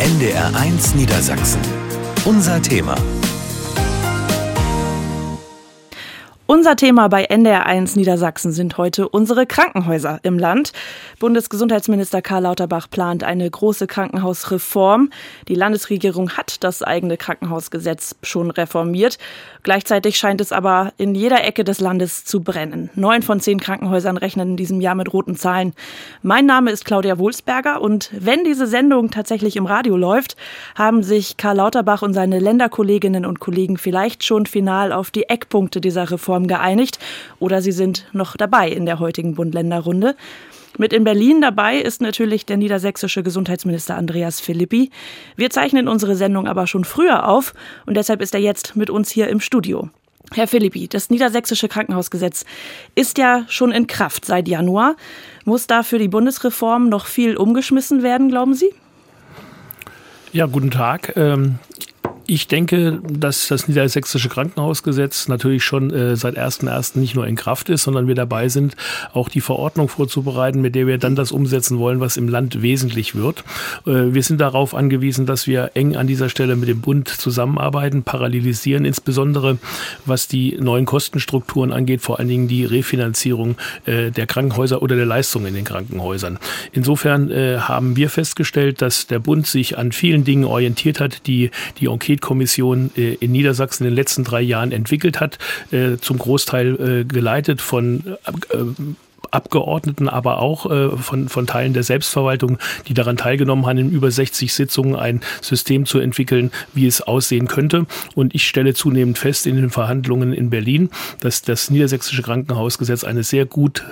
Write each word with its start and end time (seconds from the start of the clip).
NDR1 0.00 0.96
Niedersachsen. 0.96 1.60
Unser 2.24 2.60
Thema. 2.60 2.96
Unser 6.46 6.76
Thema 6.76 7.08
bei 7.08 7.30
NDR1 7.30 7.96
Niedersachsen 7.96 8.52
sind 8.52 8.76
heute 8.76 9.08
unsere 9.08 9.46
Krankenhäuser 9.46 10.20
im 10.24 10.38
Land. 10.38 10.74
Bundesgesundheitsminister 11.18 12.20
Karl 12.20 12.42
Lauterbach 12.42 12.90
plant 12.90 13.24
eine 13.24 13.50
große 13.50 13.86
Krankenhausreform. 13.86 15.08
Die 15.48 15.54
Landesregierung 15.54 16.32
hat 16.32 16.62
das 16.62 16.82
eigene 16.82 17.16
Krankenhausgesetz 17.16 18.16
schon 18.22 18.50
reformiert. 18.50 19.16
Gleichzeitig 19.62 20.18
scheint 20.18 20.42
es 20.42 20.52
aber 20.52 20.92
in 20.98 21.14
jeder 21.14 21.42
Ecke 21.44 21.64
des 21.64 21.80
Landes 21.80 22.26
zu 22.26 22.42
brennen. 22.42 22.90
Neun 22.94 23.22
von 23.22 23.40
zehn 23.40 23.58
Krankenhäusern 23.58 24.18
rechnen 24.18 24.50
in 24.50 24.56
diesem 24.58 24.82
Jahr 24.82 24.96
mit 24.96 25.14
roten 25.14 25.36
Zahlen. 25.36 25.72
Mein 26.20 26.44
Name 26.44 26.72
ist 26.72 26.84
Claudia 26.84 27.16
Wohlsberger 27.16 27.80
und 27.80 28.10
wenn 28.12 28.44
diese 28.44 28.66
Sendung 28.66 29.10
tatsächlich 29.10 29.56
im 29.56 29.64
Radio 29.64 29.96
läuft, 29.96 30.36
haben 30.74 31.02
sich 31.02 31.38
Karl 31.38 31.56
Lauterbach 31.56 32.02
und 32.02 32.12
seine 32.12 32.38
Länderkolleginnen 32.38 33.24
und 33.24 33.40
Kollegen 33.40 33.78
vielleicht 33.78 34.24
schon 34.24 34.44
final 34.44 34.92
auf 34.92 35.10
die 35.10 35.30
Eckpunkte 35.30 35.80
dieser 35.80 36.10
Reform 36.10 36.33
Reform 36.34 36.46
geeinigt 36.46 36.98
oder 37.38 37.62
sie 37.62 37.72
sind 37.72 38.06
noch 38.12 38.36
dabei 38.36 38.68
in 38.68 38.86
der 38.86 38.98
heutigen 38.98 39.34
Bund-Länder-Runde. 39.34 40.16
Mit 40.76 40.92
in 40.92 41.04
Berlin 41.04 41.40
dabei 41.40 41.78
ist 41.78 42.00
natürlich 42.00 42.46
der 42.46 42.56
niedersächsische 42.56 43.22
Gesundheitsminister 43.22 43.96
Andreas 43.96 44.40
Philippi. 44.40 44.90
Wir 45.36 45.50
zeichnen 45.50 45.86
unsere 45.86 46.16
Sendung 46.16 46.48
aber 46.48 46.66
schon 46.66 46.84
früher 46.84 47.28
auf 47.28 47.54
und 47.86 47.96
deshalb 47.96 48.20
ist 48.20 48.34
er 48.34 48.40
jetzt 48.40 48.74
mit 48.74 48.90
uns 48.90 49.10
hier 49.10 49.28
im 49.28 49.38
Studio. 49.38 49.88
Herr 50.32 50.48
Philippi, 50.48 50.88
das 50.88 51.10
niedersächsische 51.10 51.68
Krankenhausgesetz 51.68 52.44
ist 52.96 53.18
ja 53.18 53.44
schon 53.48 53.70
in 53.70 53.86
Kraft 53.86 54.24
seit 54.24 54.48
Januar. 54.48 54.96
Muss 55.44 55.68
da 55.68 55.84
für 55.84 55.98
die 55.98 56.08
Bundesreform 56.08 56.88
noch 56.88 57.06
viel 57.06 57.36
umgeschmissen 57.36 58.02
werden, 58.02 58.30
glauben 58.30 58.54
Sie? 58.54 58.70
Ja, 60.32 60.46
guten 60.46 60.72
Tag. 60.72 61.14
Ich 62.26 62.48
denke, 62.48 63.00
dass 63.06 63.48
das 63.48 63.68
niedersächsische 63.68 64.30
Krankenhausgesetz 64.30 65.28
natürlich 65.28 65.62
schon 65.62 65.90
äh, 65.90 66.16
seit 66.16 66.38
1.1. 66.38 66.98
nicht 66.98 67.14
nur 67.14 67.26
in 67.26 67.36
Kraft 67.36 67.68
ist, 67.68 67.82
sondern 67.82 68.08
wir 68.08 68.14
dabei 68.14 68.48
sind, 68.48 68.76
auch 69.12 69.28
die 69.28 69.42
Verordnung 69.42 69.90
vorzubereiten, 69.90 70.62
mit 70.62 70.74
der 70.74 70.86
wir 70.86 70.96
dann 70.96 71.16
das 71.16 71.32
umsetzen 71.32 71.78
wollen, 71.78 72.00
was 72.00 72.16
im 72.16 72.28
Land 72.28 72.62
wesentlich 72.62 73.14
wird. 73.14 73.44
Äh, 73.86 74.14
wir 74.14 74.22
sind 74.22 74.40
darauf 74.40 74.74
angewiesen, 74.74 75.26
dass 75.26 75.46
wir 75.46 75.72
eng 75.74 75.96
an 75.96 76.06
dieser 76.06 76.30
Stelle 76.30 76.56
mit 76.56 76.70
dem 76.70 76.80
Bund 76.80 77.08
zusammenarbeiten, 77.08 78.04
parallelisieren, 78.04 78.86
insbesondere 78.86 79.58
was 80.06 80.26
die 80.26 80.56
neuen 80.58 80.86
Kostenstrukturen 80.86 81.72
angeht, 81.72 82.00
vor 82.00 82.20
allen 82.20 82.28
Dingen 82.28 82.48
die 82.48 82.64
Refinanzierung 82.64 83.56
äh, 83.84 84.10
der 84.10 84.26
Krankenhäuser 84.26 84.80
oder 84.80 84.96
der 84.96 85.06
Leistungen 85.06 85.48
in 85.48 85.54
den 85.54 85.64
Krankenhäusern. 85.64 86.38
Insofern 86.72 87.30
äh, 87.30 87.58
haben 87.58 87.96
wir 87.96 88.08
festgestellt, 88.08 88.80
dass 88.80 89.06
der 89.08 89.18
Bund 89.18 89.46
sich 89.46 89.76
an 89.76 89.92
vielen 89.92 90.24
Dingen 90.24 90.44
orientiert 90.44 91.00
hat, 91.00 91.26
die 91.26 91.50
die 91.80 91.86
Enquete 91.86 92.13
Paketkommission 92.14 92.90
äh, 92.96 93.14
in 93.14 93.32
Niedersachsen 93.32 93.84
in 93.84 93.90
den 93.90 93.96
letzten 93.96 94.24
drei 94.24 94.40
Jahren 94.40 94.72
entwickelt 94.72 95.20
hat, 95.20 95.38
äh, 95.70 95.96
zum 96.00 96.18
Großteil 96.18 97.00
äh, 97.00 97.04
geleitet 97.04 97.60
von 97.60 98.16
Abgeordneten, 99.30 100.08
aber 100.08 100.38
auch 100.38 100.70
von, 101.00 101.28
von 101.28 101.46
Teilen 101.46 101.72
der 101.72 101.82
Selbstverwaltung, 101.82 102.58
die 102.86 102.94
daran 102.94 103.16
teilgenommen 103.16 103.66
haben, 103.66 103.78
in 103.78 103.90
über 103.90 104.10
60 104.10 104.52
Sitzungen 104.52 104.94
ein 104.94 105.22
System 105.40 105.86
zu 105.86 105.98
entwickeln, 105.98 106.52
wie 106.72 106.86
es 106.86 107.00
aussehen 107.00 107.48
könnte. 107.48 107.86
Und 108.14 108.34
ich 108.34 108.46
stelle 108.46 108.74
zunehmend 108.74 109.18
fest 109.18 109.46
in 109.46 109.56
den 109.56 109.70
Verhandlungen 109.70 110.32
in 110.32 110.50
Berlin, 110.50 110.88
dass 111.20 111.42
das 111.42 111.68
niedersächsische 111.68 112.22
Krankenhausgesetz 112.22 113.02
eine 113.02 113.24
sehr 113.24 113.44
gute 113.44 113.82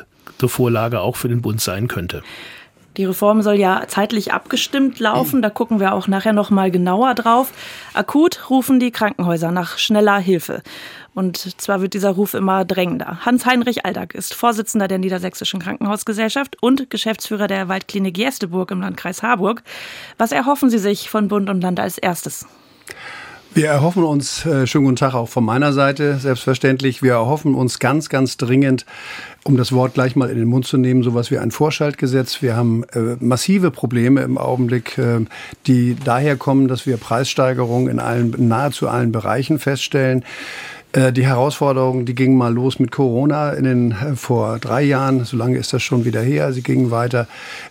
Vorlage 0.47 1.01
auch 1.01 1.17
für 1.17 1.29
den 1.29 1.43
Bund 1.43 1.61
sein 1.61 1.89
könnte. 1.89 2.23
Die 2.97 3.05
Reform 3.07 3.43
soll 3.43 3.55
ja 3.55 3.85
zeitlich 3.89 4.33
abgestimmt 4.33 4.99
laufen. 4.99 5.41
Da 5.41 5.51
gucken 5.51 5.81
wir 5.81 5.95
auch 5.95 6.09
nachher 6.09 6.33
noch 6.33 6.51
mal 6.51 6.71
genauer 6.71 7.15
drauf. 7.15 7.53
Akut 7.95 8.51
rufen 8.51 8.81
die 8.81 8.91
Krankenhäuser 8.91 9.51
nach 9.51 9.79
schneller 9.79 10.19
Hilfe. 10.19 10.63
Und 11.15 11.61
zwar 11.61 11.81
wird 11.83 11.95
dieser 11.95 12.11
Ruf 12.11 12.35
immer 12.35 12.65
drängender. 12.65 13.25
Hans-Heinrich 13.25 13.85
Aldag 13.85 14.15
ist 14.15 14.35
Vorsitzender 14.35 14.89
der 14.89 14.99
Niedersächsischen 14.99 15.61
Krankenhausgesellschaft 15.61 16.57
und 16.63 16.91
Geschäftsführer 16.91 17.49
der 17.49 17.69
Waldklinik 17.69 18.17
Jesteburg 18.17 18.71
im 18.71 18.81
Landkreis 18.81 19.23
Harburg. 19.23 19.63
Was 20.19 20.33
erhoffen 20.33 20.71
Sie 20.71 20.79
sich 20.79 21.11
von 21.11 21.29
Bund 21.29 21.51
und 21.51 21.61
Land 21.61 21.81
als 21.81 21.99
erstes? 21.99 22.47
Wir 23.55 23.69
erhoffen 23.69 24.03
uns, 24.03 24.47
äh, 24.47 24.67
schönen 24.67 24.87
guten 24.87 24.97
Tag 24.97 25.13
auch 25.13 25.29
von 25.29 25.45
meiner 25.45 25.75
Seite, 25.75 26.17
selbstverständlich, 26.17 27.03
wir 27.03 27.13
erhoffen 27.13 27.55
uns 27.55 27.79
ganz, 27.79 28.09
ganz 28.09 28.39
dringend, 28.39 28.87
um 29.45 29.57
das 29.57 29.73
Wort 29.73 29.95
gleich 29.95 30.15
mal 30.15 30.31
in 30.31 30.39
den 30.39 30.49
Mund 30.49 30.67
zu 30.67 30.77
nehmen, 30.77 31.03
sowas 31.03 31.31
wie 31.31 31.39
ein 31.39 31.51
Vorschaltgesetz. 31.51 32.43
Wir 32.43 32.57
haben 32.57 32.85
äh, 32.93 33.17
massive 33.19 33.71
Probleme 33.71 34.23
im 34.23 34.39
Augenblick, 34.39 34.99
äh, 34.99 35.21
die 35.67 35.97
daher 36.05 36.37
kommen, 36.37 36.69
dass 36.69 36.87
wir 36.87 36.97
Preissteigerungen 36.97 37.89
in 37.89 37.99
allen, 37.99 38.35
nahezu 38.49 38.89
allen 38.89 39.11
Bereichen 39.11 39.59
feststellen. 39.59 40.25
Äh, 40.93 41.13
die 41.13 41.25
Herausforderungen, 41.25 42.05
die 42.05 42.15
gingen 42.15 42.37
mal 42.37 42.53
los 42.53 42.79
mit 42.79 42.91
Corona 42.91 43.51
in 43.51 43.65
den, 43.65 43.93
äh, 43.93 44.15
vor 44.15 44.59
drei 44.59 44.83
Jahren. 44.83 45.25
So 45.25 45.39
lange 45.39 45.57
ist 45.57 45.73
das 45.73 45.83
schon 45.83 46.05
wieder 46.05 46.21
her. 46.21 46.53
Sie 46.53 46.63
gingen 46.63 46.91
weiter 46.91 47.27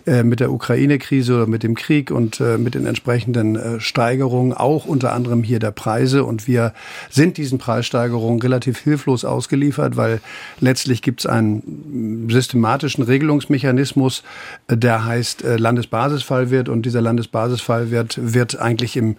äh, 0.06 0.24
mit 0.24 0.40
der 0.40 0.50
Ukraine-Krise 0.50 1.36
oder 1.36 1.46
mit 1.46 1.62
dem 1.62 1.76
Krieg 1.76 2.10
und 2.10 2.40
mit 2.58 2.74
den 2.74 2.86
entsprechenden 2.86 3.80
Steigerungen, 3.80 4.52
auch 4.52 4.86
unter 4.86 5.12
anderem 5.12 5.42
hier 5.42 5.58
der 5.58 5.70
Preise. 5.70 6.24
Und 6.24 6.48
wir 6.48 6.72
sind 7.10 7.36
diesen 7.36 7.58
Preissteigerungen 7.58 8.40
relativ 8.40 8.78
hilflos 8.78 9.24
ausgeliefert, 9.24 9.96
weil 9.96 10.20
letztlich 10.60 11.02
gibt 11.02 11.20
es 11.20 11.26
einen 11.26 12.28
systematischen 12.30 13.04
Regelungsmechanismus, 13.04 14.22
der 14.68 15.04
heißt 15.04 15.44
Landesbasisfallwert. 15.44 16.68
Und 16.68 16.86
dieser 16.86 17.00
Landesbasisfallwert 17.00 18.18
wird 18.20 18.58
eigentlich 18.58 18.96
im, 18.96 19.16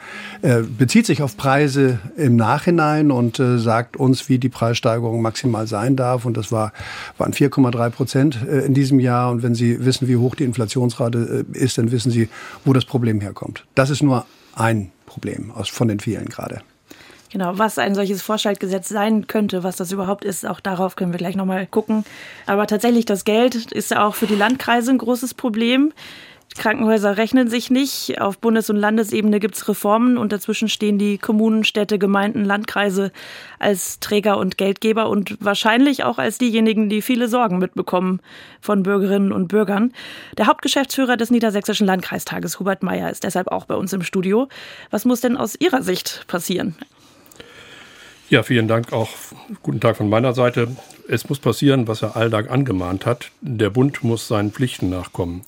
bezieht 0.78 1.06
sich 1.06 1.22
auf 1.22 1.38
Preise 1.38 2.00
im 2.18 2.36
Nachhinein 2.36 3.12
und 3.12 3.38
sagt, 3.38 3.93
sagt 3.94 3.98
uns, 3.98 4.30
wie 4.30 4.40
die 4.40 4.50
Preissteigerung 4.50 5.22
maximal 5.22 5.68
sein 5.68 5.96
darf. 5.96 6.26
Und 6.26 6.38
das 6.38 6.52
war, 6.52 6.74
waren 7.18 7.34
4,3 7.34 7.90
Prozent 7.90 8.38
äh, 8.48 8.66
in 8.66 8.74
diesem 8.74 9.00
Jahr. 9.00 9.32
Und 9.32 9.44
wenn 9.44 9.56
Sie 9.56 9.86
wissen, 9.86 10.08
wie 10.08 10.18
hoch 10.18 10.36
die 10.36 10.44
Inflationsrate 10.44 11.46
äh, 11.54 11.58
ist, 11.58 11.78
dann 11.78 11.92
wissen 11.92 12.12
Sie, 12.12 12.30
wo 12.66 12.74
das 12.74 12.86
Problem 12.86 13.22
herkommt. 13.22 13.66
Das 13.76 13.90
ist 13.90 14.04
nur 14.04 14.26
ein 14.56 14.92
Problem 15.06 15.52
aus, 15.52 15.70
von 15.70 15.88
den 15.88 16.00
vielen 16.00 16.26
gerade. 16.26 16.62
Genau, 17.32 17.58
was 17.58 17.80
ein 17.80 17.96
solches 17.96 18.22
Vorschaltgesetz 18.22 18.90
sein 18.90 19.26
könnte, 19.26 19.64
was 19.64 19.76
das 19.76 19.92
überhaupt 19.92 20.24
ist, 20.24 20.46
auch 20.46 20.60
darauf 20.60 20.96
können 20.96 21.12
wir 21.14 21.18
gleich 21.18 21.36
nochmal 21.36 21.66
gucken. 21.66 22.06
Aber 22.46 22.68
tatsächlich, 22.68 23.06
das 23.06 23.26
Geld 23.26 23.56
ist 23.72 23.90
ja 23.90 24.06
auch 24.06 24.14
für 24.14 24.28
die 24.28 24.36
Landkreise 24.36 24.92
ein 24.92 25.00
großes 25.00 25.34
Problem. 25.34 25.94
Krankenhäuser 26.56 27.18
rechnen 27.18 27.50
sich 27.50 27.70
nicht. 27.70 28.22
Auf 28.22 28.40
Bundes- 28.40 28.70
und 28.70 28.76
Landesebene 28.76 29.40
gibt 29.40 29.56
es 29.56 29.68
Reformen 29.68 30.18
und 30.18 30.32
dazwischen 30.32 30.70
stehen 30.70 30.98
die 30.98 31.18
Kommunen, 31.18 31.64
Städte, 31.64 32.00
Gemeinden, 32.00 32.46
Landkreise 32.46 33.12
als 33.60 34.00
Träger 34.00 34.38
und 34.38 34.58
Geldgeber 34.58 35.10
und 35.10 35.38
wahrscheinlich 35.40 36.04
auch 36.04 36.18
als 36.18 36.38
diejenigen, 36.38 36.90
die 36.90 37.02
viele 37.02 37.28
Sorgen 37.28 37.58
mitbekommen 37.58 38.20
von 38.62 38.84
Bürgerinnen 38.84 39.32
und 39.32 39.48
Bürgern. 39.48 39.94
Der 40.38 40.48
Hauptgeschäftsführer 40.48 41.18
des 41.18 41.32
Niedersächsischen 41.32 41.88
Landkreistages, 41.88 42.60
Hubert 42.60 42.84
Meyer, 42.84 43.10
ist 43.10 43.24
deshalb 43.24 43.48
auch 43.48 43.66
bei 43.66 43.76
uns 43.76 43.94
im 43.94 44.04
Studio. 44.04 44.48
Was 44.92 45.06
muss 45.06 45.22
denn 45.22 45.38
aus 45.38 45.56
Ihrer 45.60 45.82
Sicht 45.82 46.26
passieren? 46.28 46.76
Ja, 48.30 48.42
vielen 48.42 48.68
Dank 48.68 48.94
auch. 48.94 49.10
Guten 49.62 49.80
Tag 49.80 49.98
von 49.98 50.10
meiner 50.10 50.34
Seite. 50.34 50.70
Es 51.08 51.30
muss 51.30 51.40
passieren, 51.40 51.88
was 51.88 52.02
Herr 52.02 52.16
Aldag 52.16 52.50
angemahnt 52.50 53.06
hat. 53.06 53.30
Der 53.42 53.70
Bund 53.70 54.04
muss 54.04 54.28
seinen 54.28 54.52
Pflichten 54.52 54.90
nachkommen. 54.90 55.44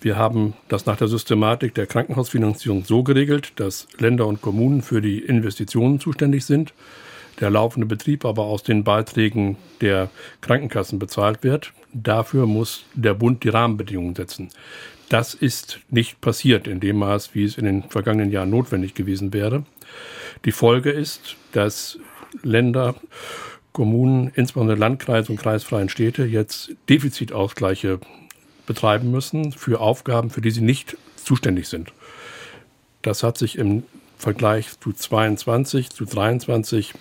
Wir 0.00 0.16
haben 0.16 0.54
das 0.68 0.86
nach 0.86 0.96
der 0.96 1.08
Systematik 1.08 1.74
der 1.74 1.86
Krankenhausfinanzierung 1.86 2.84
so 2.84 3.02
geregelt, 3.02 3.52
dass 3.56 3.88
Länder 3.98 4.26
und 4.26 4.40
Kommunen 4.40 4.82
für 4.82 5.00
die 5.00 5.18
Investitionen 5.18 5.98
zuständig 5.98 6.44
sind, 6.44 6.72
der 7.40 7.50
laufende 7.50 7.86
Betrieb 7.86 8.24
aber 8.24 8.44
aus 8.44 8.62
den 8.62 8.84
Beiträgen 8.84 9.56
der 9.80 10.10
Krankenkassen 10.40 11.00
bezahlt 11.00 11.42
wird. 11.42 11.72
Dafür 11.92 12.46
muss 12.46 12.84
der 12.94 13.14
Bund 13.14 13.42
die 13.42 13.48
Rahmenbedingungen 13.48 14.14
setzen. 14.14 14.50
Das 15.08 15.34
ist 15.34 15.80
nicht 15.90 16.20
passiert 16.20 16.68
in 16.68 16.80
dem 16.80 16.98
Maß, 16.98 17.34
wie 17.34 17.44
es 17.44 17.56
in 17.56 17.64
den 17.64 17.82
vergangenen 17.84 18.30
Jahren 18.30 18.50
notwendig 18.50 18.94
gewesen 18.94 19.32
wäre. 19.32 19.64
Die 20.44 20.52
Folge 20.52 20.90
ist, 20.90 21.36
dass 21.52 21.98
Länder, 22.42 22.94
Kommunen, 23.72 24.30
insbesondere 24.34 24.78
Landkreise 24.78 25.32
und 25.32 25.40
kreisfreien 25.40 25.88
Städte 25.88 26.24
jetzt 26.24 26.72
Defizitausgleiche 26.88 28.00
betreiben 28.68 29.10
müssen 29.10 29.50
für 29.50 29.80
Aufgaben, 29.80 30.30
für 30.30 30.40
die 30.40 30.52
sie 30.52 30.60
nicht 30.60 30.96
zuständig 31.16 31.68
sind. 31.68 31.92
Das 33.02 33.24
hat 33.24 33.36
sich 33.36 33.58
im 33.58 33.82
Vergleich 34.18 34.78
zu 34.78 34.92
22, 34.92 35.90
zu 35.90 36.04
23 36.04 36.94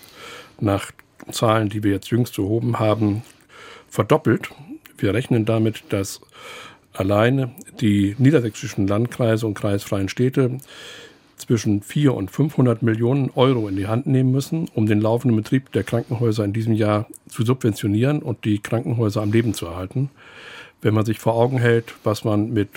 nach 0.60 0.92
Zahlen, 1.31 1.69
die 1.69 1.84
wir 1.84 1.92
jetzt 1.92 2.10
jüngst 2.10 2.38
erhoben 2.38 2.80
haben, 2.80 3.24
verdoppelt. 3.90 4.50
Wir 4.98 5.14
rechnen 5.14 5.46
damit, 5.46 5.84
dass 5.90 6.22
alleine 6.94 7.52
die 7.81 8.16
niedersächsischen 8.18 8.88
Landkreise 8.88 9.46
und 9.46 9.54
kreisfreien 9.54 10.10
Städte 10.10 10.58
zwischen 11.36 11.81
4 11.81 12.14
und 12.14 12.31
500 12.31 12.81
Millionen 12.81 13.30
Euro 13.36 13.68
in 13.68 13.75
die 13.75 13.88
Hand 13.88 14.08
nehmen 14.08 14.31
müssen, 14.31 14.69
um 14.74 14.86
den 14.88 15.02
laufenden 15.02 15.36
Betrieb 15.36 15.72
der 15.74 15.84
Krankenhäuser 15.84 16.46
in 16.46 16.54
diesem 16.54 16.74
Jahr 16.74 17.08
zu 17.28 17.44
subventionieren 17.44 18.22
und 18.22 18.46
die 18.46 18.60
Krankenhäuser 18.60 19.22
am 19.22 19.31
Leben 19.31 19.54
zu 19.54 19.68
erhalten 19.68 20.10
wenn 20.82 20.94
man 20.94 21.06
sich 21.06 21.20
vor 21.20 21.36
Augen 21.36 21.58
hält, 21.58 21.94
was 22.04 22.24
man 22.24 22.54
mit 22.54 22.70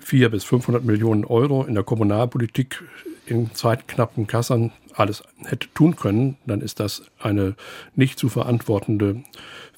400 0.00 0.32
bis 0.32 0.44
500 0.44 0.84
Millionen 0.84 1.24
Euro 1.24 1.64
in 1.64 1.74
der 1.74 1.84
Kommunalpolitik 1.84 2.82
in 3.26 3.54
zeitknappen 3.54 4.26
Kassen 4.26 4.72
alles 4.94 5.22
hätte 5.44 5.68
tun 5.74 5.96
können, 5.96 6.36
dann 6.46 6.60
ist 6.60 6.80
das 6.80 7.02
eine 7.20 7.54
nicht 7.94 8.18
zu 8.18 8.28
verantwortende 8.28 9.22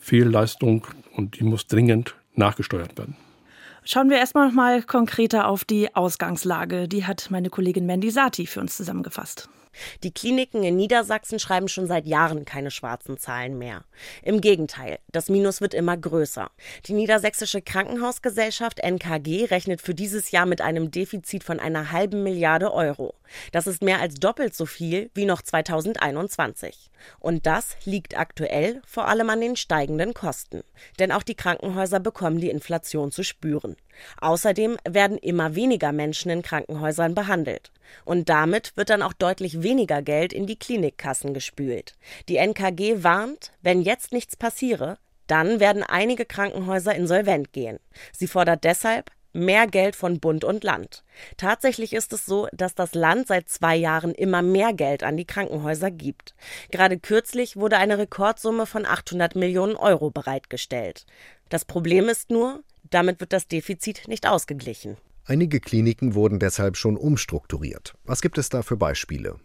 Fehlleistung 0.00 0.86
und 1.16 1.38
die 1.38 1.44
muss 1.44 1.66
dringend 1.66 2.14
nachgesteuert 2.34 2.96
werden. 2.96 3.16
Schauen 3.84 4.10
wir 4.10 4.18
erstmal 4.18 4.48
noch 4.48 4.54
mal 4.54 4.82
konkreter 4.82 5.48
auf 5.48 5.64
die 5.64 5.94
Ausgangslage. 5.94 6.86
Die 6.86 7.06
hat 7.06 7.30
meine 7.30 7.50
Kollegin 7.50 7.86
Mandy 7.86 8.10
Sati 8.10 8.46
für 8.46 8.60
uns 8.60 8.76
zusammengefasst. 8.76 9.48
Die 10.02 10.12
Kliniken 10.12 10.62
in 10.62 10.76
Niedersachsen 10.76 11.38
schreiben 11.38 11.68
schon 11.68 11.86
seit 11.86 12.06
Jahren 12.06 12.44
keine 12.44 12.70
schwarzen 12.70 13.18
Zahlen 13.18 13.58
mehr. 13.58 13.84
Im 14.22 14.40
Gegenteil, 14.40 14.98
das 15.12 15.28
Minus 15.28 15.60
wird 15.60 15.74
immer 15.74 15.96
größer. 15.96 16.50
Die 16.86 16.92
Niedersächsische 16.92 17.62
Krankenhausgesellschaft 17.62 18.80
NKG 18.80 19.46
rechnet 19.46 19.80
für 19.80 19.94
dieses 19.94 20.30
Jahr 20.30 20.46
mit 20.46 20.60
einem 20.60 20.90
Defizit 20.90 21.44
von 21.44 21.60
einer 21.60 21.92
halben 21.92 22.22
Milliarde 22.22 22.72
Euro. 22.72 23.14
Das 23.52 23.66
ist 23.66 23.82
mehr 23.82 24.00
als 24.00 24.14
doppelt 24.14 24.54
so 24.54 24.66
viel 24.66 25.10
wie 25.14 25.24
noch 25.24 25.42
2021. 25.42 26.89
Und 27.18 27.46
das 27.46 27.76
liegt 27.84 28.18
aktuell 28.18 28.80
vor 28.84 29.08
allem 29.08 29.30
an 29.30 29.40
den 29.40 29.56
steigenden 29.56 30.14
Kosten. 30.14 30.62
Denn 30.98 31.12
auch 31.12 31.22
die 31.22 31.34
Krankenhäuser 31.34 32.00
bekommen 32.00 32.40
die 32.40 32.50
Inflation 32.50 33.10
zu 33.10 33.22
spüren. 33.22 33.76
Außerdem 34.20 34.76
werden 34.88 35.18
immer 35.18 35.54
weniger 35.54 35.92
Menschen 35.92 36.30
in 36.30 36.42
Krankenhäusern 36.42 37.14
behandelt. 37.14 37.72
Und 38.04 38.28
damit 38.28 38.72
wird 38.76 38.90
dann 38.90 39.02
auch 39.02 39.12
deutlich 39.12 39.62
weniger 39.62 40.02
Geld 40.02 40.32
in 40.32 40.46
die 40.46 40.58
Klinikkassen 40.58 41.34
gespült. 41.34 41.94
Die 42.28 42.36
NKG 42.36 43.02
warnt, 43.02 43.52
wenn 43.62 43.82
jetzt 43.82 44.12
nichts 44.12 44.36
passiere, 44.36 44.98
dann 45.26 45.60
werden 45.60 45.82
einige 45.84 46.24
Krankenhäuser 46.24 46.94
insolvent 46.94 47.52
gehen. 47.52 47.78
Sie 48.12 48.26
fordert 48.26 48.64
deshalb 48.64 49.12
mehr 49.32 49.66
Geld 49.66 49.96
von 49.96 50.20
Bund 50.20 50.44
und 50.44 50.64
Land. 50.64 51.04
Tatsächlich 51.36 51.92
ist 51.92 52.12
es 52.12 52.26
so, 52.26 52.48
dass 52.52 52.74
das 52.74 52.94
Land 52.94 53.28
seit 53.28 53.48
zwei 53.48 53.76
Jahren 53.76 54.14
immer 54.14 54.42
mehr 54.42 54.72
Geld 54.72 55.02
an 55.02 55.16
die 55.16 55.24
Krankenhäuser 55.24 55.90
gibt. 55.90 56.34
Gerade 56.70 56.98
kürzlich 56.98 57.56
wurde 57.56 57.78
eine 57.78 57.98
Rekordsumme 57.98 58.66
von 58.66 58.86
800 58.86 59.36
Millionen 59.36 59.76
Euro 59.76 60.10
bereitgestellt. 60.10 61.06
Das 61.48 61.64
Problem 61.64 62.08
ist 62.08 62.30
nur, 62.30 62.62
damit 62.90 63.20
wird 63.20 63.32
das 63.32 63.48
Defizit 63.48 64.08
nicht 64.08 64.26
ausgeglichen. 64.26 64.96
Einige 65.30 65.60
Kliniken 65.60 66.16
wurden 66.16 66.40
deshalb 66.40 66.76
schon 66.76 66.96
umstrukturiert. 66.96 67.94
Was 68.02 68.20
gibt 68.20 68.36
es 68.36 68.48
da 68.48 68.62
für 68.62 68.76
Beispiele? 68.76 69.36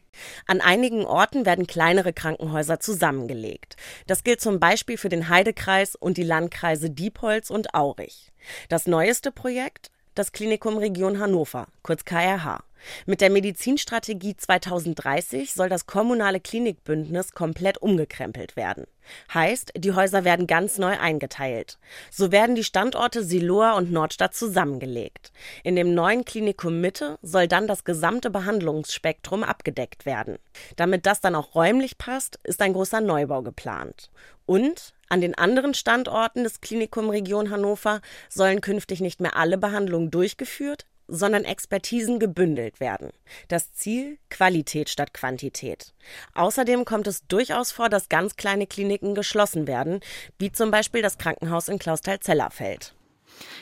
An 0.48 0.60
einigen 0.60 1.06
Orten 1.06 1.46
werden 1.46 1.68
kleinere 1.68 2.12
Krankenhäuser 2.12 2.80
zusammengelegt. 2.80 3.76
Das 4.08 4.24
gilt 4.24 4.42
zum 4.42 4.60
Beispiel 4.60 4.98
für 4.98 5.10
den 5.10 5.30
Heidekreis 5.30 5.96
und 5.96 6.18
die 6.18 6.24
Landkreise 6.24 6.90
Diepholz 6.90 7.52
und 7.52 7.76
Aurich. 7.76 8.32
Das 8.68 8.88
neueste 8.88 9.32
Projekt? 9.32 9.92
Das 10.16 10.32
Klinikum 10.32 10.78
Region 10.78 11.20
Hannover, 11.20 11.68
kurz 11.84 12.06
KRH. 12.06 12.64
Mit 13.06 13.20
der 13.20 13.30
Medizinstrategie 13.30 14.38
2030 14.38 15.52
soll 15.52 15.68
das 15.68 15.88
kommunale 15.88 16.40
Klinikbündnis 16.40 17.34
komplett 17.34 17.80
umgekrempelt 17.80 18.56
werden. 18.56 18.86
Heißt, 19.34 19.74
die 19.76 19.92
Häuser 19.92 20.24
werden 20.24 20.48
ganz 20.48 20.78
neu 20.78 20.98
eingeteilt. 20.98 21.78
So 22.12 22.32
werden 22.32 22.56
die 22.56 22.64
Standorte 22.64 23.26
Siloa 23.26 23.74
und 23.74 23.92
Nordstadt 23.92 24.34
zusammengelegt. 24.34 25.34
In 25.66 25.76
dem 25.76 25.94
neuen 25.94 26.24
Klinikum 26.24 26.80
Mitte 26.80 27.20
soll 27.22 27.50
dann 27.50 27.68
das 27.68 27.84
gesamte 27.84 28.30
Behandlungsspektrum 28.30 29.44
abgedeckt 29.44 30.06
werden. 30.06 30.38
Damit 30.78 31.06
das 31.06 31.20
dann 31.20 31.36
auch 31.36 31.56
räumlich 31.56 31.98
passt, 31.98 32.40
ist 32.44 32.62
ein 32.62 32.72
großer 32.72 33.02
Neubau 33.02 33.42
geplant. 33.42 34.10
Und 34.46 34.95
an 35.10 35.22
den 35.22 35.38
anderen 35.38 35.74
Standorten 35.74 36.44
des 36.44 36.62
Klinikum 36.62 37.10
Region 37.10 37.50
Hannover 37.50 38.02
sollen 38.30 38.62
künftig 38.62 39.02
nicht 39.02 39.22
mehr 39.22 39.36
alle 39.36 39.58
Behandlungen 39.58 40.12
durchgeführt, 40.12 40.86
sondern 41.08 41.44
Expertisen 41.44 42.20
gebündelt 42.20 42.80
werden. 42.80 43.12
Das 43.48 43.74
Ziel 43.74 44.18
Qualität 44.30 44.90
statt 44.90 45.14
Quantität. 45.14 45.94
Außerdem 46.34 46.86
kommt 46.86 47.08
es 47.08 47.28
durchaus 47.28 47.72
vor, 47.72 47.90
dass 47.90 48.10
ganz 48.10 48.36
kleine 48.36 48.66
Kliniken 48.68 49.14
geschlossen 49.14 49.68
werden, 49.68 50.00
wie 50.40 50.52
zum 50.52 50.72
Beispiel 50.72 51.02
das 51.02 51.18
Krankenhaus 51.18 51.68
in 51.68 51.80
Klausthal-Zellerfeld. 51.80 52.96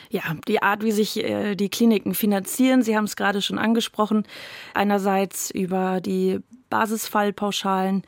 Ja, 0.08 0.22
die 0.46 0.62
Art, 0.62 0.84
wie 0.84 0.92
sich 0.92 1.22
äh, 1.22 1.56
die 1.56 1.68
Kliniken 1.68 2.14
finanzieren, 2.14 2.82
Sie 2.82 2.96
haben 2.96 3.04
es 3.04 3.16
gerade 3.16 3.42
schon 3.42 3.58
angesprochen, 3.58 4.26
einerseits 4.72 5.50
über 5.50 6.00
die 6.00 6.38
Basisfallpauschalen 6.70 8.02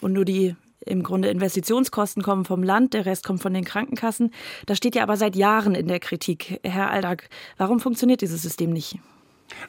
und 0.00 0.12
nur 0.12 0.24
die 0.24 0.56
im 0.86 1.02
Grunde 1.02 1.28
Investitionskosten 1.28 2.22
kommen 2.22 2.44
vom 2.44 2.62
Land, 2.62 2.94
der 2.94 3.06
Rest 3.06 3.24
kommt 3.24 3.42
von 3.42 3.54
den 3.54 3.64
Krankenkassen. 3.64 4.32
Das 4.66 4.78
steht 4.78 4.94
ja 4.94 5.02
aber 5.02 5.16
seit 5.16 5.36
Jahren 5.36 5.74
in 5.74 5.88
der 5.88 6.00
Kritik. 6.00 6.60
Herr 6.62 6.90
Aldag, 6.90 7.28
warum 7.56 7.80
funktioniert 7.80 8.20
dieses 8.20 8.42
System 8.42 8.72
nicht? 8.72 8.98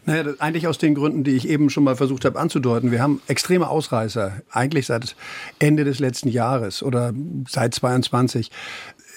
Naja, 0.05 0.33
eigentlich 0.39 0.67
aus 0.67 0.77
den 0.77 0.95
Gründen, 0.95 1.23
die 1.23 1.35
ich 1.35 1.47
eben 1.47 1.69
schon 1.69 1.83
mal 1.83 1.95
versucht 1.95 2.25
habe 2.25 2.39
anzudeuten. 2.39 2.91
Wir 2.91 3.01
haben 3.01 3.21
extreme 3.27 3.69
Ausreißer, 3.69 4.41
eigentlich 4.49 4.85
seit 4.87 5.15
Ende 5.59 5.83
des 5.83 5.99
letzten 5.99 6.29
Jahres 6.29 6.83
oder 6.83 7.13
seit 7.47 7.73
22 7.73 8.51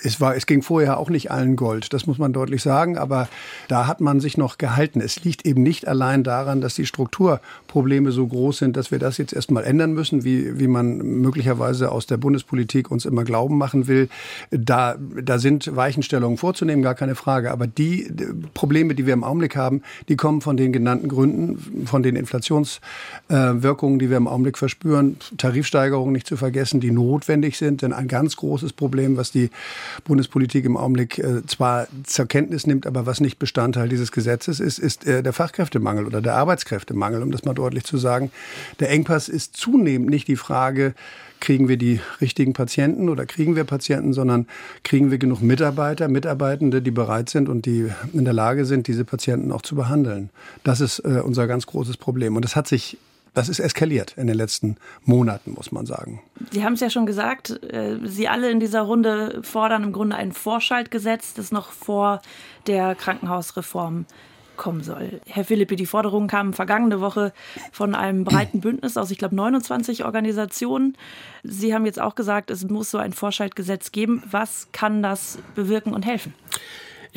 es, 0.02 0.20
war, 0.20 0.36
es 0.36 0.46
ging 0.46 0.62
vorher 0.62 0.98
auch 0.98 1.10
nicht 1.10 1.30
allen 1.30 1.56
Gold, 1.56 1.92
das 1.92 2.06
muss 2.06 2.18
man 2.18 2.32
deutlich 2.32 2.62
sagen, 2.62 2.98
aber 2.98 3.28
da 3.68 3.86
hat 3.86 4.00
man 4.00 4.20
sich 4.20 4.36
noch 4.36 4.58
gehalten. 4.58 5.00
Es 5.00 5.24
liegt 5.24 5.46
eben 5.46 5.62
nicht 5.62 5.88
allein 5.88 6.24
daran, 6.24 6.60
dass 6.60 6.74
die 6.74 6.86
Strukturprobleme 6.86 8.12
so 8.12 8.26
groß 8.26 8.58
sind, 8.58 8.76
dass 8.76 8.90
wir 8.90 8.98
das 8.98 9.18
jetzt 9.18 9.32
erstmal 9.32 9.64
ändern 9.64 9.92
müssen, 9.92 10.24
wie, 10.24 10.58
wie 10.58 10.68
man 10.68 10.98
möglicherweise 10.98 11.90
aus 11.90 12.06
der 12.06 12.16
Bundespolitik 12.16 12.90
uns 12.90 13.04
immer 13.04 13.24
glauben 13.24 13.58
machen 13.58 13.86
will. 13.86 14.08
Da, 14.50 14.96
da 14.98 15.38
sind 15.38 15.74
Weichenstellungen 15.74 16.38
vorzunehmen, 16.38 16.82
gar 16.82 16.94
keine 16.94 17.14
Frage. 17.14 17.50
Aber 17.50 17.66
die 17.66 18.10
Probleme, 18.54 18.94
die 18.94 19.06
wir 19.06 19.14
im 19.14 19.24
Augenblick 19.24 19.56
haben, 19.56 19.82
die 20.08 20.16
kommen 20.16 20.40
von 20.40 20.56
den 20.56 20.72
genannten 20.72 21.08
Gründen, 21.08 21.86
von 21.86 22.02
den 22.02 22.16
Inflationswirkungen, 22.16 23.98
die 23.98 24.10
wir 24.10 24.16
im 24.16 24.28
Augenblick 24.28 24.58
verspüren, 24.58 25.16
Tarifsteigerungen 25.36 26.12
nicht 26.12 26.26
zu 26.26 26.36
vergessen, 26.36 26.80
die 26.80 26.90
notwendig 26.90 27.58
sind. 27.58 27.82
Denn 27.82 27.92
ein 27.92 28.08
ganz 28.08 28.36
großes 28.36 28.72
Problem, 28.72 29.16
was 29.16 29.30
die 29.30 29.50
Bundespolitik 30.04 30.64
im 30.64 30.76
Augenblick 30.76 31.18
äh, 31.18 31.44
zwar 31.46 31.86
zur 32.04 32.26
Kenntnis 32.26 32.66
nimmt, 32.66 32.86
aber 32.86 33.06
was 33.06 33.20
nicht 33.20 33.38
Bestandteil 33.38 33.88
dieses 33.88 34.12
Gesetzes 34.12 34.60
ist, 34.60 34.78
ist 34.78 35.06
äh, 35.06 35.22
der 35.22 35.32
Fachkräftemangel 35.32 36.06
oder 36.06 36.20
der 36.20 36.34
Arbeitskräftemangel, 36.34 37.22
um 37.22 37.30
das 37.30 37.44
mal 37.44 37.54
deutlich 37.54 37.84
zu 37.84 37.98
sagen. 37.98 38.30
Der 38.80 38.90
Engpass 38.90 39.28
ist 39.28 39.56
zunehmend 39.56 40.10
nicht 40.10 40.28
die 40.28 40.36
Frage, 40.36 40.94
kriegen 41.40 41.68
wir 41.68 41.76
die 41.76 42.00
richtigen 42.20 42.52
Patienten 42.52 43.08
oder 43.08 43.26
kriegen 43.26 43.56
wir 43.56 43.64
Patienten, 43.64 44.12
sondern 44.12 44.46
kriegen 44.82 45.10
wir 45.10 45.18
genug 45.18 45.40
Mitarbeiter, 45.40 46.08
Mitarbeitende, 46.08 46.82
die 46.82 46.90
bereit 46.90 47.28
sind 47.28 47.48
und 47.48 47.66
die 47.66 47.90
in 48.12 48.24
der 48.24 48.34
Lage 48.34 48.64
sind, 48.64 48.88
diese 48.88 49.04
Patienten 49.04 49.52
auch 49.52 49.62
zu 49.62 49.74
behandeln. 49.74 50.30
Das 50.64 50.80
ist 50.80 51.00
äh, 51.00 51.20
unser 51.24 51.46
ganz 51.46 51.66
großes 51.66 51.96
Problem. 51.96 52.36
Und 52.36 52.44
das 52.44 52.56
hat 52.56 52.66
sich 52.66 52.98
das 53.34 53.48
ist 53.48 53.60
eskaliert 53.60 54.14
in 54.16 54.26
den 54.26 54.36
letzten 54.36 54.76
Monaten, 55.04 55.52
muss 55.52 55.72
man 55.72 55.86
sagen. 55.86 56.22
Sie 56.50 56.64
haben 56.64 56.74
es 56.74 56.80
ja 56.80 56.90
schon 56.90 57.06
gesagt, 57.06 57.50
äh, 57.72 57.96
Sie 58.04 58.28
alle 58.28 58.50
in 58.50 58.60
dieser 58.60 58.82
Runde 58.82 59.40
fordern 59.42 59.84
im 59.84 59.92
Grunde 59.92 60.16
ein 60.16 60.32
Vorschaltgesetz, 60.32 61.34
das 61.34 61.52
noch 61.52 61.72
vor 61.72 62.20
der 62.66 62.94
Krankenhausreform 62.94 64.06
kommen 64.58 64.82
soll. 64.82 65.20
Herr 65.26 65.44
Philippi, 65.44 65.76
die 65.76 65.86
Forderungen 65.86 66.28
kamen 66.28 66.52
vergangene 66.52 67.00
Woche 67.00 67.32
von 67.72 67.94
einem 67.94 68.24
breiten 68.24 68.60
Bündnis 68.60 68.98
aus, 68.98 69.10
ich 69.10 69.16
glaube, 69.16 69.36
29 69.36 70.04
Organisationen. 70.04 70.98
Sie 71.42 71.72
haben 71.72 71.86
jetzt 71.86 72.00
auch 72.00 72.14
gesagt, 72.14 72.50
es 72.50 72.68
muss 72.68 72.90
so 72.90 72.98
ein 72.98 73.14
Vorschaltgesetz 73.14 73.92
geben. 73.92 74.22
Was 74.30 74.68
kann 74.72 75.02
das 75.02 75.38
bewirken 75.54 75.94
und 75.94 76.04
helfen? 76.04 76.34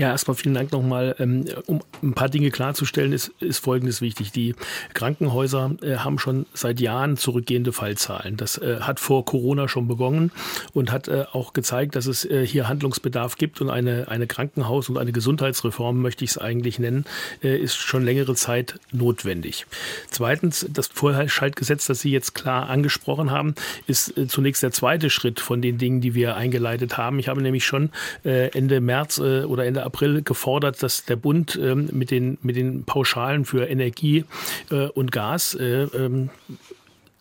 Ja, 0.01 0.09
erstmal 0.09 0.35
vielen 0.35 0.55
Dank 0.55 0.71
nochmal. 0.71 1.15
Ähm, 1.19 1.45
um 1.67 1.83
ein 2.01 2.13
paar 2.15 2.27
Dinge 2.27 2.49
klarzustellen, 2.49 3.13
ist, 3.13 3.27
ist 3.39 3.59
Folgendes 3.59 4.01
wichtig. 4.01 4.31
Die 4.31 4.55
Krankenhäuser 4.95 5.75
äh, 5.83 5.97
haben 5.97 6.17
schon 6.17 6.47
seit 6.55 6.79
Jahren 6.79 7.17
zurückgehende 7.17 7.71
Fallzahlen. 7.71 8.35
Das 8.35 8.57
äh, 8.57 8.79
hat 8.79 8.99
vor 8.99 9.25
Corona 9.25 9.67
schon 9.67 9.87
begonnen 9.87 10.31
und 10.73 10.91
hat 10.91 11.07
äh, 11.07 11.25
auch 11.33 11.53
gezeigt, 11.53 11.95
dass 11.95 12.07
es 12.07 12.27
hier 12.45 12.67
Handlungsbedarf 12.67 13.35
gibt 13.35 13.61
und 13.61 13.69
eine, 13.69 14.07
eine 14.07 14.25
Krankenhaus- 14.25 14.89
und 14.89 14.97
eine 14.97 15.11
Gesundheitsreform, 15.11 16.01
möchte 16.01 16.23
ich 16.23 16.31
es 16.31 16.37
eigentlich 16.39 16.79
nennen, 16.79 17.05
ist 17.41 17.75
schon 17.75 18.03
längere 18.03 18.35
Zeit 18.35 18.79
notwendig. 18.91 19.65
Zweitens, 20.09 20.65
das 20.69 20.87
Vorschaltgesetz, 20.87 21.85
das 21.85 22.01
Sie 22.01 22.11
jetzt 22.11 22.33
klar 22.33 22.69
angesprochen 22.69 23.31
haben, 23.31 23.55
ist 23.87 24.13
zunächst 24.27 24.63
der 24.63 24.71
zweite 24.71 25.09
Schritt 25.09 25.39
von 25.39 25.61
den 25.61 25.77
Dingen, 25.77 25.99
die 25.99 26.15
wir 26.15 26.35
eingeleitet 26.35 26.97
haben. 26.97 27.19
Ich 27.19 27.27
habe 27.27 27.41
nämlich 27.41 27.65
schon 27.65 27.89
Ende 28.23 28.81
März 28.81 29.19
oder 29.19 29.65
Ende 29.65 29.83
April 29.83 29.90
gefordert, 30.23 30.81
dass 30.81 31.05
der 31.05 31.15
Bund 31.15 31.59
ähm, 31.61 31.89
mit, 31.91 32.11
den, 32.11 32.37
mit 32.41 32.55
den 32.55 32.83
Pauschalen 32.83 33.45
für 33.45 33.67
Energie 33.67 34.25
äh, 34.69 34.87
und 34.87 35.11
Gas 35.11 35.53
äh, 35.55 35.83
ähm, 35.83 36.29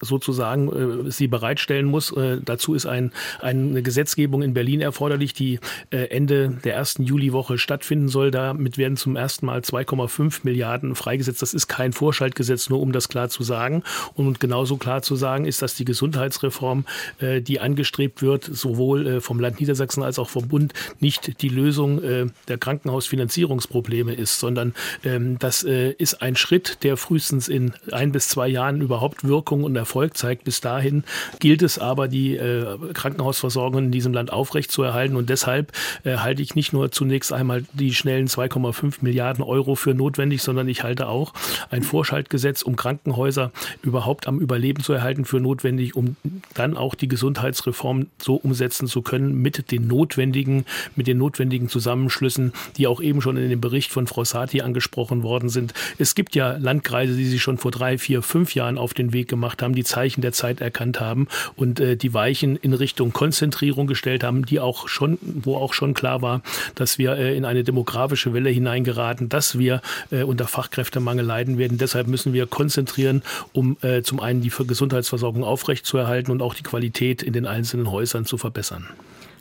sozusagen 0.00 1.06
äh, 1.06 1.10
sie 1.10 1.28
bereitstellen 1.28 1.86
muss. 1.86 2.12
Äh, 2.12 2.38
dazu 2.44 2.74
ist 2.74 2.86
ein, 2.86 3.12
eine 3.40 3.82
Gesetzgebung 3.82 4.42
in 4.42 4.54
Berlin 4.54 4.80
erforderlich, 4.80 5.34
die 5.34 5.60
äh, 5.90 6.04
Ende 6.06 6.58
der 6.64 6.74
ersten 6.74 7.04
Juliwoche 7.04 7.58
stattfinden 7.58 8.08
soll. 8.08 8.30
Damit 8.30 8.78
werden 8.78 8.96
zum 8.96 9.16
ersten 9.16 9.46
Mal 9.46 9.60
2,5 9.60 10.40
Milliarden 10.42 10.94
freigesetzt. 10.94 11.42
Das 11.42 11.54
ist 11.54 11.68
kein 11.68 11.92
Vorschaltgesetz, 11.92 12.70
nur 12.70 12.80
um 12.80 12.92
das 12.92 13.08
klar 13.08 13.28
zu 13.28 13.42
sagen. 13.42 13.82
Und 14.14 14.40
genauso 14.40 14.76
klar 14.76 15.02
zu 15.02 15.16
sagen 15.16 15.44
ist, 15.44 15.62
dass 15.62 15.74
die 15.74 15.84
Gesundheitsreform, 15.84 16.84
äh, 17.20 17.40
die 17.40 17.60
angestrebt 17.60 18.22
wird, 18.22 18.44
sowohl 18.44 19.06
äh, 19.06 19.20
vom 19.20 19.40
Land 19.40 19.60
Niedersachsen 19.60 20.02
als 20.02 20.18
auch 20.18 20.28
vom 20.28 20.48
Bund, 20.48 20.72
nicht 20.98 21.42
die 21.42 21.48
Lösung 21.48 22.02
äh, 22.02 22.26
der 22.48 22.58
Krankenhausfinanzierungsprobleme 22.58 24.14
ist, 24.14 24.40
sondern 24.40 24.74
ähm, 25.04 25.38
das 25.38 25.62
äh, 25.62 25.92
ist 25.92 26.22
ein 26.22 26.36
Schritt, 26.36 26.78
der 26.82 26.96
frühestens 26.96 27.48
in 27.48 27.72
ein 27.92 28.12
bis 28.12 28.28
zwei 28.28 28.48
Jahren 28.48 28.80
überhaupt 28.80 29.24
Wirkung 29.24 29.64
und 29.64 29.76
Erfolg 29.76 29.89
zeigt. 30.16 30.44
Bis 30.44 30.60
dahin 30.60 31.04
gilt 31.38 31.62
es 31.62 31.78
aber, 31.78 32.08
die 32.08 32.36
äh, 32.36 32.76
Krankenhausversorgung 32.94 33.84
in 33.84 33.90
diesem 33.90 34.12
Land 34.12 34.32
aufrechtzuerhalten. 34.32 35.16
Und 35.16 35.30
deshalb 35.30 35.72
äh, 36.04 36.16
halte 36.16 36.42
ich 36.42 36.54
nicht 36.54 36.72
nur 36.72 36.92
zunächst 36.92 37.32
einmal 37.32 37.64
die 37.72 37.94
schnellen 37.94 38.28
2,5 38.28 38.98
Milliarden 39.00 39.44
Euro 39.44 39.74
für 39.74 39.94
notwendig, 39.94 40.42
sondern 40.42 40.68
ich 40.68 40.82
halte 40.82 41.08
auch 41.08 41.32
ein 41.70 41.82
Vorschaltgesetz, 41.82 42.62
um 42.62 42.76
Krankenhäuser 42.76 43.52
überhaupt 43.82 44.26
am 44.26 44.38
Überleben 44.38 44.82
zu 44.82 44.92
erhalten, 44.92 45.24
für 45.24 45.40
notwendig, 45.40 45.96
um 45.96 46.16
dann 46.54 46.76
auch 46.76 46.94
die 46.94 47.08
Gesundheitsreform 47.08 48.06
so 48.18 48.36
umsetzen 48.36 48.86
zu 48.86 49.02
können 49.02 49.34
mit 49.34 49.70
den 49.70 49.86
notwendigen, 49.86 50.64
mit 50.96 51.06
den 51.06 51.18
notwendigen 51.18 51.68
Zusammenschlüssen, 51.68 52.52
die 52.76 52.86
auch 52.86 53.00
eben 53.00 53.22
schon 53.22 53.36
in 53.36 53.48
dem 53.50 53.60
Bericht 53.60 53.90
von 53.90 54.06
Frau 54.06 54.24
Sati 54.24 54.62
angesprochen 54.62 55.22
worden 55.22 55.48
sind. 55.48 55.74
Es 55.98 56.14
gibt 56.14 56.34
ja 56.34 56.56
Landkreise, 56.56 57.16
die 57.16 57.26
sich 57.26 57.42
schon 57.42 57.58
vor 57.58 57.70
drei, 57.70 57.98
vier, 57.98 58.22
fünf 58.22 58.54
Jahren 58.54 58.78
auf 58.78 58.94
den 58.94 59.12
Weg 59.12 59.28
gemacht 59.28 59.62
haben, 59.62 59.74
die 59.80 59.84
Zeichen 59.84 60.20
der 60.20 60.32
Zeit 60.32 60.60
erkannt 60.60 61.00
haben 61.00 61.26
und 61.56 61.80
äh, 61.80 61.96
die 61.96 62.12
Weichen 62.12 62.56
in 62.56 62.74
Richtung 62.74 63.14
Konzentrierung 63.14 63.86
gestellt 63.86 64.22
haben, 64.22 64.44
die 64.44 64.60
auch 64.60 64.88
schon, 64.88 65.18
wo 65.22 65.56
auch 65.56 65.72
schon 65.72 65.94
klar 65.94 66.20
war, 66.20 66.42
dass 66.74 66.98
wir 66.98 67.16
äh, 67.16 67.34
in 67.34 67.46
eine 67.46 67.64
demografische 67.64 68.34
Welle 68.34 68.50
hineingeraten, 68.50 69.30
dass 69.30 69.58
wir 69.58 69.80
äh, 70.10 70.22
unter 70.22 70.46
Fachkräftemangel 70.46 71.24
leiden 71.24 71.56
werden. 71.56 71.78
Deshalb 71.78 72.08
müssen 72.08 72.34
wir 72.34 72.46
konzentrieren, 72.46 73.22
um 73.52 73.78
äh, 73.80 74.02
zum 74.02 74.20
einen 74.20 74.42
die 74.42 74.50
Gesundheitsversorgung 74.50 75.44
aufrechtzuerhalten 75.44 76.30
und 76.30 76.42
auch 76.42 76.52
die 76.52 76.62
Qualität 76.62 77.22
in 77.22 77.32
den 77.32 77.46
einzelnen 77.46 77.90
Häusern 77.90 78.26
zu 78.26 78.36
verbessern. 78.36 78.86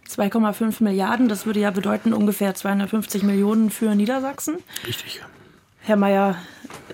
2,5 0.10 0.82
Milliarden, 0.82 1.28
das 1.28 1.46
würde 1.46 1.60
ja 1.60 1.70
bedeuten 1.70 2.14
ungefähr 2.14 2.56
250 2.56 3.24
Millionen 3.24 3.70
für 3.70 3.94
Niedersachsen. 3.94 4.56
Richtig. 4.88 5.22
Herr 5.82 5.98
Mayer, 5.98 6.36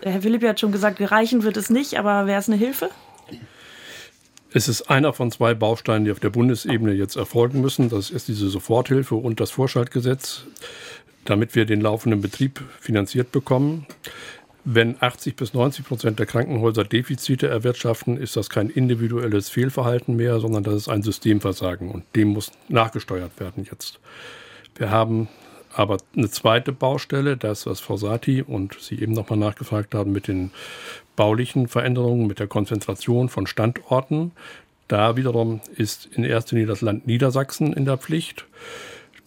Herr 0.02 0.22
Philipp 0.22 0.44
hat 0.44 0.60
schon 0.60 0.72
gesagt, 0.72 1.00
reichen 1.12 1.44
wird 1.44 1.58
es 1.58 1.70
nicht, 1.70 2.00
aber 2.00 2.28
wäre 2.28 2.40
es 2.40 2.50
eine 2.50 2.58
Hilfe? 2.58 2.90
Es 4.56 4.70
ist 4.70 4.84
einer 4.84 5.12
von 5.12 5.32
zwei 5.32 5.54
Bausteinen, 5.54 6.06
die 6.06 6.12
auf 6.14 6.22
der 6.22 6.30
Bundesebene 6.30 6.94
jetzt 6.94 7.18
erfolgen 7.18 7.60
müssen. 7.60 7.90
Das 7.90 8.10
ist 8.10 8.30
diese 8.30 8.48
Soforthilfe 8.48 9.16
und 9.16 9.42
das 9.42 9.52
Vorschaltgesetz, 9.52 10.46
damit 11.26 11.56
wir 11.56 11.66
den 11.66 11.82
laufenden 11.82 12.22
Betrieb 12.22 12.64
finanziert 12.80 13.34
bekommen. 13.34 13.86
Wenn 14.64 14.96
80 14.98 15.36
bis 15.36 15.54
90 15.54 15.86
Prozent 15.86 16.20
der 16.20 16.26
Krankenhäuser 16.26 16.86
Defizite 16.86 17.48
erwirtschaften, 17.48 18.16
ist 18.16 18.38
das 18.38 18.50
kein 18.50 18.70
individuelles 18.70 19.50
Fehlverhalten 19.50 20.16
mehr, 20.16 20.40
sondern 20.40 20.64
das 20.64 20.76
ist 20.76 20.88
ein 20.88 21.04
Systemversagen 21.04 21.92
und 21.92 22.06
dem 22.16 22.30
muss 22.30 22.54
nachgesteuert 22.70 23.38
werden 23.42 23.68
jetzt. 23.70 24.00
Wir 24.78 24.90
haben 24.90 25.28
aber 25.74 25.98
eine 26.16 26.30
zweite 26.30 26.72
Baustelle, 26.72 27.36
das, 27.36 27.66
was 27.66 27.82
Frau 27.82 27.98
Sati 27.98 28.42
und 28.42 28.78
Sie 28.80 29.02
eben 29.02 29.12
nochmal 29.12 29.38
nachgefragt 29.38 29.94
haben 29.94 30.14
mit 30.14 30.30
den 30.30 30.52
baulichen 31.16 31.68
Veränderungen, 31.68 32.28
mit 32.28 32.40
der 32.40 32.48
Konzentration 32.48 33.30
von 33.30 33.48
Standorten. 33.48 34.32
Da 34.88 35.18
wiederum 35.18 35.62
ist 35.76 36.08
in 36.14 36.24
erster 36.24 36.56
Linie 36.56 36.68
das 36.68 36.82
Land 36.82 37.08
Niedersachsen 37.08 37.74
in 37.74 37.86
der 37.86 37.98
Pflicht. 37.98 38.46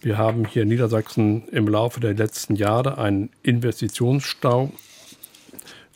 Wir 0.01 0.17
haben 0.17 0.45
hier 0.45 0.63
in 0.63 0.69
Niedersachsen 0.69 1.47
im 1.49 1.67
Laufe 1.67 1.99
der 1.99 2.13
letzten 2.13 2.55
Jahre 2.55 2.97
einen 2.97 3.29
Investitionsstau 3.43 4.71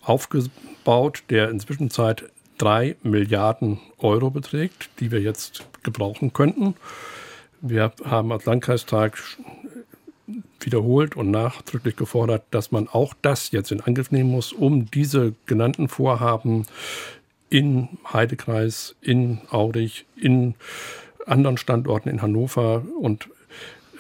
aufgebaut, 0.02 1.24
der 1.30 1.50
inzwischen 1.50 1.90
Zeit 1.90 2.26
drei 2.58 2.98
Milliarden 3.04 3.80
Euro 4.00 4.30
beträgt, 4.30 4.90
die 5.00 5.12
wir 5.12 5.22
jetzt 5.22 5.66
gebrauchen 5.84 6.34
könnten. 6.34 6.76
Wir 7.62 7.94
haben 8.04 8.34
als 8.34 8.46
Landkreistag 8.46 9.18
wiederholt 10.65 11.15
und 11.15 11.32
nachdrücklich 11.32 11.96
gefordert, 11.96 12.43
dass 12.51 12.72
man 12.72 12.88
auch 12.88 13.13
das 13.22 13.51
jetzt 13.51 13.72
in 13.72 13.82
Angriff 13.82 14.12
nehmen 14.12 14.32
muss, 14.32 14.53
um 14.53 14.89
diese 14.91 15.34
genannten 15.46 15.88
Vorhaben 15.88 16.65
in 17.50 17.89
Heidekreis, 18.12 18.96
in 19.01 19.41
Aurich, 19.50 20.05
in 20.15 20.55
anderen 21.25 21.58
Standorten 21.58 22.10
in 22.10 22.22
Hannover 22.22 22.84
und 23.00 23.29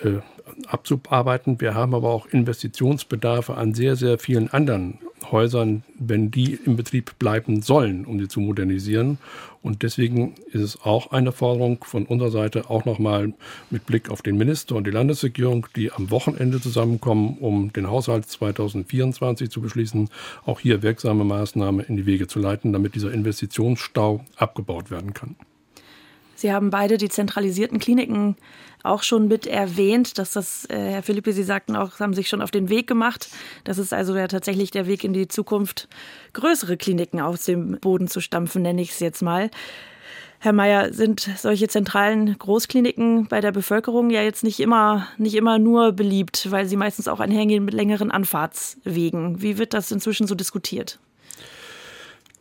äh, 0.03 0.19
abzuarbeiten. 0.67 1.61
Wir 1.61 1.73
haben 1.73 1.95
aber 1.95 2.09
auch 2.09 2.27
Investitionsbedarfe 2.27 3.55
an 3.55 3.73
sehr, 3.73 3.95
sehr 3.95 4.19
vielen 4.19 4.51
anderen 4.51 4.99
Häusern, 5.31 5.83
wenn 5.97 6.31
die 6.31 6.59
im 6.65 6.75
Betrieb 6.75 7.17
bleiben 7.17 7.61
sollen, 7.61 8.05
um 8.05 8.19
sie 8.19 8.27
zu 8.27 8.41
modernisieren. 8.41 9.17
Und 9.61 9.81
deswegen 9.81 10.35
ist 10.51 10.61
es 10.61 10.81
auch 10.81 11.11
eine 11.11 11.31
Forderung 11.31 11.83
von 11.85 12.05
unserer 12.05 12.31
Seite, 12.31 12.69
auch 12.69 12.85
nochmal 12.85 13.33
mit 13.69 13.85
Blick 13.85 14.09
auf 14.09 14.21
den 14.21 14.37
Minister 14.37 14.75
und 14.75 14.85
die 14.85 14.91
Landesregierung, 14.91 15.67
die 15.75 15.91
am 15.91 16.11
Wochenende 16.11 16.59
zusammenkommen, 16.59 17.37
um 17.39 17.71
den 17.71 17.89
Haushalt 17.89 18.25
2024 18.25 19.49
zu 19.49 19.61
beschließen, 19.61 20.09
auch 20.45 20.59
hier 20.59 20.83
wirksame 20.83 21.23
Maßnahmen 21.23 21.85
in 21.85 21.95
die 21.95 22.05
Wege 22.05 22.27
zu 22.27 22.39
leiten, 22.39 22.73
damit 22.73 22.95
dieser 22.95 23.13
Investitionsstau 23.13 24.25
abgebaut 24.35 24.91
werden 24.91 25.13
kann. 25.13 25.35
Sie 26.35 26.51
haben 26.51 26.69
beide 26.69 26.97
die 26.97 27.09
zentralisierten 27.09 27.79
Kliniken 27.79 28.35
auch 28.83 29.03
schon 29.03 29.27
mit 29.27 29.47
erwähnt, 29.47 30.17
dass 30.17 30.33
das, 30.33 30.65
äh, 30.69 30.77
Herr 30.77 31.03
Philippi, 31.03 31.31
Sie 31.31 31.43
sagten 31.43 31.75
auch, 31.75 31.99
haben 31.99 32.13
sich 32.13 32.27
schon 32.27 32.41
auf 32.41 32.51
den 32.51 32.69
Weg 32.69 32.85
gemacht. 32.85 33.29
Das 33.63 33.77
ist 33.77 33.93
also 33.93 34.15
ja 34.15 34.27
tatsächlich 34.27 34.71
der 34.71 34.87
Weg 34.87 35.03
in 35.03 35.13
die 35.13 35.27
Zukunft, 35.27 35.87
größere 36.33 36.75
Kliniken 36.75 37.21
aus 37.21 37.45
dem 37.45 37.79
Boden 37.79 38.07
zu 38.07 38.19
stampfen, 38.19 38.61
nenne 38.61 38.81
ich 38.81 38.91
es 38.91 38.99
jetzt 38.99 39.21
mal. 39.21 39.49
Herr 40.39 40.51
Mayer, 40.51 40.91
sind 40.91 41.21
solche 41.37 41.69
zentralen 41.69 42.37
Großkliniken 42.37 43.27
bei 43.29 43.39
der 43.39 43.53
Bevölkerung 43.53 44.09
ja 44.09 44.21
jetzt 44.21 44.43
nicht 44.43 44.59
immer, 44.59 45.07
nicht 45.17 45.35
immer 45.35 45.57
nur 45.57 45.93
beliebt, 45.93 46.51
weil 46.51 46.65
sie 46.65 46.75
meistens 46.75 47.07
auch 47.07 47.21
einhergehen 47.21 47.63
mit 47.63 47.73
längeren 47.73 48.11
Anfahrtswegen. 48.11 49.41
Wie 49.41 49.57
wird 49.57 49.73
das 49.73 49.89
inzwischen 49.89 50.27
so 50.27 50.35
diskutiert? 50.35 50.99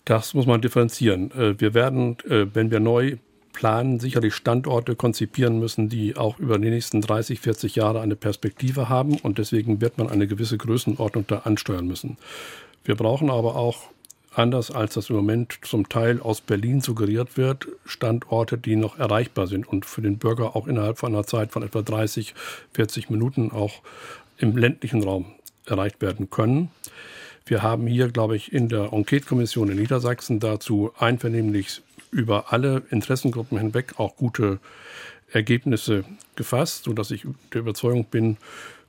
Das 0.04 0.34
muss 0.34 0.46
man 0.46 0.60
differenzieren. 0.60 1.30
Äh, 1.30 1.60
wir 1.60 1.74
werden, 1.74 2.16
äh, 2.28 2.46
wenn 2.52 2.72
wir 2.72 2.80
neu 2.80 3.18
planen, 3.52 4.00
sicherlich 4.00 4.34
Standorte 4.34 4.96
konzipieren 4.96 5.58
müssen, 5.58 5.88
die 5.88 6.16
auch 6.16 6.38
über 6.38 6.58
die 6.58 6.70
nächsten 6.70 7.00
30, 7.00 7.40
40 7.40 7.76
Jahre 7.76 8.00
eine 8.00 8.16
Perspektive 8.16 8.88
haben. 8.88 9.16
Und 9.18 9.38
deswegen 9.38 9.80
wird 9.80 9.98
man 9.98 10.08
eine 10.08 10.26
gewisse 10.26 10.58
Größenordnung 10.58 11.26
da 11.26 11.38
ansteuern 11.40 11.86
müssen. 11.86 12.16
Wir 12.84 12.96
brauchen 12.96 13.30
aber 13.30 13.56
auch, 13.56 13.90
anders 14.34 14.70
als 14.70 14.94
das 14.94 15.10
im 15.10 15.16
Moment 15.16 15.58
zum 15.62 15.88
Teil 15.88 16.20
aus 16.20 16.40
Berlin 16.40 16.80
suggeriert 16.80 17.36
wird, 17.36 17.68
Standorte, 17.84 18.58
die 18.58 18.76
noch 18.76 18.98
erreichbar 18.98 19.46
sind 19.46 19.68
und 19.68 19.84
für 19.84 20.02
den 20.02 20.18
Bürger 20.18 20.56
auch 20.56 20.66
innerhalb 20.66 20.98
von 20.98 21.14
einer 21.14 21.26
Zeit 21.26 21.52
von 21.52 21.62
etwa 21.62 21.82
30, 21.82 22.34
40 22.72 23.10
Minuten 23.10 23.52
auch 23.52 23.82
im 24.38 24.56
ländlichen 24.56 25.04
Raum 25.04 25.26
erreicht 25.66 26.00
werden 26.00 26.30
können. 26.30 26.70
Wir 27.44 27.62
haben 27.62 27.86
hier, 27.86 28.08
glaube 28.08 28.36
ich, 28.36 28.52
in 28.52 28.68
der 28.68 28.92
Enquete-Kommission 28.92 29.70
in 29.70 29.78
Niedersachsen 29.78 30.40
dazu 30.40 30.92
einvernehmlich 30.98 31.82
über 32.12 32.52
alle 32.52 32.82
Interessengruppen 32.90 33.58
hinweg 33.58 33.98
auch 33.98 34.16
gute 34.16 34.60
Ergebnisse 35.32 36.04
gefasst, 36.36 36.84
sodass 36.84 37.10
ich 37.10 37.26
der 37.52 37.62
Überzeugung 37.62 38.04
bin, 38.04 38.36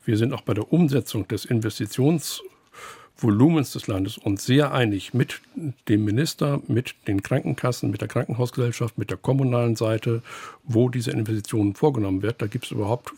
wir 0.05 0.17
sind 0.17 0.33
auch 0.33 0.41
bei 0.41 0.53
der 0.53 0.71
Umsetzung 0.71 1.27
des 1.29 1.45
Investitionsvolumens 1.45 3.71
des 3.71 3.87
Landes 3.87 4.17
uns 4.17 4.45
sehr 4.45 4.73
einig 4.73 5.13
mit 5.13 5.39
dem 5.87 6.03
Minister, 6.03 6.61
mit 6.67 6.95
den 7.07 7.23
Krankenkassen, 7.23 7.89
mit 7.89 8.01
der 8.01 8.09
Krankenhausgesellschaft, 8.09 8.97
mit 8.97 9.09
der 9.09 9.17
kommunalen 9.17 9.77
Seite, 9.77 10.21
wo 10.65 10.89
diese 10.89 11.11
Investitionen 11.11 11.75
vorgenommen 11.75 12.21
wird. 12.21 12.41
Da 12.41 12.47
gibt 12.47 12.65
es 12.65 12.71
überhaupt 12.71 13.13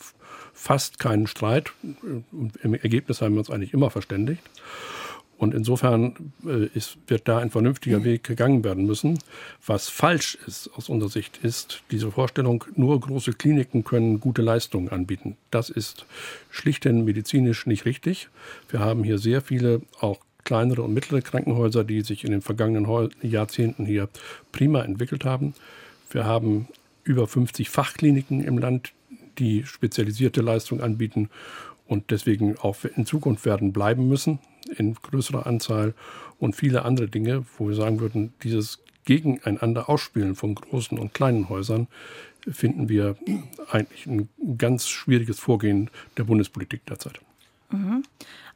fast 0.53 0.99
keinen 0.99 1.25
Streit. 1.25 1.71
Im 2.61 2.75
Ergebnis 2.75 3.21
haben 3.21 3.33
wir 3.33 3.39
uns 3.39 3.49
eigentlich 3.49 3.73
immer 3.73 3.89
verständigt. 3.89 4.43
Und 5.37 5.53
insofern 5.53 6.33
äh, 6.45 6.65
ist, 6.73 6.97
wird 7.07 7.27
da 7.27 7.39
ein 7.39 7.49
vernünftiger 7.49 8.03
Weg 8.03 8.23
gegangen 8.23 8.63
werden 8.63 8.85
müssen. 8.85 9.19
Was 9.65 9.89
falsch 9.89 10.37
ist 10.47 10.69
aus 10.75 10.87
unserer 10.87 11.09
Sicht, 11.09 11.39
ist 11.43 11.81
diese 11.91 12.09
Vorstellung, 12.11 12.63
nur 12.75 12.99
große 12.99 13.33
Kliniken 13.33 13.83
können 13.83 14.21
gute 14.21 14.41
Leistungen 14.41 14.89
anbieten. 14.89 15.35
Das 15.51 15.69
ist 15.69 16.05
schlichthin 16.49 17.03
medizinisch 17.03 17.65
nicht 17.65 17.85
richtig. 17.85 18.29
Wir 18.69 18.79
haben 18.79 19.03
hier 19.03 19.17
sehr 19.17 19.41
viele 19.41 19.81
auch 19.99 20.19
kleinere 20.45 20.83
und 20.83 20.93
mittlere 20.93 21.21
Krankenhäuser, 21.21 21.83
die 21.83 22.01
sich 22.01 22.23
in 22.23 22.31
den 22.31 22.41
vergangenen 22.41 23.09
Jahrzehnten 23.21 23.85
hier 23.85 24.07
prima 24.51 24.83
entwickelt 24.83 25.25
haben. 25.25 25.53
Wir 26.11 26.25
haben 26.25 26.67
über 27.03 27.27
50 27.27 27.69
Fachkliniken 27.69 28.41
im 28.41 28.57
Land, 28.57 28.93
die 29.37 29.65
spezialisierte 29.65 30.41
Leistungen 30.41 30.81
anbieten 30.81 31.29
und 31.87 32.09
deswegen 32.11 32.57
auch 32.57 32.77
in 32.95 33.05
Zukunft 33.05 33.45
werden 33.45 33.73
bleiben 33.73 34.07
müssen 34.07 34.39
in 34.77 34.95
größerer 34.95 35.45
Anzahl 35.45 35.93
und 36.39 36.55
viele 36.55 36.83
andere 36.85 37.07
Dinge, 37.07 37.45
wo 37.57 37.67
wir 37.67 37.75
sagen 37.75 37.99
würden, 37.99 38.33
dieses 38.43 38.79
Gegeneinander 39.05 39.89
ausspielen 39.89 40.35
von 40.35 40.55
großen 40.55 40.97
und 40.97 41.13
kleinen 41.13 41.49
Häusern, 41.49 41.87
finden 42.47 42.89
wir 42.89 43.15
eigentlich 43.71 44.05
ein 44.05 44.29
ganz 44.57 44.87
schwieriges 44.87 45.39
Vorgehen 45.39 45.89
der 46.17 46.25
Bundespolitik 46.25 46.85
derzeit. 46.85 47.19
Mhm. 47.71 48.03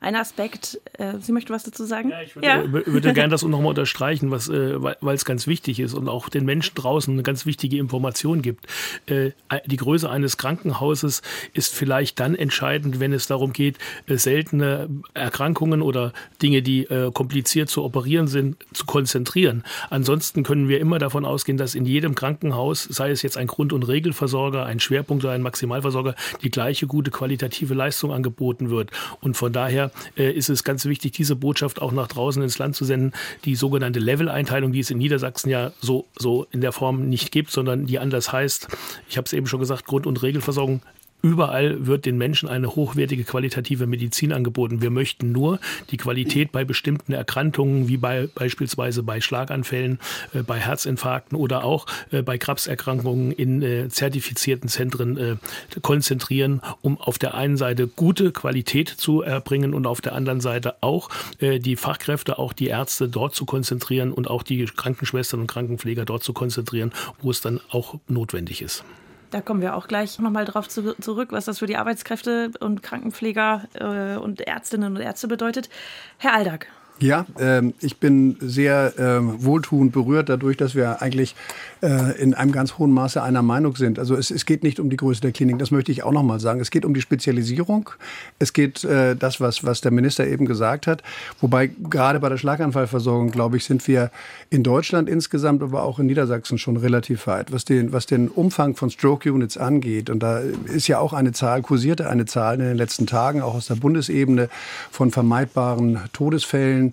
Ein 0.01 0.15
Aspekt, 0.15 0.79
äh, 0.93 1.15
Sie 1.19 1.33
möchten 1.33 1.53
was 1.53 1.63
dazu 1.63 1.83
sagen? 1.83 2.09
Ja, 2.09 2.21
ich 2.21 2.33
würde, 2.33 2.47
ja. 2.47 2.71
würde 2.71 3.13
gerne 3.13 3.29
das 3.29 3.43
nochmal 3.43 3.67
unterstreichen, 3.67 4.31
was, 4.31 4.47
äh, 4.47 4.81
weil 4.81 5.15
es 5.15 5.25
ganz 5.25 5.45
wichtig 5.45 5.81
ist 5.81 5.93
und 5.93 6.07
auch 6.07 6.29
den 6.29 6.45
Menschen 6.45 6.73
draußen 6.75 7.13
eine 7.13 7.23
ganz 7.23 7.45
wichtige 7.45 7.77
Information 7.77 8.41
gibt. 8.41 8.65
Äh, 9.07 9.31
die 9.65 9.75
Größe 9.75 10.09
eines 10.09 10.37
Krankenhauses 10.37 11.21
ist 11.51 11.75
vielleicht 11.75 12.17
dann 12.21 12.33
entscheidend, 12.33 13.01
wenn 13.01 13.11
es 13.11 13.27
darum 13.27 13.51
geht, 13.51 13.77
äh, 14.07 14.15
seltene 14.15 14.87
Erkrankungen 15.13 15.81
oder 15.81 16.13
Dinge, 16.41 16.61
die 16.61 16.85
äh, 16.85 17.11
kompliziert 17.11 17.69
zu 17.69 17.83
operieren 17.83 18.27
sind, 18.27 18.55
zu 18.71 18.85
konzentrieren. 18.85 19.65
Ansonsten 19.89 20.43
können 20.43 20.69
wir 20.69 20.79
immer 20.79 20.99
davon 20.99 21.25
ausgehen, 21.25 21.57
dass 21.57 21.75
in 21.75 21.85
jedem 21.85 22.15
Krankenhaus, 22.15 22.83
sei 22.83 23.11
es 23.11 23.21
jetzt 23.21 23.35
ein 23.35 23.47
Grund- 23.47 23.73
und 23.73 23.83
Regelversorger, 23.83 24.65
ein 24.65 24.79
Schwerpunkt 24.79 25.25
oder 25.25 25.33
ein 25.33 25.41
Maximalversorger, 25.41 26.15
die 26.41 26.51
gleiche 26.51 26.87
gute 26.87 27.11
qualitative 27.11 27.73
Leistung 27.73 28.13
angeboten 28.13 28.69
wird. 28.69 28.91
Und 29.19 29.35
von 29.35 29.51
daher 29.51 29.88
äh, 30.17 30.31
ist 30.31 30.50
es 30.50 30.63
ganz 30.63 30.86
wichtig, 30.86 31.12
diese 31.13 31.36
Botschaft 31.36 31.81
auch 31.81 31.91
nach 31.91 32.08
draußen 32.08 32.41
ins 32.41 32.58
Land 32.58 32.75
zu 32.75 32.86
senden. 32.86 33.13
Die 33.46 33.55
sogenannte 33.55 34.00
Level-Einteilung, 34.00 34.72
die 34.72 34.79
es 34.79 34.91
in 34.91 34.98
Niedersachsen 34.98 35.50
ja 35.50 35.72
so, 35.81 36.05
so 36.17 36.48
in 36.51 36.62
der 36.62 36.72
Form 36.72 37.10
nicht 37.10 37.31
gibt, 37.31 37.51
sondern 37.51 37.86
die 37.86 38.00
anders 38.00 38.31
heißt. 38.31 38.67
Ich 39.10 39.17
habe 39.17 39.25
es 39.25 39.34
eben 39.34 39.48
schon 39.48 39.60
gesagt, 39.60 39.86
Grund- 39.86 40.08
und 40.08 40.22
Regelversorgung 40.22 40.81
Überall 41.21 41.85
wird 41.85 42.05
den 42.05 42.17
Menschen 42.17 42.47
eine 42.47 42.75
hochwertige 42.75 43.25
qualitative 43.25 43.88
Medizin 43.88 44.31
angeboten. 44.31 44.81
Wir 44.81 44.89
möchten 44.89 45.33
nur 45.33 45.59
die 45.91 45.97
Qualität 45.97 46.53
bei 46.53 46.63
bestimmten 46.63 47.11
Erkrankungen, 47.11 47.89
wie 47.89 47.97
bei, 47.97 48.29
beispielsweise 48.33 49.03
bei 49.03 49.19
Schlaganfällen, 49.19 49.99
äh, 50.33 50.43
bei 50.43 50.59
Herzinfarkten 50.59 51.38
oder 51.38 51.65
auch 51.65 51.88
äh, 52.11 52.21
bei 52.21 52.38
Krebserkrankungen 52.38 53.33
in 53.33 53.61
äh, 53.61 53.89
zertifizierten 53.89 54.69
Zentren 54.69 55.17
äh, 55.17 55.35
konzentrieren, 55.81 56.61
um 56.81 56.97
auf 56.97 57.19
der 57.19 57.33
einen 57.33 57.57
Seite 57.57 57.88
gute 57.88 58.31
Qualität 58.31 58.88
zu 58.88 59.21
erbringen 59.21 59.73
und 59.73 59.88
auf 59.88 59.99
der 59.99 60.15
anderen 60.15 60.39
Seite 60.39 60.75
auch 60.81 61.09
äh, 61.39 61.59
die 61.59 61.75
Fachkräfte, 61.75 62.39
auch 62.39 62.53
die 62.53 62.67
Ärzte 62.67 63.09
dort 63.09 63.35
zu 63.35 63.45
konzentrieren 63.45 64.13
und 64.13 64.29
auch 64.29 64.43
die 64.43 64.63
Krankenschwestern 64.63 65.41
und 65.41 65.47
Krankenpfleger 65.47 66.05
dort 66.05 66.23
zu 66.23 66.31
konzentrieren, 66.31 66.93
wo 67.21 67.29
es 67.29 67.41
dann 67.41 67.59
auch 67.71 67.99
notwendig 68.07 68.61
ist. 68.61 68.85
Da 69.31 69.41
kommen 69.41 69.62
wir 69.62 69.75
auch 69.75 69.88
gleich 69.88 70.17
nochmal 70.19 70.45
drauf 70.45 70.67
zu, 70.67 70.95
zurück, 71.00 71.31
was 71.31 71.45
das 71.45 71.59
für 71.59 71.67
die 71.67 71.77
Arbeitskräfte 71.77 72.51
und 72.59 72.81
Krankenpfleger 72.81 73.67
äh, 73.74 74.17
und 74.17 74.41
Ärztinnen 74.41 74.95
und 74.95 75.01
Ärzte 75.01 75.27
bedeutet. 75.27 75.69
Herr 76.17 76.33
Aldag. 76.33 76.67
Ja, 77.01 77.25
ähm, 77.39 77.73
ich 77.79 77.97
bin 77.97 78.35
sehr 78.41 78.93
ähm, 78.97 79.43
wohltuend 79.43 79.93
berührt 79.93 80.27
dadurch, 80.27 80.57
dass 80.57 80.75
wir 80.75 81.01
eigentlich 81.01 81.33
äh, 81.81 82.21
in 82.21 82.33
einem 82.33 82.51
ganz 82.51 82.77
hohen 82.77 82.91
Maße 82.91 83.23
einer 83.23 83.41
Meinung 83.41 83.77
sind. 83.77 83.99
Also 83.99 84.15
es, 84.15 84.31
es 84.31 84.45
geht 84.45 84.63
nicht 84.63 84.81
um 84.81 84.89
die 84.89 84.97
Größe 84.97 85.21
der 85.21 85.31
Klinik, 85.31 85.59
das 85.59 85.71
möchte 85.71 85.93
ich 85.93 86.03
auch 86.03 86.11
nochmal 86.11 86.41
sagen. 86.41 86.59
Es 86.59 86.71
geht 86.71 86.83
um 86.83 86.93
die 86.93 86.99
Spezialisierung. 86.99 87.89
Es 88.37 88.51
geht 88.51 88.83
äh, 88.83 89.15
das, 89.15 89.39
was, 89.39 89.63
was 89.63 89.79
der 89.79 89.91
Minister 89.91 90.27
eben 90.27 90.45
gesagt 90.45 90.87
hat. 90.87 91.01
Wobei 91.39 91.67
gerade 91.67 92.19
bei 92.19 92.27
der 92.27 92.37
Schlaganfallversorgung, 92.37 93.31
glaube 93.31 93.55
ich, 93.55 93.63
sind 93.63 93.87
wir 93.87 94.11
in 94.49 94.63
Deutschland 94.63 95.07
insgesamt, 95.07 95.63
aber 95.63 95.83
auch 95.83 95.99
in 95.99 96.07
Niedersachsen 96.07 96.57
schon 96.57 96.75
relativ 96.75 97.27
weit. 97.27 97.53
Was 97.53 97.63
den, 97.63 97.93
was 97.93 98.07
den 98.07 98.27
Umfang 98.27 98.75
von 98.75 98.89
Stroke 98.89 99.31
Units 99.31 99.57
angeht, 99.57 100.09
und 100.09 100.21
da 100.21 100.39
ist 100.39 100.89
ja 100.89 100.99
auch 100.99 101.13
eine 101.13 101.31
Zahl, 101.31 101.61
kursierte 101.61 102.09
eine 102.09 102.25
Zahl 102.25 102.55
in 102.55 102.61
den 102.61 102.77
letzten 102.77 103.07
Tagen, 103.07 103.41
auch 103.41 103.55
aus 103.55 103.67
der 103.67 103.75
Bundesebene, 103.75 104.49
von 104.91 105.11
vermeidbaren 105.11 105.99
Todesfällen, 106.11 106.88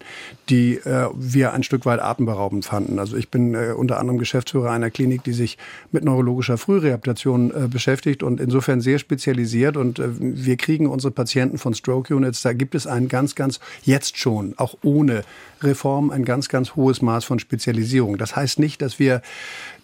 die 0.49 0.77
äh, 0.77 1.09
wir 1.15 1.53
ein 1.53 1.63
Stück 1.63 1.87
weit 1.87 2.01
atemberaubend 2.01 2.65
fanden. 2.65 2.99
Also 2.99 3.17
ich 3.17 3.31
bin 3.31 3.55
äh, 3.55 3.73
unter 3.77 3.99
anderem 3.99 4.19
Geschäftsführer 4.19 4.71
einer 4.71 4.91
Klinik, 4.91 5.25
die 5.25 5.33
sich 5.33 5.59
mit 5.93 6.05
neurologischer 6.05 6.59
Frührehabilitation 6.59 7.51
äh, 7.51 7.69
beschäftigt 7.69 8.23
und 8.23 8.41
insofern 8.41 8.81
sehr 8.81 8.99
spezialisiert. 8.99 9.77
Und 9.77 9.99
äh, 9.99 10.09
wir 10.19 10.57
kriegen 10.57 10.87
unsere 10.87 11.11
Patienten 11.11 11.59
von 11.59 11.75
Stroke 11.75 12.15
Units, 12.15 12.43
da 12.43 12.53
gibt 12.53 12.75
es 12.75 12.87
ein 12.87 13.09
ganz, 13.09 13.35
ganz 13.35 13.61
jetzt 13.83 14.19
schon, 14.19 14.55
auch 14.57 14.77
ohne 14.83 15.23
Reform, 15.63 16.11
ein 16.11 16.25
ganz, 16.25 16.49
ganz 16.49 16.77
hohes 16.77 17.03
Maß 17.03 17.25
von 17.25 17.39
Spezialisierung. 17.39 18.19
Das 18.19 18.37
heißt 18.37 18.59
nicht, 18.59 18.83
dass 18.83 18.99
wir 18.99 19.23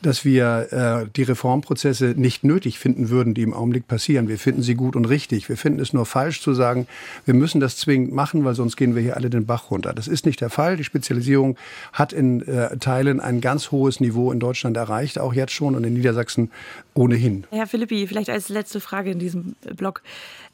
dass 0.03 0.25
wir 0.25 1.05
äh, 1.05 1.09
die 1.17 1.23
Reformprozesse 1.23 2.15
nicht 2.17 2.45
nötig 2.45 2.79
finden 2.79 3.09
würden, 3.09 3.35
die 3.35 3.43
im 3.43 3.55
Augenblick 3.55 3.87
passieren. 3.87 4.29
Wir 4.29 4.39
finden 4.39 4.63
sie 4.63 4.75
gut 4.75 4.97
und 4.97 5.05
richtig. 5.05 5.49
Wir 5.49 5.57
finden 5.57 5.81
es 5.81 5.93
nur 5.93 6.07
falsch 6.07 6.41
zu 6.41 6.55
sagen, 6.55 6.87
wir 7.25 7.35
müssen 7.35 7.61
das 7.61 7.77
zwingend 7.77 8.13
machen, 8.13 8.45
weil 8.45 8.55
sonst 8.55 8.77
gehen 8.77 8.95
wir 8.95 9.03
hier 9.03 9.17
alle 9.17 9.31
den 9.31 9.47
Bach 9.47 9.71
runter. 9.71 9.93
Das 9.93 10.09
ist 10.09 10.27
nicht 10.27 10.41
der 10.41 10.51
Fall. 10.51 10.77
Die 10.77 10.85
Spezialisierung 10.85 11.57
hat 11.93 12.13
in 12.13 12.47
äh, 12.47 12.77
Teilen 12.79 13.21
ein 13.21 13.41
ganz 13.41 13.71
hohes 13.71 14.01
Niveau 14.01 14.33
in 14.33 14.41
Deutschland 14.41 14.77
erreicht, 14.77 15.19
auch 15.19 15.35
jetzt 15.35 15.53
schon 15.53 15.75
und 15.75 15.85
in 15.85 15.95
Niedersachsen 15.95 16.51
ohnehin. 16.95 17.45
Herr 17.51 17.67
Philippi, 17.67 18.07
vielleicht 18.07 18.31
als 18.31 18.49
letzte 18.49 18.81
Frage 18.81 19.11
in 19.11 19.19
diesem 19.19 19.55
Blog, 19.77 20.03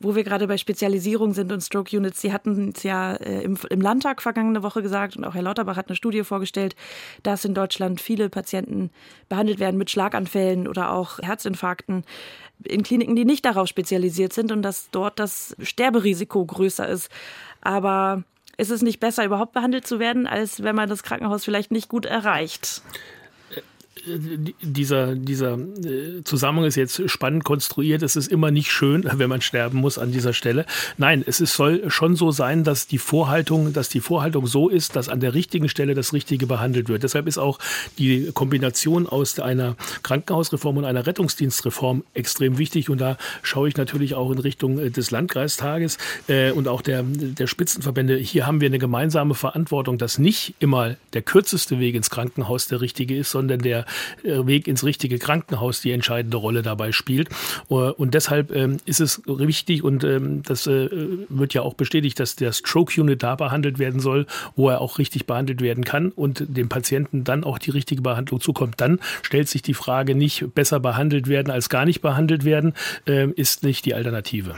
wo 0.00 0.14
wir 0.14 0.24
gerade 0.24 0.46
bei 0.46 0.56
Spezialisierung 0.56 1.32
sind 1.32 1.50
und 1.52 1.61
Stroke 1.61 1.96
Units. 1.96 2.20
Sie 2.20 2.32
hatten 2.32 2.72
es 2.74 2.82
ja 2.82 3.14
äh, 3.14 3.42
im, 3.42 3.58
im 3.68 3.80
Landtag 3.80 4.22
vergangene 4.22 4.62
Woche 4.62 4.82
gesagt 4.82 5.16
und 5.16 5.24
auch 5.24 5.34
Herr 5.34 5.42
Lauterbach 5.42 5.76
hat 5.76 5.88
eine 5.88 5.96
Studie 5.96 6.22
vorgestellt, 6.24 6.76
dass 7.22 7.44
in 7.44 7.54
Deutschland 7.54 8.00
viele 8.00 8.28
Patienten 8.28 8.90
behandelt 9.28 9.58
werden 9.58 9.76
mit 9.76 9.90
Schlaganfällen 9.90 10.68
oder 10.68 10.92
auch 10.92 11.18
Herzinfarkten 11.18 12.04
in 12.64 12.82
Kliniken, 12.82 13.16
die 13.16 13.24
nicht 13.24 13.44
darauf 13.44 13.68
spezialisiert 13.68 14.32
sind 14.32 14.52
und 14.52 14.62
dass 14.62 14.90
dort 14.90 15.18
das 15.18 15.56
Sterberisiko 15.61 16.44
größer 16.44 16.88
ist. 16.88 17.11
Aber 17.61 18.24
ist 18.56 18.70
es 18.70 18.82
nicht 18.82 18.98
besser, 18.98 19.24
überhaupt 19.24 19.52
behandelt 19.52 19.87
zu 19.87 19.98
werden, 19.98 20.26
als 20.26 20.62
wenn 20.62 20.74
man 20.74 20.88
das 20.88 21.02
Krankenhaus 21.02 21.44
vielleicht 21.44 21.70
nicht 21.70 21.88
gut 21.88 22.06
erreicht? 22.06 22.82
Dieser, 24.62 25.14
dieser 25.14 25.59
äh, 25.59 26.23
Zusammenhang 26.25 26.66
ist 26.66 26.77
jetzt 26.77 27.11
spannend 27.11 27.44
konstruiert. 27.44 28.03
Es 28.03 28.16
ist 28.16 28.29
immer 28.29 28.51
nicht 28.51 28.71
schön, 28.71 29.05
wenn 29.12 29.29
man 29.29 29.40
sterben 29.40 29.79
muss 29.79 29.99
an 29.99 30.12
dieser 30.12 30.33
Stelle. 30.33 30.66
Nein, 30.97 31.23
es 31.27 31.40
ist, 31.40 31.55
soll 31.55 31.90
schon 31.90 32.16
so 32.16 32.31
sein, 32.31 32.64
dass 32.64 32.87
die 32.87 32.99
Vorhaltung, 32.99 33.73
dass 33.73 33.88
die 33.88 34.01
Vorhaltung 34.01 34.47
so 34.47 34.68
ist, 34.68 34.97
dass 34.97 35.09
an 35.09 35.21
der 35.21 35.35
richtigen 35.35 35.68
Stelle 35.68 35.94
das 35.94 36.12
Richtige 36.12 36.47
behandelt 36.47 36.88
wird. 36.88 37.03
Deshalb 37.03 37.27
ist 37.27 37.38
auch 37.38 37.59
die 37.99 38.31
Kombination 38.33 39.07
aus 39.07 39.38
einer 39.38 39.77
Krankenhausreform 40.03 40.79
und 40.79 40.85
einer 40.85 41.07
Rettungsdienstreform 41.07 42.05
extrem 42.14 42.59
wichtig. 42.59 42.90
Und 42.90 43.01
da 43.01 43.16
schaue 43.42 43.68
ich 43.68 43.77
natürlich 43.77 44.14
auch 44.14 44.31
in 44.31 44.38
Richtung 44.38 44.79
äh, 44.79 44.90
des 44.90 45.11
Landkreistages 45.11 45.99
äh, 46.29 46.51
und 46.53 46.68
auch 46.68 46.83
der, 46.83 47.03
der 47.03 47.47
Spitzenverbände. 47.47 48.16
Hier 48.16 48.47
haben 48.47 48.61
wir 48.61 48.68
eine 48.68 48.79
gemeinsame 48.79 49.35
Verantwortung, 49.35 49.99
dass 49.99 50.18
nicht 50.18 50.55
immer 50.59 50.97
der 51.12 51.23
kürzeste 51.23 51.79
Weg 51.79 51.94
ins 51.94 52.11
Krankenhaus 52.11 52.68
der 52.68 52.81
richtige 52.81 53.16
ist, 53.16 53.31
sondern 53.31 53.61
der 53.61 53.85
Weg 54.22 54.68
ins 54.68 54.84
richtige 54.84 55.18
Krankenhaus 55.18 55.80
die 55.80 55.92
entscheidende 55.92 56.37
Rolle 56.37 56.62
dabei 56.62 56.92
spielt. 56.92 57.28
Äh, 57.70 57.74
und 57.74 58.14
deshalb 58.14 58.54
ähm, 58.54 58.78
ist 58.84 59.00
es 59.00 59.22
wichtig 59.26 59.82
und 59.82 60.04
ähm, 60.04 60.42
das 60.42 60.66
äh, 60.66 60.88
wird 61.28 61.54
ja 61.54 61.62
auch 61.62 61.74
bestätigt, 61.74 62.18
dass 62.20 62.37
der 62.37 62.52
Stroke 62.52 63.00
Unit 63.00 63.22
da 63.22 63.37
behandelt 63.37 63.78
werden 63.78 64.00
soll, 64.00 64.26
wo 64.56 64.68
er 64.68 64.80
auch 64.80 64.98
richtig 64.98 65.26
behandelt 65.26 65.61
werden 65.61 65.84
kann 65.84 66.11
und 66.11 66.44
dem 66.48 66.68
Patienten 66.68 67.24
dann 67.24 67.44
auch 67.44 67.58
die 67.58 67.70
richtige 67.70 68.02
Behandlung 68.02 68.40
zukommt. 68.40 68.80
Dann 68.80 69.00
stellt 69.22 69.48
sich 69.48 69.62
die 69.62 69.74
Frage 69.74 70.14
nicht 70.14 70.54
besser 70.54 70.80
behandelt 70.80 71.28
werden 71.28 71.50
als 71.50 71.68
gar 71.68 71.84
nicht 71.84 72.00
behandelt 72.00 72.44
werden, 72.44 72.74
ist 73.04 73.62
nicht 73.62 73.84
die 73.84 73.94
Alternative. 73.94 74.54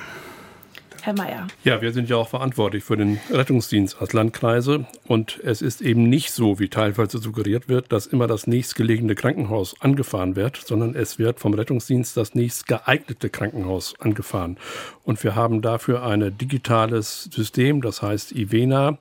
Herr 1.02 1.14
Mayer. 1.14 1.46
Ja, 1.64 1.80
wir 1.80 1.92
sind 1.92 2.08
ja 2.08 2.16
auch 2.16 2.28
verantwortlich 2.28 2.84
für 2.84 2.96
den 2.96 3.20
Rettungsdienst 3.30 4.00
als 4.00 4.12
Landkreise. 4.12 4.86
Und 5.06 5.40
es 5.42 5.62
ist 5.62 5.80
eben 5.80 6.08
nicht 6.08 6.32
so, 6.32 6.58
wie 6.58 6.68
teilweise 6.68 7.18
suggeriert 7.18 7.68
wird, 7.68 7.92
dass 7.92 8.06
immer 8.06 8.26
das 8.26 8.46
nächstgelegene 8.46 9.14
Krankenhaus 9.14 9.74
angefahren 9.80 10.36
wird, 10.36 10.56
sondern 10.56 10.94
es 10.94 11.18
wird 11.18 11.40
vom 11.40 11.54
Rettungsdienst 11.54 12.16
das 12.16 12.34
nächst 12.34 12.66
geeignete 12.66 13.30
Krankenhaus 13.30 13.94
angefahren. 14.00 14.58
Und 15.04 15.22
wir 15.24 15.34
haben 15.34 15.62
dafür 15.62 16.04
ein 16.04 16.36
digitales 16.36 17.24
System, 17.32 17.82
das 17.82 18.02
heißt 18.02 18.32
IVENA, 18.32 18.98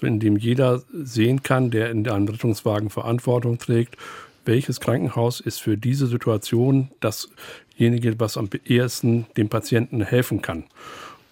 in 0.00 0.18
dem 0.20 0.36
jeder 0.36 0.82
sehen 0.92 1.42
kann, 1.42 1.70
der 1.70 1.90
in 1.90 2.08
einem 2.08 2.28
Rettungswagen 2.28 2.90
Verantwortung 2.90 3.58
trägt, 3.58 3.96
welches 4.44 4.80
Krankenhaus 4.80 5.40
ist 5.40 5.60
für 5.60 5.76
diese 5.76 6.06
Situation 6.06 6.90
dasjenige, 7.00 8.18
was 8.18 8.36
am 8.36 8.48
ehesten 8.64 9.26
dem 9.36 9.48
Patienten 9.48 10.02
helfen 10.02 10.42
kann. 10.42 10.64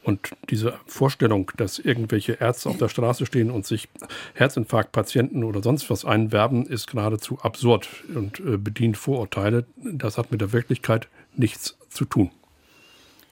Und 0.02 0.30
diese 0.48 0.74
Vorstellung, 0.86 1.50
dass 1.56 1.78
irgendwelche 1.78 2.32
Ärzte 2.32 2.70
auf 2.70 2.78
der 2.78 2.88
Straße 2.88 3.26
stehen 3.26 3.50
und 3.50 3.66
sich 3.66 3.88
Herzinfarktpatienten 4.34 5.44
oder 5.44 5.62
sonst 5.62 5.90
was 5.90 6.04
einwerben, 6.04 6.66
ist 6.66 6.86
geradezu 6.86 7.38
absurd 7.40 7.88
und 8.14 8.40
äh, 8.40 8.56
bedient 8.56 8.96
Vorurteile. 8.96 9.66
Das 9.76 10.16
hat 10.16 10.30
mit 10.30 10.40
der 10.40 10.52
Wirklichkeit 10.52 11.08
nichts 11.36 11.76
zu 11.90 12.04
tun. 12.04 12.30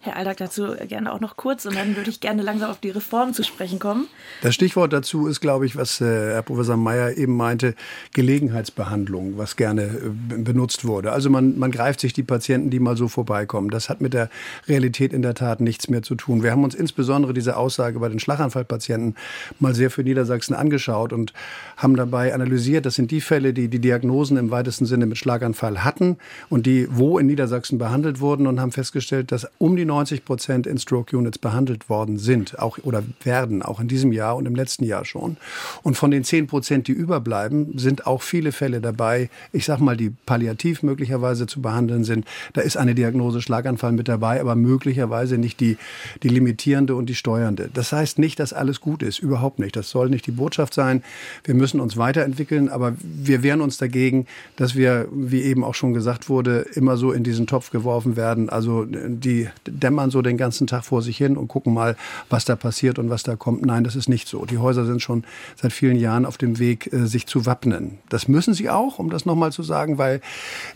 Herr 0.08 0.16
Aldag, 0.16 0.38
dazu 0.38 0.74
gerne 0.88 1.12
auch 1.12 1.20
noch 1.20 1.36
kurz 1.36 1.66
und 1.66 1.76
dann 1.76 1.94
würde 1.94 2.08
ich 2.08 2.20
gerne 2.20 2.40
langsam 2.40 2.70
auf 2.70 2.80
die 2.80 2.88
Reform 2.88 3.34
zu 3.34 3.42
sprechen 3.42 3.78
kommen. 3.78 4.06
Das 4.40 4.54
Stichwort 4.54 4.94
dazu 4.94 5.26
ist, 5.26 5.40
glaube 5.40 5.66
ich, 5.66 5.76
was 5.76 6.00
äh, 6.00 6.32
Herr 6.32 6.40
Professor 6.40 6.78
Mayer 6.78 7.18
eben 7.18 7.36
meinte, 7.36 7.74
Gelegenheitsbehandlung, 8.14 9.36
was 9.36 9.56
gerne 9.56 9.82
äh, 9.82 10.38
benutzt 10.38 10.86
wurde. 10.86 11.12
Also 11.12 11.28
man, 11.28 11.58
man 11.58 11.70
greift 11.70 12.00
sich 12.00 12.14
die 12.14 12.22
Patienten, 12.22 12.70
die 12.70 12.80
mal 12.80 12.96
so 12.96 13.06
vorbeikommen. 13.06 13.68
Das 13.68 13.90
hat 13.90 14.00
mit 14.00 14.14
der 14.14 14.30
Realität 14.66 15.12
in 15.12 15.20
der 15.20 15.34
Tat 15.34 15.60
nichts 15.60 15.90
mehr 15.90 16.02
zu 16.02 16.14
tun. 16.14 16.42
Wir 16.42 16.52
haben 16.52 16.64
uns 16.64 16.74
insbesondere 16.74 17.34
diese 17.34 17.58
Aussage 17.58 17.98
bei 17.98 18.08
den 18.08 18.18
Schlaganfallpatienten 18.18 19.14
mal 19.58 19.74
sehr 19.74 19.90
für 19.90 20.04
Niedersachsen 20.04 20.54
angeschaut 20.54 21.12
und 21.12 21.34
haben 21.76 21.96
dabei 21.96 22.32
analysiert, 22.32 22.86
das 22.86 22.94
sind 22.94 23.10
die 23.10 23.20
Fälle, 23.20 23.52
die 23.52 23.68
die 23.68 23.78
Diagnosen 23.78 24.38
im 24.38 24.50
weitesten 24.50 24.86
Sinne 24.86 25.04
mit 25.04 25.18
Schlaganfall 25.18 25.84
hatten 25.84 26.16
und 26.48 26.64
die 26.64 26.88
wo 26.90 27.18
in 27.18 27.26
Niedersachsen 27.26 27.76
behandelt 27.76 28.20
wurden 28.20 28.46
und 28.46 28.58
haben 28.58 28.72
festgestellt, 28.72 29.32
dass 29.32 29.46
um 29.58 29.76
die 29.76 29.84
90 29.84 29.97
Prozent 30.24 30.66
in 30.66 30.78
Stroke 30.78 31.16
Units 31.16 31.38
behandelt 31.38 31.88
worden 31.88 32.18
sind, 32.18 32.58
auch 32.58 32.78
oder 32.82 33.02
werden, 33.22 33.62
auch 33.62 33.80
in 33.80 33.88
diesem 33.88 34.12
Jahr 34.12 34.36
und 34.36 34.46
im 34.46 34.54
letzten 34.54 34.84
Jahr 34.84 35.04
schon. 35.04 35.36
Und 35.82 35.96
von 35.96 36.10
den 36.10 36.24
10 36.24 36.46
Prozent, 36.46 36.88
die 36.88 36.92
überbleiben, 36.92 37.78
sind 37.78 38.06
auch 38.06 38.22
viele 38.22 38.52
Fälle 38.52 38.80
dabei, 38.80 39.30
ich 39.52 39.64
sag 39.64 39.80
mal, 39.80 39.96
die 39.96 40.10
palliativ 40.26 40.82
möglicherweise 40.82 41.46
zu 41.46 41.60
behandeln 41.60 42.04
sind. 42.04 42.26
Da 42.52 42.60
ist 42.60 42.76
eine 42.76 42.94
Diagnose 42.94 43.42
Schlaganfall 43.42 43.92
mit 43.92 44.08
dabei, 44.08 44.40
aber 44.40 44.56
möglicherweise 44.56 45.38
nicht 45.38 45.60
die, 45.60 45.76
die 46.22 46.28
limitierende 46.28 46.94
und 46.94 47.06
die 47.06 47.14
steuernde. 47.14 47.70
Das 47.72 47.92
heißt 47.92 48.18
nicht, 48.18 48.40
dass 48.40 48.52
alles 48.52 48.80
gut 48.80 49.02
ist, 49.02 49.18
überhaupt 49.18 49.58
nicht. 49.58 49.76
Das 49.76 49.90
soll 49.90 50.08
nicht 50.10 50.26
die 50.26 50.32
Botschaft 50.32 50.74
sein. 50.74 51.02
Wir 51.44 51.54
müssen 51.54 51.80
uns 51.80 51.96
weiterentwickeln, 51.96 52.68
aber 52.68 52.94
wir 53.00 53.42
wehren 53.42 53.60
uns 53.60 53.78
dagegen, 53.78 54.26
dass 54.56 54.74
wir, 54.74 55.08
wie 55.12 55.42
eben 55.42 55.64
auch 55.64 55.74
schon 55.74 55.94
gesagt 55.94 56.28
wurde, 56.28 56.66
immer 56.74 56.96
so 56.96 57.12
in 57.12 57.24
diesen 57.24 57.46
Topf 57.46 57.70
geworfen 57.70 58.16
werden. 58.16 58.48
Also 58.48 58.86
die 58.86 59.48
dämmern 59.82 60.10
so 60.10 60.22
den 60.22 60.36
ganzen 60.36 60.66
Tag 60.66 60.84
vor 60.84 61.02
sich 61.02 61.16
hin 61.16 61.36
und 61.36 61.48
gucken 61.48 61.74
mal, 61.74 61.96
was 62.28 62.44
da 62.44 62.56
passiert 62.56 62.98
und 62.98 63.10
was 63.10 63.22
da 63.22 63.36
kommt. 63.36 63.64
Nein, 63.64 63.84
das 63.84 63.96
ist 63.96 64.08
nicht 64.08 64.28
so. 64.28 64.44
Die 64.44 64.58
Häuser 64.58 64.84
sind 64.84 65.02
schon 65.02 65.24
seit 65.56 65.72
vielen 65.72 65.96
Jahren 65.96 66.26
auf 66.26 66.38
dem 66.38 66.58
Weg, 66.58 66.92
äh, 66.92 67.06
sich 67.06 67.26
zu 67.26 67.46
wappnen. 67.46 67.98
Das 68.08 68.28
müssen 68.28 68.54
sie 68.54 68.70
auch, 68.70 68.98
um 68.98 69.10
das 69.10 69.26
nochmal 69.26 69.52
zu 69.52 69.62
sagen, 69.62 69.98
weil 69.98 70.20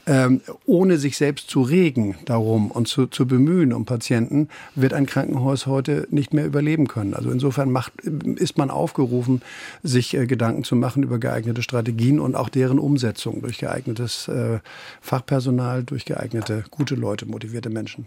ähm, 0.06 0.40
ohne 0.66 0.98
sich 0.98 1.16
selbst 1.16 1.50
zu 1.50 1.62
regen 1.62 2.16
darum 2.24 2.70
und 2.70 2.88
zu, 2.88 3.06
zu 3.06 3.26
bemühen 3.26 3.72
um 3.72 3.84
Patienten, 3.84 4.48
wird 4.74 4.94
ein 4.94 5.06
Krankenhaus 5.06 5.66
heute 5.66 6.06
nicht 6.10 6.32
mehr 6.34 6.46
überleben 6.46 6.88
können. 6.88 7.14
Also 7.14 7.30
insofern 7.30 7.70
macht, 7.70 7.92
ist 8.00 8.58
man 8.58 8.70
aufgerufen, 8.70 9.42
sich 9.82 10.14
äh, 10.14 10.26
Gedanken 10.26 10.64
zu 10.64 10.76
machen 10.76 11.02
über 11.02 11.18
geeignete 11.18 11.62
Strategien 11.62 12.20
und 12.20 12.34
auch 12.34 12.48
deren 12.48 12.78
Umsetzung 12.78 13.42
durch 13.42 13.58
geeignetes 13.58 14.28
äh, 14.28 14.60
Fachpersonal, 15.00 15.84
durch 15.84 16.04
geeignete, 16.04 16.64
gute 16.70 16.94
Leute, 16.94 17.26
motivierte 17.26 17.70
Menschen 17.70 18.06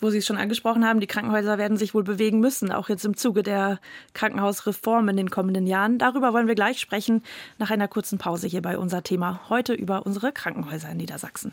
wo 0.00 0.10
Sie 0.10 0.18
es 0.18 0.26
schon 0.26 0.36
angesprochen 0.36 0.86
haben, 0.86 1.00
die 1.00 1.06
Krankenhäuser 1.06 1.58
werden 1.58 1.76
sich 1.76 1.94
wohl 1.94 2.04
bewegen 2.04 2.40
müssen, 2.40 2.72
auch 2.72 2.88
jetzt 2.88 3.04
im 3.04 3.16
Zuge 3.16 3.42
der 3.42 3.78
Krankenhausreform 4.14 5.08
in 5.08 5.16
den 5.16 5.30
kommenden 5.30 5.66
Jahren. 5.66 5.98
Darüber 5.98 6.32
wollen 6.32 6.48
wir 6.48 6.54
gleich 6.54 6.80
sprechen, 6.80 7.22
nach 7.58 7.70
einer 7.70 7.88
kurzen 7.88 8.18
Pause 8.18 8.46
hier 8.46 8.62
bei 8.62 8.78
unser 8.78 9.02
Thema. 9.02 9.40
Heute 9.48 9.72
über 9.72 10.06
unsere 10.06 10.32
Krankenhäuser 10.32 10.90
in 10.90 10.98
Niedersachsen. 10.98 11.52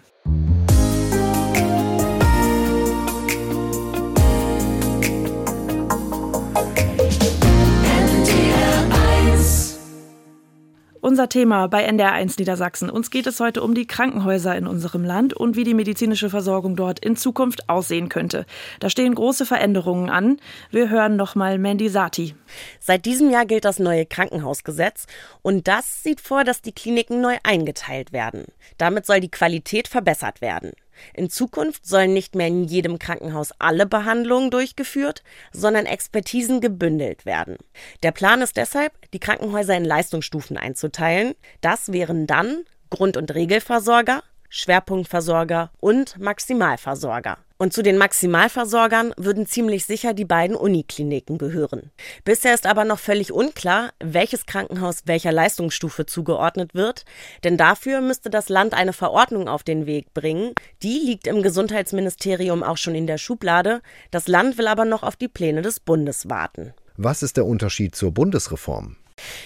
Unser 11.07 11.29
Thema 11.29 11.67
bei 11.67 11.89
NDR1 11.89 12.37
Niedersachsen. 12.37 12.89
Uns 12.89 13.11
geht 13.11 13.27
es 13.27 13.39
heute 13.39 13.63
um 13.63 13.73
die 13.73 13.87
Krankenhäuser 13.87 14.57
in 14.57 14.67
unserem 14.67 15.05
Land 15.05 15.33
und 15.33 15.55
wie 15.55 15.63
die 15.63 15.73
medizinische 15.73 16.29
Versorgung 16.29 16.75
dort 16.75 16.99
in 16.99 17.15
Zukunft 17.15 17.69
aussehen 17.69 18.09
könnte. 18.09 18.45
Da 18.81 18.89
stehen 18.89 19.15
große 19.15 19.45
Veränderungen 19.45 20.09
an. 20.09 20.35
Wir 20.69 20.89
hören 20.89 21.15
nochmal 21.15 21.59
Mandy 21.59 21.87
Sati. 21.87 22.35
Seit 22.81 23.05
diesem 23.05 23.29
Jahr 23.29 23.45
gilt 23.45 23.63
das 23.63 23.79
neue 23.79 24.05
Krankenhausgesetz 24.05 25.05
und 25.41 25.69
das 25.69 26.03
sieht 26.03 26.19
vor, 26.19 26.43
dass 26.43 26.61
die 26.61 26.73
Kliniken 26.73 27.21
neu 27.21 27.37
eingeteilt 27.41 28.11
werden. 28.11 28.43
Damit 28.77 29.05
soll 29.05 29.21
die 29.21 29.31
Qualität 29.31 29.87
verbessert 29.87 30.41
werden. 30.41 30.73
In 31.13 31.29
Zukunft 31.29 31.85
sollen 31.85 32.13
nicht 32.13 32.35
mehr 32.35 32.47
in 32.47 32.63
jedem 32.63 32.99
Krankenhaus 32.99 33.51
alle 33.59 33.85
Behandlungen 33.85 34.51
durchgeführt, 34.51 35.23
sondern 35.51 35.85
Expertisen 35.85 36.61
gebündelt 36.61 37.25
werden. 37.25 37.57
Der 38.03 38.11
Plan 38.11 38.41
ist 38.41 38.57
deshalb, 38.57 38.93
die 39.11 39.19
Krankenhäuser 39.19 39.75
in 39.75 39.85
Leistungsstufen 39.85 40.57
einzuteilen. 40.57 41.35
Das 41.61 41.91
wären 41.91 42.27
dann 42.27 42.65
Grund- 42.89 43.17
und 43.17 43.33
Regelversorger, 43.33 44.23
Schwerpunktversorger 44.49 45.71
und 45.79 46.17
Maximalversorger. 46.19 47.37
Und 47.59 47.73
zu 47.73 47.81
den 47.81 47.97
Maximalversorgern 47.97 49.13
würden 49.17 49.47
ziemlich 49.47 49.85
sicher 49.85 50.13
die 50.13 50.25
beiden 50.25 50.55
Unikliniken 50.55 51.39
gehören. 51.39 51.91
Bisher 52.23 52.53
ist 52.53 52.67
aber 52.67 52.85
noch 52.85 52.99
völlig 52.99 53.31
unklar, 53.31 53.93
welches 53.99 54.45
Krankenhaus 54.45 55.03
welcher 55.05 55.31
Leistungsstufe 55.31 56.05
zugeordnet 56.05 56.75
wird, 56.75 57.05
denn 57.43 57.57
dafür 57.57 58.01
müsste 58.01 58.29
das 58.29 58.49
Land 58.49 58.75
eine 58.75 58.93
Verordnung 58.93 59.47
auf 59.47 59.63
den 59.63 59.87
Weg 59.87 60.13
bringen. 60.13 60.53
Die 60.83 60.99
liegt 60.99 61.25
im 61.25 61.41
Gesundheitsministerium 61.41 62.61
auch 62.61 62.77
schon 62.77 62.93
in 62.93 63.07
der 63.07 63.17
Schublade. 63.17 63.81
Das 64.11 64.27
Land 64.27 64.59
will 64.59 64.67
aber 64.67 64.85
noch 64.85 65.01
auf 65.01 65.15
die 65.15 65.27
Pläne 65.27 65.63
des 65.63 65.79
Bundes 65.79 66.29
warten. 66.29 66.73
Was 66.95 67.23
ist 67.23 67.37
der 67.37 67.45
Unterschied 67.45 67.95
zur 67.95 68.11
Bundesreform? 68.11 68.97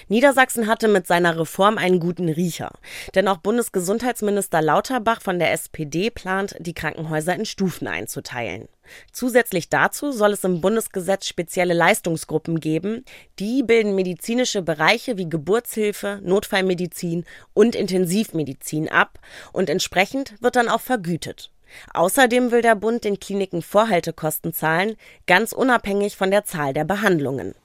Niedersachsen 0.08 0.68
hatte 0.68 0.88
mit 0.88 1.08
seiner 1.08 1.40
Reform 1.40 1.78
einen 1.78 2.00
guten 2.00 2.30
Riecher. 2.30 2.72
Denn 3.16 3.28
auch 3.28 3.38
Bundesgesundheitsminister 3.38 4.62
Lauterbach 4.62 5.22
von 5.22 5.40
der 5.40 5.52
SPD 5.52 6.10
plant, 6.10 6.56
die 6.60 6.74
Krankenhäuser 6.74 7.36
in 7.36 7.46
Stufen 7.46 7.88
einzuteilen. 7.88 8.68
Zusätzlich 9.12 9.70
dazu 9.70 10.12
soll 10.12 10.32
es 10.34 10.44
im 10.44 10.62
Bundesgesetz 10.62 11.28
spezielle 11.28 11.74
Leistungsgruppen 11.74 12.60
geben. 12.60 13.06
Die 13.40 13.64
bilden 13.64 13.96
medizinische 13.96 14.62
Bereiche 14.62 15.18
wie 15.18 15.30
Geburtshilfe, 15.30 16.20
Notfallmedizin 16.24 17.26
und 17.54 17.76
Intensivmedizin 17.76 18.90
ab 18.90 19.20
und 19.54 19.70
entsprechend 19.70 20.36
wird 20.42 20.56
dann 20.56 20.70
auch 20.70 20.82
vergütet. 20.82 21.52
Außerdem 21.94 22.52
will 22.52 22.62
der 22.62 22.76
Bund 22.76 23.04
den 23.04 23.20
Kliniken 23.20 23.62
Vorhaltekosten 23.62 24.54
zahlen, 24.54 24.96
ganz 25.26 25.54
unabhängig 25.54 26.18
von 26.18 26.32
der 26.32 26.44
Zahl 26.44 26.74
der 26.74 26.84
Behandlungen. 26.84 27.56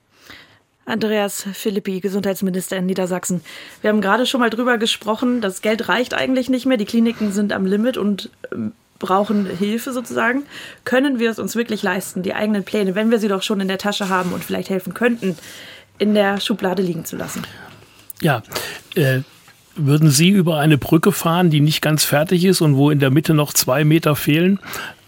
Andreas 0.86 1.46
Philippi, 1.52 2.00
Gesundheitsminister 2.00 2.76
in 2.76 2.86
Niedersachsen. 2.86 3.42
Wir 3.82 3.90
haben 3.90 4.00
gerade 4.00 4.24
schon 4.24 4.40
mal 4.40 4.50
drüber 4.50 4.78
gesprochen, 4.78 5.40
das 5.40 5.60
Geld 5.60 5.88
reicht 5.88 6.14
eigentlich 6.14 6.48
nicht 6.48 6.64
mehr, 6.64 6.76
die 6.76 6.84
Kliniken 6.84 7.32
sind 7.32 7.52
am 7.52 7.66
Limit 7.66 7.96
und 7.96 8.30
ähm, 8.52 8.72
brauchen 8.98 9.46
Hilfe 9.46 9.92
sozusagen. 9.92 10.44
Können 10.84 11.18
wir 11.18 11.30
es 11.30 11.38
uns 11.38 11.56
wirklich 11.56 11.82
leisten, 11.82 12.22
die 12.22 12.34
eigenen 12.34 12.64
Pläne, 12.64 12.94
wenn 12.94 13.10
wir 13.10 13.18
sie 13.18 13.28
doch 13.28 13.42
schon 13.42 13.60
in 13.60 13.68
der 13.68 13.78
Tasche 13.78 14.08
haben 14.08 14.32
und 14.32 14.44
vielleicht 14.44 14.70
helfen 14.70 14.94
könnten, 14.94 15.36
in 15.98 16.14
der 16.14 16.40
Schublade 16.40 16.82
liegen 16.82 17.04
zu 17.04 17.16
lassen? 17.16 17.42
Ja, 18.22 18.42
äh, 18.94 19.20
würden 19.74 20.10
Sie 20.10 20.30
über 20.30 20.58
eine 20.58 20.78
Brücke 20.78 21.12
fahren, 21.12 21.50
die 21.50 21.60
nicht 21.60 21.82
ganz 21.82 22.04
fertig 22.04 22.44
ist 22.44 22.60
und 22.60 22.76
wo 22.76 22.90
in 22.90 22.98
der 22.98 23.10
Mitte 23.10 23.34
noch 23.34 23.52
zwei 23.52 23.84
Meter 23.84 24.16
fehlen? 24.16 24.58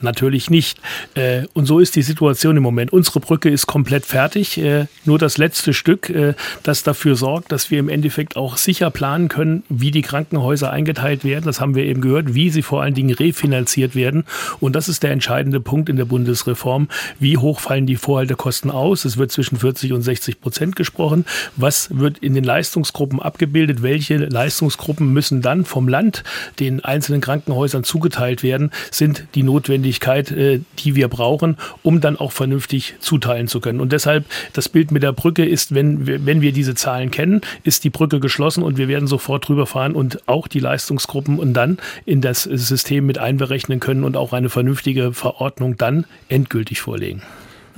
Natürlich 0.00 0.48
nicht. 0.48 0.78
Äh, 1.14 1.42
und 1.54 1.66
so 1.66 1.80
ist 1.80 1.96
die 1.96 2.02
Situation 2.02 2.56
im 2.56 2.62
Moment. 2.62 2.92
Unsere 2.92 3.18
Brücke 3.18 3.50
ist 3.50 3.66
komplett 3.66 4.06
fertig. 4.06 4.56
Äh, 4.58 4.87
nur 5.04 5.18
das 5.18 5.38
letzte 5.38 5.72
Stück, 5.72 6.08
äh, 6.08 6.34
das 6.62 6.84
dafür 6.84 7.16
sorgt, 7.16 7.50
dass 7.50 7.72
wir 7.72 7.80
im 7.80 7.88
Endeffekt 7.88 8.37
auch 8.37 8.58
sicher 8.58 8.90
planen 8.90 9.28
können, 9.28 9.64
wie 9.68 9.90
die 9.90 10.02
Krankenhäuser 10.02 10.70
eingeteilt 10.70 11.24
werden. 11.24 11.46
Das 11.46 11.61
haben 11.61 11.74
wir 11.74 11.84
eben 11.84 12.00
gehört, 12.00 12.34
wie 12.34 12.50
sie 12.50 12.62
vor 12.62 12.82
allen 12.82 12.94
Dingen 12.94 13.12
refinanziert 13.12 13.96
werden. 13.96 14.24
Und 14.61 14.76
das 14.76 14.88
ist 14.88 15.02
der 15.02 15.11
entscheidende 15.11 15.58
Punkt 15.58 15.88
in 15.88 15.96
der 15.96 16.04
Bundesreform. 16.04 16.88
Wie 17.18 17.37
hoch 17.37 17.58
fallen 17.58 17.87
die 17.87 17.96
Vorhaltekosten 17.96 18.70
aus? 18.70 19.04
Es 19.04 19.16
wird 19.16 19.32
zwischen 19.32 19.58
40 19.58 19.92
und 19.92 20.02
60 20.02 20.40
Prozent 20.40 20.76
gesprochen. 20.76 21.24
Was 21.56 21.98
wird 21.98 22.18
in 22.18 22.34
den 22.34 22.44
Leistungsgruppen 22.44 23.20
abgebildet? 23.20 23.82
Welche 23.82 24.16
Leistungsgruppen 24.16 25.12
müssen 25.12 25.42
dann 25.42 25.64
vom 25.64 25.88
Land 25.88 26.22
den 26.61 26.84
einzelnen 26.84 27.20
Krankenhäusern 27.20 27.82
zugeteilt 27.82 28.44
werden? 28.44 28.70
Sind 28.92 29.24
die 29.34 29.42
notwendig 29.42 29.88
Geschwindigkeit, 29.88 30.31
äh, 30.31 30.61
die 30.79 30.94
wir 30.94 31.09
brauchen, 31.09 31.57
um 31.83 32.01
dann 32.01 32.16
auch 32.16 32.33
vernünftig 32.33 32.94
zuteilen 33.01 33.48
zu 33.48 33.61
können. 33.61 33.81
Und 33.81 33.92
deshalb 33.92 34.24
das 34.53 34.68
Bild 34.68 34.90
mit 34.90 35.03
der 35.03 35.12
Brücke 35.12 35.44
ist, 35.44 35.74
wenn 35.74 36.07
wir, 36.07 36.24
wenn 36.27 36.40
wir 36.40 36.53
diese 36.53 36.74
Zahlen 36.74 37.11
kennen, 37.11 37.40
ist 37.64 37.85
die 37.85 37.90
Brücke 37.90 38.20
geschlossen 38.20 38.62
und 38.62 38.79
wir 38.79 38.88
werden 38.88 39.09
sofort 39.09 39.48
drüber 39.48 39.66
fahren 39.66 39.94
und 39.94 40.29
auch 40.29 40.48
die 40.48 40.61
Leistungsgruppen 40.61 41.38
und 41.38 41.55
dann 41.55 41.79
in 42.05 42.20
das 42.20 42.42
System 42.42 43.07
mit 43.07 43.18
einberechnen 43.18 43.81
können 43.81 44.05
und 44.05 44.16
auch 44.16 44.33
eine 44.33 44.51
vernünftige 44.51 45.12
Verordnung 45.12 45.77
dann 45.77 46.05
endgültig 46.29 46.81
vorlegen. 46.81 47.22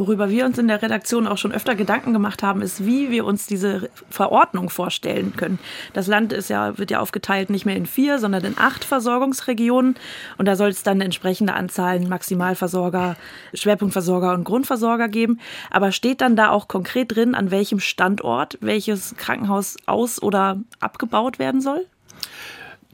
Worüber 0.01 0.31
wir 0.31 0.47
uns 0.47 0.57
in 0.57 0.67
der 0.67 0.81
Redaktion 0.81 1.27
auch 1.27 1.37
schon 1.37 1.53
öfter 1.53 1.75
Gedanken 1.75 2.15
gemacht 2.15 2.43
haben, 2.43 2.63
ist, 2.63 2.87
wie 2.87 3.11
wir 3.11 3.27
uns 3.27 3.47
diese 3.47 3.91
Verordnung 4.09 4.71
vorstellen 4.71 5.35
können. 5.37 5.59
Das 5.93 6.07
Land 6.07 6.33
ist 6.33 6.49
ja, 6.49 6.79
wird 6.79 6.91
ja 6.91 7.01
aufgeteilt 7.01 7.51
nicht 7.51 7.67
mehr 7.67 7.77
in 7.77 7.85
vier, 7.85 8.19
sondern 8.19 8.43
in 8.47 8.57
acht 8.57 8.83
Versorgungsregionen. 8.83 9.97
Und 10.39 10.47
da 10.47 10.57
soll 10.57 10.71
es 10.71 10.83
dann 10.83 11.03
entsprechende 11.03 11.53
Anzahlen 11.53 12.09
Maximalversorger, 12.09 13.17
Schwerpunktversorger 13.53 14.33
und 14.33 14.45
Grundversorger 14.45 15.09
geben. 15.09 15.39
Aber 15.71 15.93
steht 15.93 16.23
dann 16.23 16.35
da 16.35 16.49
auch 16.49 16.67
konkret 16.67 17.15
drin, 17.15 17.35
an 17.35 17.51
welchem 17.51 17.79
Standort 17.79 18.57
welches 18.63 19.15
Krankenhaus 19.19 19.77
aus- 19.85 20.23
oder 20.23 20.63
abgebaut 20.81 21.39
werden 21.39 21.61
soll? 21.61 21.85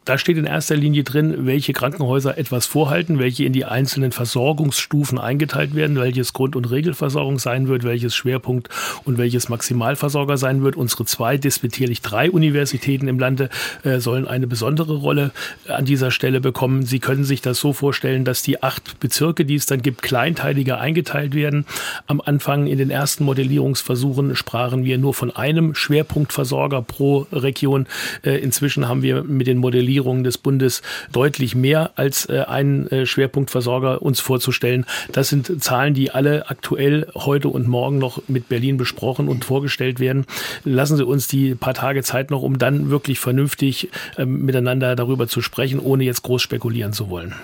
Da 0.06 0.18
steht 0.18 0.36
in 0.36 0.44
erster 0.44 0.76
Linie 0.76 1.02
drin, 1.02 1.46
welche 1.46 1.72
Krankenhäuser 1.72 2.38
etwas 2.38 2.64
vorhalten, 2.64 3.18
welche 3.18 3.44
in 3.44 3.52
die 3.52 3.64
einzelnen 3.64 4.12
Versorgungsstufen 4.12 5.18
eingeteilt 5.18 5.74
werden, 5.74 5.96
welches 5.96 6.32
Grund- 6.32 6.54
und 6.54 6.70
Regelversorgung 6.70 7.40
sein 7.40 7.66
wird, 7.66 7.82
welches 7.82 8.14
Schwerpunkt 8.14 8.68
und 9.02 9.18
welches 9.18 9.48
Maximalversorger 9.48 10.36
sein 10.36 10.62
wird. 10.62 10.76
Unsere 10.76 11.06
zwei, 11.06 11.38
despektierlich 11.38 12.02
drei 12.02 12.30
Universitäten 12.30 13.08
im 13.08 13.18
Lande 13.18 13.50
äh, 13.82 13.98
sollen 13.98 14.28
eine 14.28 14.46
besondere 14.46 14.94
Rolle 14.94 15.32
an 15.66 15.84
dieser 15.84 16.12
Stelle 16.12 16.40
bekommen. 16.40 16.86
Sie 16.86 17.00
können 17.00 17.24
sich 17.24 17.40
das 17.40 17.58
so 17.58 17.72
vorstellen, 17.72 18.24
dass 18.24 18.44
die 18.44 18.62
acht 18.62 19.00
Bezirke, 19.00 19.44
die 19.44 19.56
es 19.56 19.66
dann 19.66 19.82
gibt, 19.82 20.02
kleinteiliger 20.02 20.78
eingeteilt 20.78 21.34
werden. 21.34 21.66
Am 22.06 22.20
Anfang 22.20 22.68
in 22.68 22.78
den 22.78 22.90
ersten 22.90 23.24
Modellierungsversuchen 23.24 24.36
sprachen 24.36 24.84
wir 24.84 24.98
nur 24.98 25.14
von 25.14 25.34
einem 25.34 25.74
Schwerpunktversorger 25.74 26.82
pro 26.82 27.26
Region. 27.32 27.88
Äh, 28.22 28.38
inzwischen 28.38 28.86
haben 28.86 29.02
wir 29.02 29.24
mit 29.24 29.48
den 29.48 29.58
Modellierungen 29.58 29.95
Regulierungen 29.96 30.24
des 30.24 30.36
Bundes 30.36 30.82
deutlich 31.10 31.54
mehr 31.54 31.92
als 31.96 32.28
äh, 32.28 32.44
einen 32.46 32.86
äh, 32.88 33.06
Schwerpunktversorger 33.06 34.02
uns 34.02 34.20
vorzustellen. 34.20 34.84
Das 35.12 35.28
sind 35.28 35.62
Zahlen, 35.62 35.94
die 35.94 36.10
alle 36.10 36.50
aktuell 36.50 37.06
heute 37.14 37.48
und 37.48 37.66
morgen 37.66 37.98
noch 37.98 38.20
mit 38.28 38.48
Berlin 38.48 38.76
besprochen 38.76 39.28
und 39.28 39.44
vorgestellt 39.44 39.98
werden. 39.98 40.26
Lassen 40.64 40.96
Sie 40.98 41.04
uns 41.04 41.28
die 41.28 41.54
paar 41.54 41.74
Tage 41.74 42.02
Zeit 42.02 42.30
noch, 42.30 42.42
um 42.42 42.58
dann 42.58 42.90
wirklich 42.90 43.18
vernünftig 43.18 43.88
äh, 44.18 44.26
miteinander 44.26 44.96
darüber 44.96 45.28
zu 45.28 45.40
sprechen, 45.40 45.80
ohne 45.80 46.04
jetzt 46.04 46.22
groß 46.22 46.42
spekulieren 46.42 46.92
zu 46.92 47.08
wollen. 47.08 47.34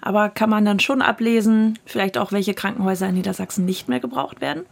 Aber 0.00 0.28
kann 0.28 0.50
man 0.50 0.64
dann 0.64 0.80
schon 0.80 1.02
ablesen, 1.02 1.78
vielleicht 1.84 2.18
auch, 2.18 2.32
welche 2.32 2.54
Krankenhäuser 2.54 3.08
in 3.08 3.14
Niedersachsen 3.14 3.64
nicht 3.64 3.88
mehr 3.88 4.00
gebraucht 4.00 4.40
werden? 4.40 4.64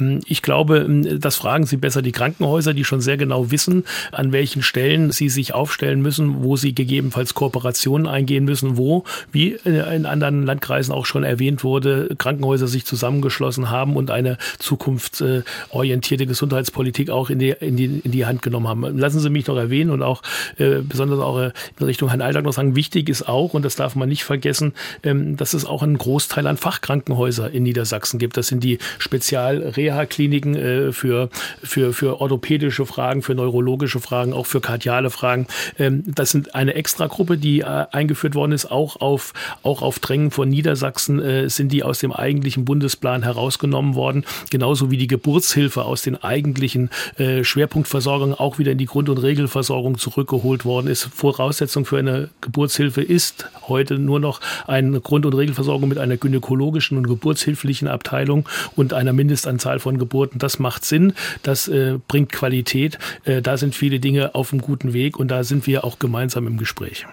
Ähm, 0.00 0.20
ich 0.26 0.42
glaube, 0.42 0.78
ähm, 0.78 1.20
das 1.20 1.36
fragen 1.36 1.66
Sie 1.66 1.76
besser 1.76 2.02
die 2.02 2.12
Krankenhäuser, 2.12 2.74
die 2.74 2.84
schon 2.84 3.00
sehr 3.00 3.16
genau 3.16 3.50
wissen, 3.50 3.84
an 4.12 4.32
welchen 4.32 4.62
Stellen 4.62 5.10
sie 5.12 5.28
sich 5.28 5.54
aufstellen 5.54 6.02
müssen, 6.02 6.42
wo 6.42 6.56
sie 6.56 6.74
gegebenenfalls 6.74 7.34
Kooperationen 7.34 8.06
eingehen 8.06 8.44
müssen, 8.44 8.76
wo, 8.76 9.04
wie 9.32 9.56
in 9.64 10.06
anderen 10.06 10.44
Landkreisen 10.44 10.92
auch 10.92 11.06
schon 11.06 11.24
erwähnt 11.24 11.64
wurde, 11.64 12.14
Krankenhäuser 12.18 12.66
sich 12.66 12.84
zusammengeschlossen 12.84 13.70
haben 13.70 13.96
und 13.96 14.10
eine 14.10 14.38
zukunftsorientierte 14.58 16.26
Gesundheitspolitik 16.26 17.10
auch 17.10 17.30
in 17.30 17.38
die, 17.38 17.50
in 17.50 17.76
die, 17.76 18.00
in 18.02 18.10
die 18.10 18.26
Hand 18.26 18.42
genommen 18.42 18.68
haben. 18.68 18.98
Lassen 18.98 19.20
Sie 19.20 19.30
mich 19.30 19.46
noch 19.46 19.56
erwähnen 19.56 19.90
und 19.90 20.02
auch 20.02 20.22
äh, 20.58 20.80
besonders 20.80 21.20
auch 21.20 21.38
äh, 21.38 21.52
in 21.78 21.86
Richtung 21.86 22.08
Herrn 22.08 22.22
Alltag 22.22 22.44
noch 22.44 22.52
sagen, 22.52 22.76
wichtig 22.76 23.08
ist 23.08 23.28
auch, 23.28 23.54
und 23.54 23.64
das 23.64 23.76
darf 23.76 23.94
man 23.94 24.08
nicht 24.08 24.24
vergessen, 24.24 24.72
ähm, 25.02 25.36
dass 25.36 25.54
es 25.54 25.64
auch 25.64 25.82
einen 25.82 25.98
Großteil 25.98 26.46
an 26.46 26.56
Fachkrankenhäusern 26.56 27.52
in 27.52 27.62
Niedersachsen 27.62 28.18
gibt. 28.18 28.36
Das 28.36 28.48
sind 28.48 28.64
die 28.64 28.78
Spezialregeln 28.98 29.83
Reha-Kliniken 29.84 30.54
äh, 30.54 30.92
für, 30.92 31.28
für, 31.62 31.92
für 31.92 32.20
orthopädische 32.20 32.86
Fragen, 32.86 33.22
für 33.22 33.34
neurologische 33.34 34.00
Fragen, 34.00 34.32
auch 34.32 34.46
für 34.46 34.60
kardiale 34.60 35.10
Fragen. 35.10 35.46
Ähm, 35.78 36.02
das 36.06 36.30
sind 36.30 36.54
eine 36.54 36.74
Extragruppe, 36.74 37.36
die 37.38 37.60
äh, 37.60 37.86
eingeführt 37.92 38.34
worden 38.34 38.52
ist, 38.52 38.70
auch 38.70 39.00
auf, 39.00 39.32
auch 39.62 39.82
auf 39.82 39.98
Drängen 39.98 40.30
von 40.30 40.48
Niedersachsen 40.48 41.20
äh, 41.20 41.48
sind 41.48 41.72
die 41.72 41.82
aus 41.82 41.98
dem 41.98 42.12
eigentlichen 42.12 42.64
Bundesplan 42.64 43.22
herausgenommen 43.22 43.94
worden, 43.94 44.24
genauso 44.50 44.90
wie 44.90 44.96
die 44.96 45.06
Geburtshilfe 45.06 45.84
aus 45.84 46.02
den 46.02 46.22
eigentlichen 46.22 46.90
äh, 47.18 47.44
Schwerpunktversorgungen 47.44 48.34
auch 48.34 48.58
wieder 48.58 48.72
in 48.72 48.78
die 48.78 48.86
Grund- 48.86 49.08
und 49.08 49.18
Regelversorgung 49.18 49.98
zurückgeholt 49.98 50.64
worden 50.64 50.88
ist. 50.88 51.04
Voraussetzung 51.04 51.84
für 51.84 51.98
eine 51.98 52.30
Geburtshilfe 52.40 53.02
ist 53.02 53.46
heute 53.68 53.98
nur 53.98 54.20
noch 54.20 54.40
eine 54.66 55.00
Grund- 55.00 55.26
und 55.26 55.34
Regelversorgung 55.34 55.88
mit 55.88 55.98
einer 55.98 56.16
gynäkologischen 56.16 56.96
und 56.96 57.06
geburtshilflichen 57.06 57.88
Abteilung 57.88 58.48
und 58.76 58.92
einer 58.92 59.12
Mindestanzahl 59.12 59.73
Anzahl 59.74 59.78
von 59.80 59.98
Geburten. 59.98 60.38
Das 60.38 60.58
macht 60.58 60.84
Sinn, 60.84 61.12
das 61.42 61.68
äh, 61.68 61.98
bringt 62.08 62.32
Qualität. 62.32 62.98
Äh, 63.24 63.42
da 63.42 63.56
sind 63.56 63.74
viele 63.74 64.00
Dinge 64.00 64.34
auf 64.34 64.52
einem 64.52 64.62
guten 64.62 64.92
Weg 64.92 65.18
und 65.18 65.28
da 65.28 65.44
sind 65.44 65.66
wir 65.66 65.84
auch 65.84 65.98
gemeinsam 65.98 66.46
im 66.46 66.56
Gespräch. 66.56 67.06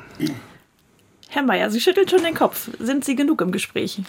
Herr 1.29 1.43
Mayer, 1.43 1.69
Sie 1.69 1.79
schütteln 1.79 2.07
schon 2.07 2.23
den 2.23 2.33
Kopf. 2.35 2.69
Sind 2.79 3.05
Sie 3.05 3.15
genug 3.15 3.41
im 3.41 3.51
Gespräch? 3.51 3.99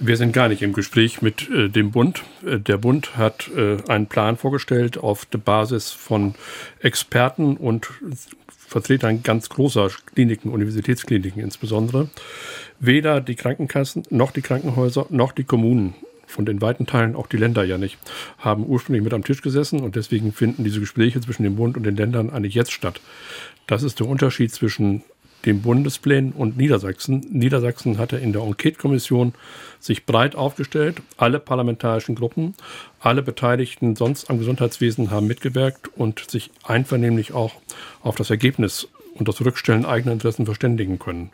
Wir 0.00 0.16
sind 0.16 0.32
gar 0.32 0.48
nicht 0.48 0.62
im 0.62 0.72
Gespräch 0.72 1.22
mit 1.22 1.48
äh, 1.50 1.68
dem 1.68 1.92
Bund. 1.92 2.22
Äh, 2.44 2.58
der 2.58 2.78
Bund 2.78 3.16
hat 3.16 3.48
äh, 3.56 3.76
einen 3.88 4.06
Plan 4.06 4.36
vorgestellt 4.36 4.98
auf 4.98 5.24
der 5.26 5.38
Basis 5.38 5.92
von 5.92 6.34
Experten 6.80 7.56
und 7.56 7.88
Vertretern 8.48 9.22
ganz 9.22 9.48
großer 9.48 9.88
Kliniken, 10.12 10.50
Universitätskliniken 10.50 11.40
insbesondere. 11.40 12.08
Weder 12.80 13.20
die 13.20 13.36
Krankenkassen 13.36 14.02
noch 14.10 14.32
die 14.32 14.42
Krankenhäuser 14.42 15.06
noch 15.10 15.30
die 15.30 15.44
Kommunen 15.44 15.94
von 16.34 16.44
den 16.44 16.60
weiten 16.60 16.86
Teilen 16.86 17.14
auch 17.14 17.26
die 17.26 17.36
Länder 17.36 17.64
ja 17.64 17.78
nicht, 17.78 17.98
haben 18.38 18.66
ursprünglich 18.66 19.04
mit 19.04 19.14
am 19.14 19.24
Tisch 19.24 19.40
gesessen 19.40 19.80
und 19.80 19.96
deswegen 19.96 20.32
finden 20.32 20.64
diese 20.64 20.80
Gespräche 20.80 21.20
zwischen 21.20 21.44
dem 21.44 21.56
Bund 21.56 21.76
und 21.76 21.84
den 21.84 21.96
Ländern 21.96 22.30
eigentlich 22.30 22.54
jetzt 22.54 22.72
statt. 22.72 23.00
Das 23.66 23.82
ist 23.82 24.00
der 24.00 24.08
Unterschied 24.08 24.52
zwischen 24.52 25.02
dem 25.46 25.62
Bundesplan 25.62 26.32
und 26.32 26.56
Niedersachsen. 26.56 27.20
Niedersachsen 27.30 27.98
hatte 27.98 28.16
in 28.16 28.32
der 28.32 28.42
Enquete-Kommission 28.42 29.34
sich 29.78 30.06
breit 30.06 30.34
aufgestellt. 30.34 31.02
Alle 31.16 31.38
parlamentarischen 31.38 32.14
Gruppen, 32.14 32.54
alle 32.98 33.22
Beteiligten 33.22 33.94
sonst 33.94 34.30
am 34.30 34.38
Gesundheitswesen 34.38 35.10
haben 35.10 35.26
mitgewirkt 35.26 35.88
und 35.96 36.30
sich 36.30 36.50
einvernehmlich 36.62 37.32
auch 37.32 37.52
auf 38.02 38.16
das 38.16 38.30
Ergebnis 38.30 38.88
und 39.14 39.28
das 39.28 39.40
Rückstellen 39.40 39.84
eigener 39.84 40.12
Interessen 40.12 40.46
verständigen 40.46 40.98
können. 40.98 41.30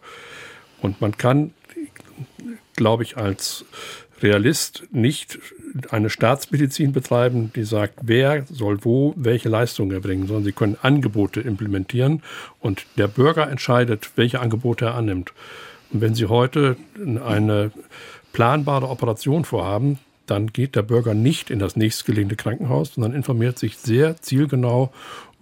Und 0.82 1.00
man 1.00 1.16
kann, 1.16 1.52
glaube 2.74 3.04
ich, 3.04 3.16
als 3.16 3.64
Realist 4.22 4.84
nicht 4.90 5.38
eine 5.90 6.10
Staatsmedizin 6.10 6.92
betreiben, 6.92 7.52
die 7.54 7.64
sagt, 7.64 8.00
wer 8.02 8.44
soll 8.50 8.84
wo 8.84 9.14
welche 9.16 9.48
Leistung 9.48 9.92
erbringen, 9.92 10.26
sondern 10.26 10.44
sie 10.44 10.52
können 10.52 10.76
Angebote 10.82 11.40
implementieren 11.40 12.22
und 12.60 12.86
der 12.96 13.08
Bürger 13.08 13.48
entscheidet, 13.48 14.10
welche 14.16 14.40
Angebote 14.40 14.86
er 14.86 14.94
annimmt. 14.94 15.32
Und 15.92 16.00
wenn 16.00 16.14
Sie 16.14 16.26
heute 16.26 16.76
eine 16.96 17.72
planbare 18.32 18.88
Operation 18.88 19.44
vorhaben, 19.44 19.98
dann 20.26 20.48
geht 20.48 20.76
der 20.76 20.82
Bürger 20.82 21.14
nicht 21.14 21.50
in 21.50 21.58
das 21.58 21.74
nächstgelegene 21.74 22.36
Krankenhaus, 22.36 22.94
sondern 22.94 23.14
informiert 23.14 23.58
sich 23.58 23.76
sehr 23.76 24.20
zielgenau, 24.22 24.92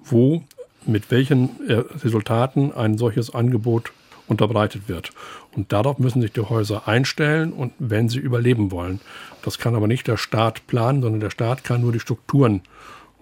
wo 0.03 0.43
mit 0.87 1.11
welchen 1.11 1.69
äh, 1.69 1.75
Resultaten 2.03 2.73
ein 2.73 2.97
solches 2.97 3.35
Angebot 3.35 3.93
unterbreitet 4.29 4.89
wird. 4.89 5.11
Und 5.57 5.73
darauf 5.73 5.99
müssen 5.99 6.23
sich 6.23 6.33
die 6.33 6.41
Häuser 6.41 6.87
einstellen 6.87 7.53
und 7.53 7.73
wenn 7.79 8.09
sie 8.09 8.19
überleben 8.19 8.71
wollen. 8.71 9.01
Das 9.43 9.59
kann 9.59 9.75
aber 9.75 9.87
nicht 9.87 10.07
der 10.07 10.17
Staat 10.17 10.67
planen, 10.67 11.03
sondern 11.03 11.21
der 11.21 11.31
Staat 11.31 11.65
kann 11.65 11.81
nur 11.81 11.93
die 11.93 12.01
Strukturen 12.01 12.63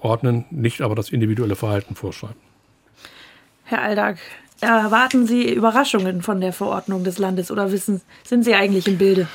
ordnen, 0.01 0.45
nicht 0.51 0.81
aber 0.81 0.95
das 0.95 1.11
individuelle 1.11 1.57
Verhalten 1.57 1.95
vorschreiben. 1.95 2.37
Herr 3.65 3.83
Aldag, 3.83 4.19
erwarten 4.61 5.27
Sie 5.27 5.53
Überraschungen 5.53 6.23
von 6.23 6.41
der 6.41 6.53
Verordnung 6.53 7.05
des 7.05 7.19
Landes 7.19 7.51
oder 7.51 7.73
wissen, 7.73 8.01
sind 8.25 8.45
Sie 8.45 8.55
eigentlich 8.55 8.87
im 8.87 8.99
Bilde? 8.99 9.27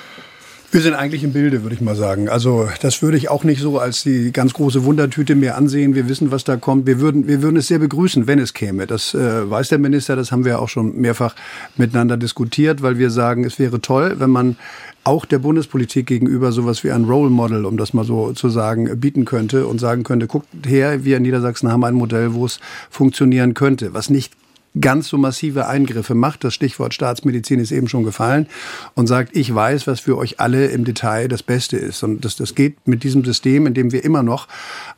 Wir 0.74 0.80
sind 0.80 0.94
eigentlich 0.94 1.26
im 1.26 1.34
Bilde, 1.34 1.64
würde 1.64 1.76
ich 1.76 1.82
mal 1.82 1.98
sagen. 1.98 2.30
Also 2.30 2.70
das 2.82 3.02
würde 3.02 3.18
ich 3.18 3.30
auch 3.30 3.44
nicht 3.44 3.60
so 3.60 3.78
als 3.78 4.04
die 4.04 4.32
ganz 4.32 4.54
große 4.54 4.86
Wundertüte 4.86 5.36
mir 5.36 5.58
ansehen. 5.58 5.96
Wir 5.96 6.08
wissen, 6.08 6.32
was 6.32 6.46
da 6.46 6.56
kommt. 6.56 6.88
Wir 6.88 7.02
würden, 7.02 7.28
wir 7.28 7.42
würden 7.42 7.58
es 7.58 7.68
sehr 7.68 7.80
begrüßen, 7.80 8.26
wenn 8.26 8.40
es 8.40 8.54
käme. 8.54 8.88
Das 8.88 9.14
äh, 9.14 9.50
weiß 9.50 9.68
der 9.68 9.80
Minister, 9.80 10.16
das 10.16 10.32
haben 10.32 10.46
wir 10.46 10.62
auch 10.62 10.70
schon 10.70 10.96
mehrfach 10.96 11.36
miteinander 11.76 12.16
diskutiert, 12.16 12.82
weil 12.82 12.98
wir 12.98 13.12
sagen, 13.12 13.44
es 13.44 13.60
wäre 13.60 13.82
toll, 13.82 14.16
wenn 14.20 14.30
man 14.30 14.56
auch 15.04 15.26
der 15.26 15.40
Bundespolitik 15.40 16.06
gegenüber 16.06 16.54
sowas 16.54 16.86
wie 16.86 16.92
ein 16.92 17.04
Role 17.04 17.32
Model, 17.32 17.66
um 17.66 17.76
das 17.76 17.94
mal 17.94 18.06
so 18.06 18.32
zu 18.32 18.48
sagen, 18.48 18.98
bieten 18.98 19.26
könnte 19.26 19.68
und 19.68 19.80
sagen 19.80 20.04
könnte, 20.04 20.28
guckt 20.28 20.48
her, 20.66 21.04
wir 21.04 21.18
in 21.18 21.24
Niedersachsen 21.24 21.70
haben 21.70 21.84
ein 21.84 21.96
Modell, 21.96 22.34
wo 22.34 22.46
es 22.46 22.62
funktionieren 22.90 23.56
könnte, 23.56 23.94
was 23.94 24.10
nicht 24.10 24.32
ganz 24.80 25.10
so 25.10 25.18
massive 25.18 25.68
Eingriffe 25.68 26.16
macht, 26.16 26.44
das 26.44 26.54
Stichwort 26.54 26.94
Staatsmedizin 26.94 27.60
ist 27.60 27.72
eben 27.72 27.90
schon 27.90 28.04
gefallen, 28.04 28.48
und 28.96 29.08
sagt, 29.08 29.36
ich 29.36 29.54
weiß, 29.54 29.88
was 29.88 30.00
für 30.00 30.18
euch 30.18 30.40
alle 30.40 30.68
im 30.68 30.86
Detail 30.86 31.28
das 31.28 31.44
Beste 31.44 31.76
ist. 31.78 32.04
Und 32.04 32.24
das, 32.24 32.38
das 32.38 32.56
geht 32.56 32.88
mit 32.88 33.04
diesem 33.04 33.26
System, 33.26 33.68
in 33.68 33.74
dem 33.74 33.92
wir 33.92 34.06
immer 34.06 34.24
noch 34.24 34.48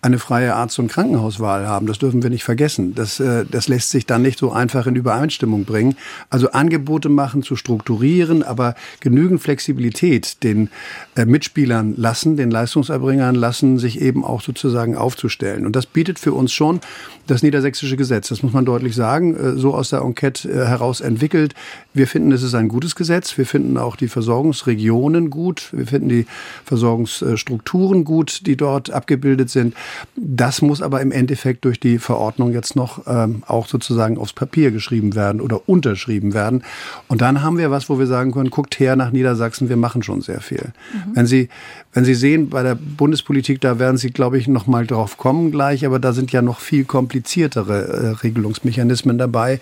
eine 0.01 0.19
freie 0.19 0.53
Arzt- 0.53 0.77
und 0.77 0.89
Krankenhauswahl 0.89 1.67
haben. 1.67 1.88
Das 1.88 1.97
dürfen 1.97 2.21
wir 2.21 2.29
nicht 2.29 2.43
vergessen. 2.43 2.93
Das, 2.93 3.19
äh, 3.19 3.45
das 3.49 3.67
lässt 3.67 3.89
sich 3.89 4.05
dann 4.05 4.21
nicht 4.21 4.38
so 4.38 4.51
einfach 4.51 4.86
in 4.86 4.95
Übereinstimmung 4.95 5.65
bringen. 5.65 5.95
Also 6.29 6.51
Angebote 6.51 7.09
machen, 7.09 7.41
zu 7.41 7.55
strukturieren, 7.55 8.43
aber 8.43 8.75
genügend 8.99 9.41
Flexibilität 9.41 10.43
den 10.43 10.69
äh, 11.15 11.25
Mitspielern 11.25 11.95
lassen, 11.97 12.38
den 12.38 12.51
Leistungserbringern 12.51 13.36
lassen, 13.36 13.79
sich 13.79 14.01
eben 14.01 14.23
auch 14.23 14.41
sozusagen 14.41 14.95
aufzustellen. 14.95 15.65
Und 15.65 15.75
das 15.75 15.88
bietet 15.88 16.19
für 16.19 16.33
uns 16.33 16.53
schon 16.53 16.79
das 17.27 17.41
niedersächsische 17.41 17.97
Gesetz. 17.97 18.27
Das 18.27 18.43
muss 18.43 18.53
man 18.53 18.65
deutlich 18.65 18.95
sagen 18.95 19.36
äh, 19.36 19.62
so 19.63 19.73
aus 19.73 19.89
der 19.89 20.02
Enquete 20.02 20.49
äh, 20.49 20.67
heraus 20.67 20.99
entwickelt. 21.02 21.56
Wir 21.93 22.06
finden, 22.06 22.32
es 22.34 22.43
ist 22.43 22.54
ein 22.54 22.67
gutes 22.67 22.95
Gesetz. 22.95 23.38
Wir 23.38 23.45
finden 23.45 23.78
auch 23.78 23.95
die 23.95 24.10
Versorgungsregionen 24.10 25.30
gut. 25.30 25.69
Wir 25.71 25.88
finden 25.88 26.10
die 26.10 26.26
Versorgungsstrukturen 26.65 28.04
gut, 28.04 28.45
die 28.45 28.58
dort 28.58 28.91
abgebildet 28.91 29.49
sind. 29.49 29.73
Das 30.15 30.62
muss 30.62 30.82
aber 30.82 31.02
im 31.02 31.12
Endeffekt 31.12 31.63
durch 31.65 31.80
die 31.80 31.97
Verordnung 31.97 32.52
jetzt 32.52 32.76
noch 32.76 33.08
ähm, 33.08 33.43
auch 33.47 33.67
sozusagen 33.67 34.17
aufs 34.17 34.34
Papier 34.34 34.71
geschrieben 34.71 35.15
werden 35.15 35.39
oder 35.39 35.62
unterschrieben 35.69 36.34
werden. 36.34 36.63
Und 37.08 37.21
dann 37.21 37.41
haben 37.41 37.58
wir 37.58 37.71
was, 37.71 37.89
wo 37.89 37.97
wir 37.97 38.08
sagen 38.08 38.34
können, 38.34 38.49
guckt 38.49 38.80
her 38.80 38.97
nach 38.97 39.12
Niedersachsen, 39.12 39.69
wir 39.69 39.78
machen 39.78 40.04
schon 40.04 40.21
sehr 40.21 40.41
viel. 40.41 40.73
Mhm. 40.93 41.15
Wenn 41.15 41.26
Sie, 41.26 41.49
wenn 41.93 42.04
Sie 42.04 42.15
sehen, 42.15 42.49
bei 42.49 42.63
der 42.63 42.76
Bundespolitik, 42.76 43.62
da 43.62 43.80
werden 43.80 43.97
Sie, 43.97 44.10
glaube 44.10 44.38
ich, 44.38 44.49
noch 44.49 44.67
mal 44.67 44.86
drauf 44.86 45.17
kommen 45.17 45.52
gleich, 45.52 45.86
aber 45.86 45.99
da 45.99 46.12
sind 46.12 46.34
ja 46.34 46.41
noch 46.41 46.60
viel 46.60 46.84
kompliziertere 46.84 47.88
äh, 47.88 48.08
Regelungsmechanismen 48.23 49.17
dabei 49.17 49.53
dabei, 49.54 49.60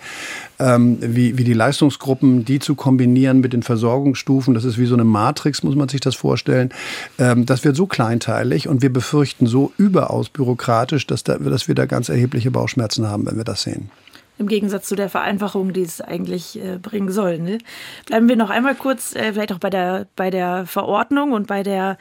ähm, 0.58 0.98
wie, 1.00 1.38
wie 1.38 1.44
die 1.44 1.52
Leistungsgruppen, 1.52 2.44
die 2.44 2.58
zu 2.58 2.74
kombinieren 2.74 3.40
mit 3.40 3.52
den 3.52 3.62
Versorgungsstufen. 3.62 4.54
Das 4.54 4.64
ist 4.64 4.78
wie 4.78 4.86
so 4.86 4.94
eine 4.94 5.04
Matrix, 5.04 5.62
muss 5.62 5.74
man 5.74 5.88
sich 5.88 6.00
das 6.00 6.14
vorstellen. 6.14 6.70
Ähm, 7.18 7.46
das 7.46 7.64
wird 7.64 7.76
so 7.76 7.86
kleinteilig 7.86 8.68
und 8.68 8.82
wir 8.82 8.92
befürchten 8.92 9.46
so 9.46 9.72
überaus 9.76 10.28
bürokratisch, 10.28 11.06
dass, 11.06 11.24
da, 11.24 11.38
dass 11.38 11.68
wir 11.68 11.74
da 11.74 11.86
ganz 11.86 12.08
erhebliche 12.08 12.50
Bauchschmerzen 12.50 13.08
haben, 13.08 13.26
wenn 13.26 13.36
wir 13.36 13.44
das 13.44 13.62
sehen. 13.62 13.90
Im 14.38 14.48
Gegensatz 14.48 14.88
zu 14.88 14.96
der 14.96 15.08
Vereinfachung, 15.10 15.72
die 15.72 15.82
es 15.82 16.00
eigentlich 16.00 16.58
äh, 16.58 16.78
bringen 16.78 17.12
soll. 17.12 17.38
Ne? 17.38 17.58
Bleiben 18.06 18.28
wir 18.28 18.36
noch 18.36 18.50
einmal 18.50 18.74
kurz, 18.74 19.14
äh, 19.14 19.32
vielleicht 19.32 19.52
auch 19.52 19.58
bei 19.58 19.70
der, 19.70 20.06
bei 20.16 20.30
der 20.30 20.66
Verordnung 20.66 21.32
und 21.32 21.46
bei 21.46 21.62
der 21.62 21.98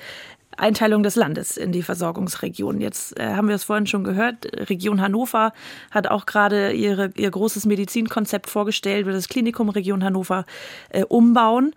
Einteilung 0.61 1.03
des 1.03 1.15
Landes 1.15 1.57
in 1.57 1.71
die 1.71 1.81
Versorgungsregionen. 1.81 2.81
Jetzt 2.81 3.19
äh, 3.19 3.33
haben 3.33 3.47
wir 3.47 3.55
es 3.55 3.63
vorhin 3.63 3.87
schon 3.87 4.03
gehört. 4.03 4.47
Region 4.69 5.01
Hannover 5.01 5.53
hat 5.89 6.07
auch 6.07 6.25
gerade 6.25 6.71
ihr 6.71 7.09
großes 7.09 7.65
Medizinkonzept 7.65 8.49
vorgestellt, 8.49 9.05
will 9.05 9.13
das 9.13 9.27
Klinikum 9.27 9.69
Region 9.69 10.03
Hannover 10.03 10.45
äh, 10.89 11.03
umbauen 11.03 11.73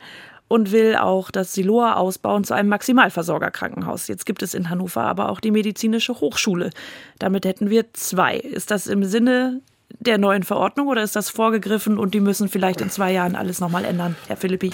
und 0.49 0.73
will 0.73 0.97
auch 0.97 1.31
das 1.31 1.55
Siloa 1.55 1.95
ausbauen 1.95 2.45
zu 2.45 2.55
einem 2.55 2.69
Maximalversorgerkrankenhaus. 2.69 4.09
Jetzt 4.09 4.27
gibt 4.27 4.43
es 4.43 4.55
in 4.55 4.69
Hannover 4.69 5.03
aber 5.03 5.31
auch 5.31 5.41
die 5.41 5.51
medizinische 5.51 6.21
Hochschule. 6.21 6.71
Damit 7.19 7.47
hätten 7.47 7.71
wir 7.71 7.93
zwei. 7.95 8.37
Ist 8.37 8.71
das 8.71 8.87
im 8.87 9.05
Sinne 9.05 9.63
der 9.99 10.19
neuen 10.19 10.43
Verordnung 10.43 10.89
oder 10.89 11.03
ist 11.03 11.17
das 11.17 11.31
vorgegriffen 11.31 11.99
und 11.99 12.15
die 12.15 12.21
müssen 12.21 12.49
vielleicht 12.49 12.81
in 12.81 12.91
zwei 12.91 13.13
Jahren 13.13 13.37
alles 13.37 13.61
nochmal 13.61 13.85
ändern, 13.85 14.17
Herr 14.27 14.37
Philippi? 14.37 14.73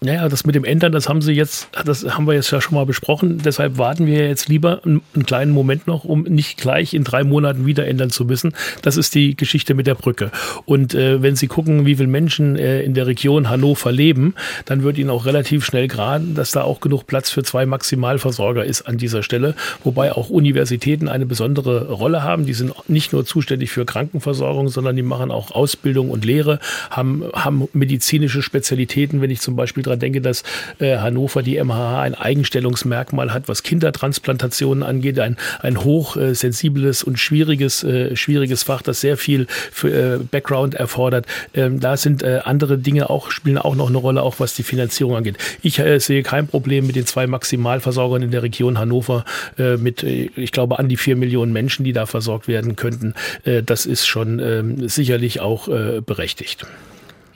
Naja, 0.00 0.28
das 0.28 0.46
mit 0.46 0.54
dem 0.54 0.62
Ändern, 0.62 0.92
das 0.92 1.08
haben 1.08 1.20
Sie 1.22 1.32
jetzt, 1.32 1.68
das 1.84 2.04
haben 2.04 2.24
wir 2.28 2.34
jetzt 2.34 2.52
ja 2.52 2.60
schon 2.60 2.76
mal 2.76 2.86
besprochen. 2.86 3.38
Deshalb 3.44 3.78
warten 3.78 4.06
wir 4.06 4.28
jetzt 4.28 4.48
lieber 4.48 4.80
einen, 4.84 5.02
einen, 5.12 5.26
kleinen 5.26 5.50
Moment 5.50 5.88
noch, 5.88 6.04
um 6.04 6.22
nicht 6.22 6.56
gleich 6.56 6.94
in 6.94 7.02
drei 7.02 7.24
Monaten 7.24 7.66
wieder 7.66 7.84
ändern 7.84 8.10
zu 8.10 8.24
müssen. 8.24 8.54
Das 8.82 8.96
ist 8.96 9.16
die 9.16 9.34
Geschichte 9.34 9.74
mit 9.74 9.88
der 9.88 9.96
Brücke. 9.96 10.30
Und 10.66 10.94
äh, 10.94 11.20
wenn 11.20 11.34
Sie 11.34 11.48
gucken, 11.48 11.84
wie 11.84 11.96
viele 11.96 12.06
Menschen 12.06 12.54
äh, 12.54 12.80
in 12.82 12.94
der 12.94 13.08
Region 13.08 13.48
Hannover 13.48 13.90
leben, 13.90 14.34
dann 14.66 14.84
wird 14.84 14.98
Ihnen 14.98 15.10
auch 15.10 15.26
relativ 15.26 15.64
schnell 15.64 15.88
geraten, 15.88 16.36
dass 16.36 16.52
da 16.52 16.62
auch 16.62 16.78
genug 16.78 17.08
Platz 17.08 17.30
für 17.30 17.42
zwei 17.42 17.66
Maximalversorger 17.66 18.64
ist 18.64 18.82
an 18.82 18.98
dieser 18.98 19.24
Stelle. 19.24 19.56
Wobei 19.82 20.12
auch 20.12 20.30
Universitäten 20.30 21.08
eine 21.08 21.26
besondere 21.26 21.88
Rolle 21.90 22.22
haben. 22.22 22.46
Die 22.46 22.54
sind 22.54 22.72
nicht 22.88 23.12
nur 23.12 23.26
zuständig 23.26 23.72
für 23.72 23.84
Krankenversorgung, 23.84 24.68
sondern 24.68 24.94
die 24.94 25.02
machen 25.02 25.32
auch 25.32 25.50
Ausbildung 25.50 26.10
und 26.10 26.24
Lehre, 26.24 26.60
haben, 26.88 27.24
haben 27.32 27.66
medizinische 27.72 28.42
Spezialitäten, 28.42 29.20
wenn 29.20 29.30
ich 29.30 29.40
zum 29.40 29.56
Beispiel 29.56 29.87
daran 29.88 30.00
denke, 30.00 30.20
dass 30.20 30.42
äh, 30.78 30.98
Hannover, 30.98 31.42
die 31.42 31.62
MHH, 31.62 32.00
ein 32.00 32.14
Eigenstellungsmerkmal 32.14 33.32
hat, 33.32 33.48
was 33.48 33.62
Kindertransplantationen 33.62 34.82
angeht, 34.82 35.18
ein, 35.18 35.36
ein 35.60 35.82
hochsensibles 35.82 37.02
und 37.02 37.18
schwieriges, 37.18 37.82
äh, 37.82 38.14
schwieriges 38.16 38.62
Fach, 38.62 38.82
das 38.82 39.00
sehr 39.00 39.16
viel 39.16 39.46
für, 39.72 39.88
äh, 39.88 40.18
Background 40.18 40.74
erfordert. 40.74 41.26
Ähm, 41.54 41.80
da 41.80 41.96
sind 41.96 42.24
andere 42.24 42.78
Dinge 42.78 43.10
auch, 43.10 43.30
spielen 43.30 43.58
auch 43.58 43.74
noch 43.74 43.88
eine 43.88 43.98
Rolle, 43.98 44.22
auch 44.22 44.40
was 44.40 44.54
die 44.54 44.62
Finanzierung 44.62 45.16
angeht. 45.16 45.36
Ich 45.62 45.80
sehe 45.98 46.22
kein 46.22 46.46
Problem 46.46 46.86
mit 46.86 46.96
den 46.96 47.06
zwei 47.06 47.26
Maximalversorgern 47.26 48.22
in 48.22 48.30
der 48.30 48.42
Region 48.42 48.78
Hannover 48.78 49.24
mit, 49.56 50.02
ich 50.02 50.52
glaube, 50.52 50.78
an 50.78 50.88
die 50.88 50.96
vier 50.96 51.16
Millionen 51.16 51.52
Menschen, 51.52 51.84
die 51.84 51.92
da 51.92 52.06
versorgt 52.06 52.48
werden 52.48 52.76
könnten. 52.76 53.14
das 53.64 53.86
ist 53.86 54.06
schon 54.06 54.40
ähm, 54.40 54.88
sicherlich 54.88 55.40
auch 55.40 55.68
berechtigt. 55.68 56.66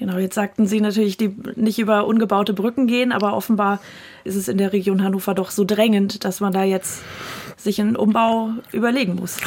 Genau, 0.03 0.19
jetzt 0.19 0.35
sagten 0.35 0.67
Sie 0.67 0.81
natürlich, 0.81 1.17
die 1.17 1.33
nicht 1.55 1.79
über 1.79 2.09
ungebaute 2.09 2.55
Brücken 2.55 2.89
gehen, 2.89 3.13
aber 3.13 3.37
offenbar 3.37 3.79
ist 4.25 4.35
es 4.35 4.49
in 4.49 4.59
der 4.59 4.73
Region 4.73 5.05
Hannover 5.05 5.33
doch 5.33 5.53
so 5.53 5.63
drängend, 5.65 6.25
dass 6.25 6.41
man 6.41 6.53
da 6.53 6.65
jetzt 6.65 7.05
sich 7.63 7.81
einen 7.81 7.97
Umbau 7.97 8.51
überlegen 8.73 9.15
muss. 9.15 9.39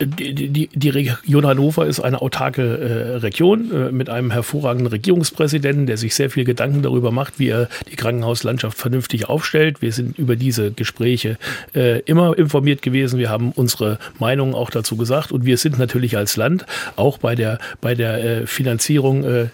Die, 0.00 0.48
die, 0.48 0.70
die 0.72 0.88
Region 0.88 1.46
Hannover 1.46 1.86
ist 1.86 2.00
eine 2.00 2.22
autarke 2.22 2.62
äh, 2.62 3.16
Region 3.16 3.70
äh, 3.70 3.92
mit 3.92 4.08
einem 4.08 4.30
hervorragenden 4.30 4.86
Regierungspräsidenten, 4.86 5.84
der 5.84 5.98
sich 5.98 6.14
sehr 6.14 6.30
viel 6.30 6.44
Gedanken 6.44 6.80
darüber 6.80 7.10
macht, 7.10 7.38
wie 7.38 7.48
er 7.48 7.68
die 7.90 7.96
Krankenhauslandschaft 7.96 8.78
vernünftig 8.78 9.28
aufstellt. 9.28 9.82
Wir 9.82 9.92
sind 9.92 10.18
über 10.18 10.36
diese 10.36 10.70
Gespräche 10.72 11.36
äh, 11.74 12.00
immer 12.00 12.38
informiert 12.38 12.80
gewesen. 12.80 13.18
Wir 13.18 13.28
haben 13.28 13.52
unsere 13.52 13.98
Meinungen 14.18 14.54
auch 14.54 14.70
dazu 14.70 14.96
gesagt 14.96 15.32
und 15.32 15.44
wir 15.44 15.58
sind 15.58 15.78
natürlich 15.78 16.16
als 16.16 16.36
Land 16.36 16.64
auch 16.96 17.18
bei 17.18 17.34
der, 17.34 17.58
bei 17.82 17.94
der 17.94 18.24
äh, 18.24 18.46
Finanzierung 18.46 19.24
äh, 19.24 19.46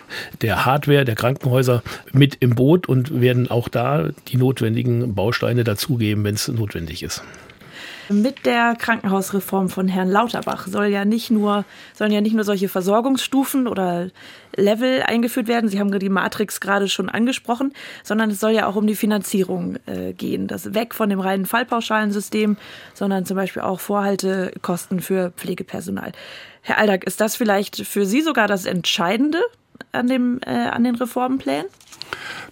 der 0.43 0.65
Hardware 0.65 1.05
der 1.05 1.17
Krankenhäuser 1.17 1.83
mit 2.13 2.37
im 2.39 2.55
Boot 2.55 2.89
und 2.89 3.21
werden 3.21 3.51
auch 3.51 3.69
da 3.69 4.11
die 4.29 4.37
notwendigen 4.37 5.17
Bausteine 5.17 5.65
dazugeben, 5.65 6.23
wenn 6.23 6.37
es 6.37 6.47
notwendig 6.47 7.03
ist. 7.03 7.25
Mit 8.09 8.47
der 8.47 8.77
Krankenhausreform 8.77 9.69
von 9.69 9.89
Herrn 9.89 10.11
Lauterbach 10.11 10.67
soll 10.69 10.87
ja 10.87 11.05
nicht 11.05 11.31
nur, 11.31 11.65
sollen 11.95 12.13
ja 12.13 12.21
nicht 12.21 12.35
nur 12.35 12.45
solche 12.45 12.69
Versorgungsstufen 12.69 13.67
oder 13.67 14.11
Level 14.55 15.03
eingeführt 15.03 15.49
werden. 15.49 15.69
Sie 15.69 15.81
haben 15.81 15.97
die 15.99 16.09
Matrix 16.09 16.61
gerade 16.61 16.89
schon 16.89 17.09
angesprochen, 17.09 17.73
sondern 18.05 18.31
es 18.31 18.39
soll 18.41 18.53
ja 18.53 18.67
auch 18.67 18.77
um 18.77 18.87
die 18.87 18.95
Finanzierung 18.95 19.77
äh, 19.87 20.13
gehen. 20.13 20.47
Das 20.47 20.73
weg 20.75 20.95
von 20.95 21.11
dem 21.11 21.21
reinen 21.21 21.47
Fallpauschalensystem, 21.47 22.57
sondern 22.95 23.27
zum 23.27 23.37
Beispiel 23.37 23.63
auch 23.63 23.81
Vorhaltekosten 23.81 25.01
für 25.01 25.33
Pflegepersonal. 25.33 26.13
Herr 26.63 26.79
Aldag, 26.79 27.05
ist 27.05 27.21
das 27.21 27.37
vielleicht 27.37 27.85
für 27.87 28.07
Sie 28.07 28.23
sogar 28.23 28.49
das 28.49 28.67
Entscheidende 28.67 29.41
an, 29.93 30.07
dem, 30.07 30.41
äh, 30.47 30.51
an 30.51 30.85
den 30.85 30.95
Reformplänen? 30.95 31.67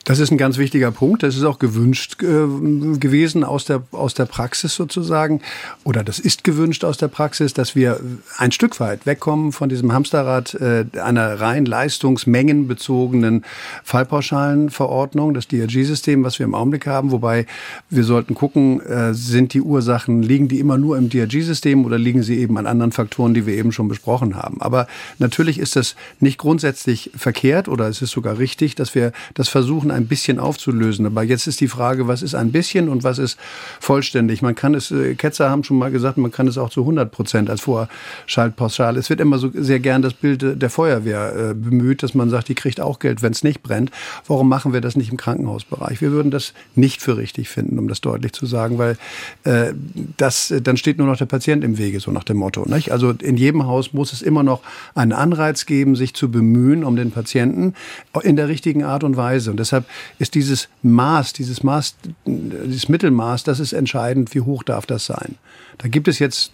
Das 0.05 0.19
ist 0.19 0.31
ein 0.31 0.37
ganz 0.37 0.59
wichtiger 0.59 0.90
Punkt. 0.90 1.23
Das 1.23 1.35
ist 1.35 1.45
auch 1.45 1.59
gewünscht 1.59 2.23
äh, 2.23 2.27
gewesen 2.99 3.43
aus 3.43 3.64
der, 3.64 3.83
aus 3.90 4.12
der 4.12 4.27
Praxis 4.27 4.75
sozusagen. 4.75 5.40
Oder 5.83 6.05
das 6.05 6.19
ist 6.19 6.45
gewünscht 6.45 6.85
aus 6.85 6.99
der 6.99 7.09
Praxis, 7.09 7.55
dass 7.55 7.75
wir 7.75 7.99
ein 8.37 8.53
Stück 8.53 8.81
weit 8.81 9.07
wegkommen 9.07 9.53
von 9.53 9.71
diesem 9.71 9.95
Hamsterrad 9.95 10.55
äh, 10.55 10.85
einer 11.01 11.40
rein 11.40 11.64
leistungsmengenbezogenen 11.64 13.47
Fallpauschalenverordnung, 13.83 15.33
das 15.33 15.49
DRG-System, 15.49 16.23
was 16.23 16.38
wir 16.38 16.45
im 16.45 16.55
Augenblick 16.55 16.87
haben. 16.87 17.11
Wobei 17.11 17.47
wir 17.88 18.05
sollten 18.05 18.35
gucken, 18.35 18.81
äh, 18.83 19.14
sind 19.14 19.55
die 19.55 19.62
Ursachen, 19.62 20.23
liegen 20.23 20.49
die 20.49 20.61
immer 20.61 20.77
nur 20.77 20.99
im 20.99 21.09
DRG-System 21.09 21.87
oder 21.87 21.97
liegen 21.97 22.23
sie 22.23 22.38
eben 22.40 22.59
an 22.59 22.67
anderen 22.67 22.93
Faktoren, 22.93 23.33
die 23.33 23.47
wir 23.47 23.55
eben 23.55 23.73
schon 23.73 23.88
besprochen 23.88 24.37
haben. 24.37 24.61
Aber 24.61 24.87
natürlich 25.19 25.59
ist 25.59 25.77
das 25.77 25.97
nicht 26.21 26.37
grundsätzlich 26.37 27.11
verkehrt 27.17 27.69
oder 27.69 27.88
es 27.88 28.03
ist 28.03 28.11
sogar 28.11 28.37
richtig, 28.37 28.75
dass 28.75 28.95
wir 28.95 29.12
das 29.33 29.49
versuchen, 29.49 29.93
ein 29.94 30.07
bisschen 30.07 30.38
aufzulösen. 30.38 31.07
Aber 31.07 31.22
jetzt 31.22 31.46
ist 31.46 31.61
die 31.61 31.68
Frage, 31.68 32.07
was 32.07 32.22
ist 32.22 32.35
ein 32.35 32.52
bisschen 32.52 32.88
und 32.88 33.04
was 33.04 33.18
ist 33.18 33.38
vollständig? 33.80 34.42
Man 34.42 34.54
kann 34.54 34.74
es, 34.74 34.90
äh, 34.90 35.14
Ketzer 35.14 35.50
haben 35.50 35.64
schon 35.64 35.78
mal 35.78 35.90
gesagt, 35.90 36.18
man 36.18 36.30
kann 36.30 36.46
es 36.46 36.59
auch 36.59 36.70
zu 36.70 36.83
100 36.83 37.11
Prozent 37.11 37.48
als 37.50 37.62
Vorschaltpauschale. 37.62 38.98
Es 38.98 39.11
wird 39.11 39.20
immer 39.20 39.38
so 39.38 39.50
sehr 39.54 39.80
gern 39.80 40.02
das 40.02 40.14
Bild 40.14 40.61
der 40.61 40.70
Feuerwehr 40.70 41.50
äh, 41.50 41.54
bemüht, 41.54 42.02
dass 42.02 42.14
man 42.14 42.30
sagt, 42.30 42.48
die 42.48 42.54
kriegt 42.54 42.80
auch 42.80 42.98
Geld, 42.98 43.22
wenn 43.22 43.33
es 43.33 43.42
nicht 43.42 43.62
brennt. 43.62 43.90
Warum 44.26 44.48
machen 44.48 44.72
wir 44.72 44.80
das 44.80 44.96
nicht 44.96 45.11
im 45.11 45.16
Krankenhausbereich? 45.16 46.00
Wir 46.00 46.12
würden 46.12 46.30
das 46.30 46.52
nicht 46.74 47.00
für 47.00 47.16
richtig 47.16 47.48
finden, 47.48 47.78
um 47.78 47.88
das 47.88 48.00
deutlich 48.00 48.33
zu 48.33 48.46
sagen, 48.46 48.78
weil 48.78 48.96
äh, 49.44 49.72
das, 50.16 50.52
dann 50.62 50.76
steht 50.76 50.98
nur 50.98 51.07
noch 51.07 51.16
der 51.16 51.26
Patient 51.26 51.64
im 51.64 51.78
Wege, 51.78 52.00
so 52.00 52.11
nach 52.11 52.24
dem 52.24 52.37
Motto. 52.37 52.64
Nicht? 52.68 52.92
Also 52.92 53.11
in 53.11 53.37
jedem 53.37 53.66
Haus 53.66 53.92
muss 53.92 54.12
es 54.12 54.22
immer 54.22 54.42
noch 54.42 54.61
einen 54.94 55.12
Anreiz 55.12 55.66
geben, 55.66 55.96
sich 55.96 56.14
zu 56.14 56.30
bemühen 56.30 56.85
um 56.85 56.96
den 56.96 57.11
Patienten 57.11 57.74
in 58.22 58.37
der 58.37 58.48
richtigen 58.48 58.85
Art 58.85 59.04
und 59.04 59.16
Weise. 59.16 59.50
Und 59.50 59.59
deshalb 59.59 59.84
ist 60.18 60.35
dieses 60.35 60.68
Maß, 60.83 61.33
dieses 61.33 61.62
Maß, 61.62 61.97
dieses 62.27 62.88
Mittelmaß, 62.88 63.44
das 63.44 63.61
ist 63.61 63.73
entscheidend, 63.73 64.35
wie 64.35 64.40
hoch 64.40 64.62
darf 64.62 64.87
das 64.87 65.07
sein. 65.07 65.37
Da 65.79 65.88
gibt 65.88 66.09
es 66.09 66.18
jetzt 66.18 66.53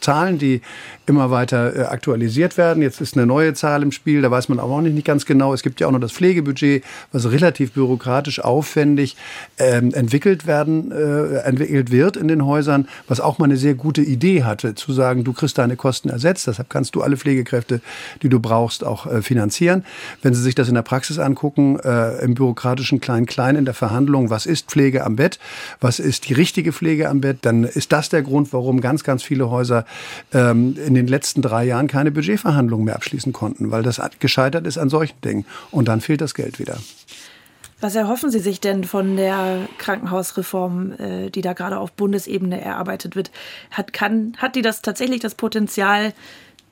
Zahlen, 0.00 0.38
die 0.38 0.60
immer 1.06 1.30
weiter 1.30 1.74
äh, 1.74 1.82
aktualisiert 1.84 2.56
werden. 2.56 2.82
Jetzt 2.82 3.00
ist 3.00 3.16
eine 3.16 3.26
neue 3.26 3.54
Zahl 3.54 3.82
im 3.82 3.92
Spiel, 3.92 4.22
da 4.22 4.30
weiß 4.30 4.48
man 4.48 4.60
auch 4.60 4.68
noch 4.68 4.80
nicht 4.82 5.06
ganz 5.06 5.26
genau. 5.26 5.54
Es 5.54 5.62
gibt 5.62 5.80
ja 5.80 5.86
auch 5.86 5.92
noch 5.92 6.00
das 6.00 6.12
Pflegebudget, 6.12 6.84
was 7.12 7.30
relativ 7.30 7.72
bürokratisch 7.72 8.40
aufwendig 8.40 9.16
ähm, 9.58 9.92
entwickelt 9.94 10.46
werden, 10.46 10.92
äh, 10.92 11.38
entwickelt 11.38 11.90
wird 11.90 12.16
in 12.16 12.28
den 12.28 12.44
Häusern, 12.44 12.88
was 13.06 13.20
auch 13.20 13.38
mal 13.38 13.46
eine 13.46 13.56
sehr 13.56 13.74
gute 13.74 14.02
Idee 14.02 14.44
hatte, 14.44 14.74
zu 14.74 14.92
sagen, 14.92 15.24
du 15.24 15.32
kriegst 15.32 15.58
deine 15.58 15.76
Kosten 15.76 16.10
ersetzt, 16.10 16.46
deshalb 16.46 16.70
kannst 16.70 16.94
du 16.94 17.02
alle 17.02 17.16
Pflegekräfte, 17.16 17.80
die 18.22 18.28
du 18.28 18.40
brauchst, 18.40 18.84
auch 18.84 19.06
äh, 19.06 19.22
finanzieren. 19.22 19.84
Wenn 20.22 20.34
Sie 20.34 20.42
sich 20.42 20.54
das 20.54 20.68
in 20.68 20.74
der 20.74 20.82
Praxis 20.82 21.18
angucken, 21.18 21.78
äh, 21.80 22.22
im 22.22 22.34
bürokratischen 22.34 23.00
Klein-Klein 23.00 23.56
in 23.56 23.64
der 23.64 23.74
Verhandlung, 23.74 24.30
was 24.30 24.46
ist 24.46 24.70
Pflege 24.70 25.04
am 25.04 25.16
Bett, 25.16 25.38
was 25.80 25.98
ist 25.98 26.28
die 26.28 26.34
richtige 26.34 26.72
Pflege 26.72 27.08
am 27.08 27.20
Bett, 27.20 27.38
dann 27.42 27.64
ist 27.64 27.92
das 27.92 28.08
der 28.08 28.22
Grund, 28.22 28.52
warum 28.52 28.80
ganz, 28.80 29.04
ganz 29.04 29.22
viele 29.22 29.47
Häuser 29.50 29.84
ähm, 30.32 30.76
in 30.84 30.94
den 30.94 31.06
letzten 31.06 31.42
drei 31.42 31.64
Jahren 31.64 31.88
keine 31.88 32.10
Budgetverhandlungen 32.10 32.86
mehr 32.86 32.96
abschließen 32.96 33.32
konnten, 33.32 33.70
weil 33.70 33.82
das 33.82 34.00
gescheitert 34.20 34.66
ist 34.66 34.78
an 34.78 34.88
solchen 34.88 35.20
Dingen. 35.22 35.44
Und 35.70 35.88
dann 35.88 36.00
fehlt 36.00 36.20
das 36.20 36.34
Geld 36.34 36.58
wieder. 36.58 36.78
Was 37.80 37.94
erhoffen 37.94 38.30
Sie 38.30 38.40
sich 38.40 38.60
denn 38.60 38.82
von 38.82 39.16
der 39.16 39.68
Krankenhausreform, 39.78 40.92
äh, 40.98 41.30
die 41.30 41.42
da 41.42 41.52
gerade 41.52 41.78
auf 41.78 41.92
Bundesebene 41.92 42.60
erarbeitet 42.60 43.14
wird? 43.14 43.30
Hat, 43.70 43.92
kann, 43.92 44.32
hat 44.38 44.56
die 44.56 44.62
das 44.62 44.82
tatsächlich 44.82 45.20
das 45.20 45.36
Potenzial, 45.36 46.12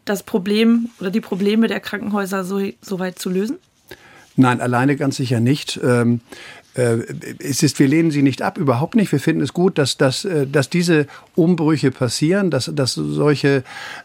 das 0.05 0.25
Problem 0.25 0.91
oder 0.99 1.11
die 1.11 1.21
Probleme 1.21 1.69
der 1.69 1.81
Krankenhäuser 1.81 2.45
so, 2.45 2.61
so 2.81 2.99
weit 2.99 3.19
zu 3.19 3.31
lösen? 3.31 3.59
Nein, 4.35 4.61
alleine 4.61 4.97
ganz 4.97 5.17
sicher 5.17 5.41
nicht. 5.41 5.81
Äh, 6.77 6.99
es 7.39 7.63
ist, 7.63 7.79
wir 7.79 7.89
lehnen 7.89 8.11
sie 8.11 8.23
nicht 8.23 8.43
ab, 8.43 8.59
überhaupt 8.59 8.95
nicht. 8.95 9.11
Wir 9.13 9.21
finden 9.21 9.43
es 9.43 9.53
gut, 9.53 9.79
dass, 9.79 9.97
dass, 9.97 10.25
äh, 10.25 10.47
dass 10.47 10.69
diese 10.71 11.07
Umbrüche 11.35 11.91
passieren, 11.91 12.51
dass, 12.51 12.71
dass 12.75 12.95
solche, 12.95 13.63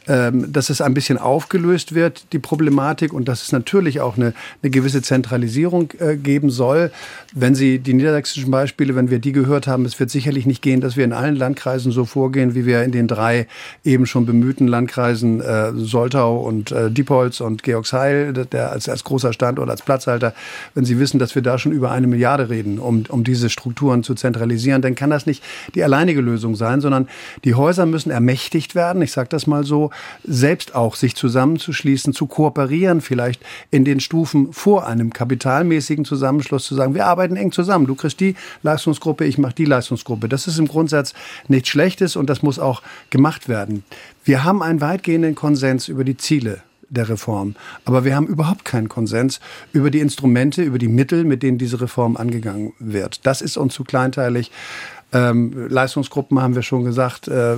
ähm, 0.07 0.51
dass 0.51 0.69
es 0.69 0.81
ein 0.81 0.93
bisschen 0.93 1.17
aufgelöst 1.17 1.93
wird, 1.93 2.25
die 2.33 2.39
Problematik, 2.39 3.13
und 3.13 3.27
dass 3.27 3.43
es 3.43 3.51
natürlich 3.51 3.99
auch 4.01 4.17
eine, 4.17 4.33
eine 4.61 4.69
gewisse 4.69 5.01
Zentralisierung 5.01 5.91
äh, 5.99 6.15
geben 6.15 6.49
soll. 6.49 6.91
Wenn 7.33 7.55
Sie 7.55 7.79
die 7.79 7.93
niedersächsischen 7.93 8.51
Beispiele, 8.51 8.95
wenn 8.95 9.09
wir 9.09 9.19
die 9.19 9.31
gehört 9.31 9.67
haben, 9.67 9.85
es 9.85 9.99
wird 9.99 10.09
sicherlich 10.09 10.45
nicht 10.45 10.61
gehen, 10.61 10.81
dass 10.81 10.97
wir 10.97 11.05
in 11.05 11.13
allen 11.13 11.35
Landkreisen 11.35 11.91
so 11.91 12.05
vorgehen, 12.05 12.55
wie 12.55 12.65
wir 12.65 12.83
in 12.83 12.91
den 12.91 13.07
drei 13.07 13.47
eben 13.83 14.05
schon 14.05 14.25
bemühten 14.25 14.67
Landkreisen 14.67 15.41
äh, 15.41 15.71
Soltau 15.73 16.37
und 16.37 16.71
äh, 16.71 16.89
Diepholz 16.91 17.41
und 17.41 17.63
Georgsheil, 17.63 18.33
der 18.33 18.71
als, 18.71 18.89
als 18.89 19.03
großer 19.03 19.33
Standort, 19.33 19.69
als 19.69 19.81
Platzhalter, 19.81 20.33
wenn 20.75 20.85
Sie 20.85 20.99
wissen, 20.99 21.19
dass 21.19 21.35
wir 21.35 21.41
da 21.41 21.57
schon 21.57 21.71
über 21.71 21.91
eine 21.91 22.07
Milliarde 22.07 22.49
reden, 22.49 22.60
um, 22.63 23.03
um 23.09 23.23
diese 23.23 23.49
Strukturen 23.49 24.03
zu 24.03 24.15
zentralisieren, 24.15 24.81
dann 24.81 24.95
kann 24.95 25.09
das 25.09 25.25
nicht 25.25 25.43
die 25.75 25.83
alleinige 25.83 26.21
Lösung 26.21 26.55
sein, 26.55 26.81
sondern 26.81 27.07
die 27.43 27.55
Häuser 27.55 27.85
müssen 27.85 28.11
ermächtigt 28.11 28.75
werden, 28.75 29.01
ich 29.01 29.11
sage 29.11 29.29
das 29.29 29.47
mal 29.47 29.63
so, 29.63 29.91
selbst 30.23 30.75
auch 30.75 30.95
sich 30.95 31.15
zusammenzuschließen, 31.15 32.13
zu 32.13 32.27
kooperieren, 32.27 33.01
vielleicht 33.01 33.41
in 33.69 33.85
den 33.85 33.99
Stufen 33.99 34.53
vor 34.53 34.87
einem 34.87 35.11
kapitalmäßigen 35.11 36.05
Zusammenschluss 36.05 36.65
zu 36.65 36.75
sagen, 36.75 36.95
wir 36.95 37.05
arbeiten 37.05 37.35
eng 37.35 37.51
zusammen. 37.51 37.87
Du 37.87 37.95
kriegst 37.95 38.19
die 38.19 38.35
Leistungsgruppe, 38.63 39.25
ich 39.25 39.37
mache 39.37 39.55
die 39.55 39.65
Leistungsgruppe. 39.65 40.29
Das 40.29 40.47
ist 40.47 40.59
im 40.59 40.67
Grundsatz 40.67 41.13
nichts 41.47 41.69
Schlechtes 41.69 42.15
und 42.15 42.29
das 42.29 42.41
muss 42.41 42.59
auch 42.59 42.81
gemacht 43.09 43.49
werden. 43.49 43.83
Wir 44.23 44.43
haben 44.43 44.61
einen 44.61 44.81
weitgehenden 44.81 45.35
Konsens 45.35 45.87
über 45.87 46.03
die 46.03 46.17
Ziele 46.17 46.61
der 46.91 47.09
Reform. 47.09 47.55
Aber 47.85 48.05
wir 48.05 48.15
haben 48.15 48.27
überhaupt 48.27 48.65
keinen 48.65 48.89
Konsens 48.89 49.39
über 49.73 49.89
die 49.89 49.99
Instrumente, 49.99 50.61
über 50.61 50.77
die 50.77 50.87
Mittel, 50.87 51.23
mit 51.23 51.41
denen 51.41 51.57
diese 51.57 51.81
Reform 51.81 52.17
angegangen 52.17 52.73
wird. 52.79 53.25
Das 53.25 53.41
ist 53.41 53.57
uns 53.57 53.73
zu 53.73 53.83
kleinteilig. 53.83 54.51
Ähm, 55.13 55.67
Leistungsgruppen 55.67 56.41
haben 56.41 56.55
wir 56.55 56.61
schon 56.61 56.85
gesagt, 56.85 57.27
äh, 57.27 57.53
äh, 57.53 57.57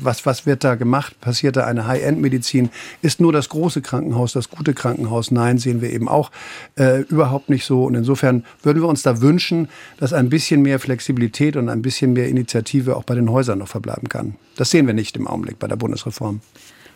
was, 0.00 0.24
was 0.24 0.46
wird 0.46 0.62
da 0.62 0.76
gemacht? 0.76 1.20
Passiert 1.20 1.56
da 1.56 1.64
eine 1.64 1.86
High-End-Medizin? 1.86 2.70
Ist 3.02 3.20
nur 3.20 3.32
das 3.32 3.48
große 3.48 3.82
Krankenhaus 3.82 4.32
das 4.32 4.50
gute 4.50 4.72
Krankenhaus? 4.72 5.32
Nein, 5.32 5.58
sehen 5.58 5.80
wir 5.80 5.90
eben 5.90 6.08
auch 6.08 6.30
äh, 6.76 7.00
überhaupt 7.00 7.50
nicht 7.50 7.64
so. 7.64 7.84
Und 7.84 7.96
insofern 7.96 8.44
würden 8.62 8.82
wir 8.82 8.88
uns 8.88 9.02
da 9.02 9.20
wünschen, 9.20 9.68
dass 9.98 10.12
ein 10.12 10.28
bisschen 10.28 10.62
mehr 10.62 10.78
Flexibilität 10.78 11.56
und 11.56 11.68
ein 11.68 11.82
bisschen 11.82 12.12
mehr 12.12 12.28
Initiative 12.28 12.96
auch 12.96 13.04
bei 13.04 13.16
den 13.16 13.30
Häusern 13.30 13.58
noch 13.58 13.68
verbleiben 13.68 14.08
kann. 14.08 14.36
Das 14.56 14.70
sehen 14.70 14.86
wir 14.86 14.94
nicht 14.94 15.16
im 15.16 15.26
Augenblick 15.26 15.58
bei 15.58 15.66
der 15.66 15.76
Bundesreform. 15.76 16.40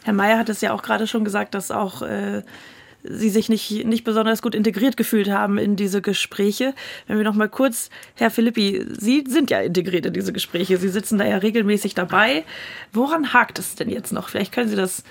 Herr 0.05 0.13
Mayer 0.13 0.39
hat 0.39 0.49
es 0.49 0.61
ja 0.61 0.73
auch 0.73 0.83
gerade 0.83 1.07
schon 1.07 1.25
gesagt, 1.25 1.55
dass 1.55 1.71
auch 1.71 2.03
äh, 2.03 2.43
Sie 3.03 3.31
sich 3.31 3.49
nicht, 3.49 3.87
nicht 3.87 4.05
besonders 4.05 4.43
gut 4.43 4.55
integriert 4.55 4.97
gefühlt 4.97 5.31
haben 5.31 5.57
in 5.57 5.75
diese 5.75 6.03
Gespräche. 6.03 6.75
Wenn 7.07 7.17
wir 7.17 7.25
noch 7.25 7.35
mal 7.35 7.49
kurz, 7.49 7.89
Herr 8.15 8.31
Philippi, 8.31 8.85
Sie 8.99 9.25
sind 9.27 9.51
ja 9.51 9.61
integriert 9.61 10.05
in 10.05 10.13
diese 10.13 10.35
Gespräche. 10.35 10.77
Sie 10.77 10.91
sitzen 10.91 11.17
da 11.17 11.25
ja 11.25 11.39
regelmäßig 11.39 11.95
dabei. 11.95 12.45
Woran 12.93 13.33
hakt 13.33 13.59
es 13.59 13.75
denn 13.75 13.89
jetzt 13.89 14.13
noch? 14.13 14.29
Vielleicht 14.29 14.53
können 14.53 14.69
Sie 14.69 14.77
das 14.77 15.03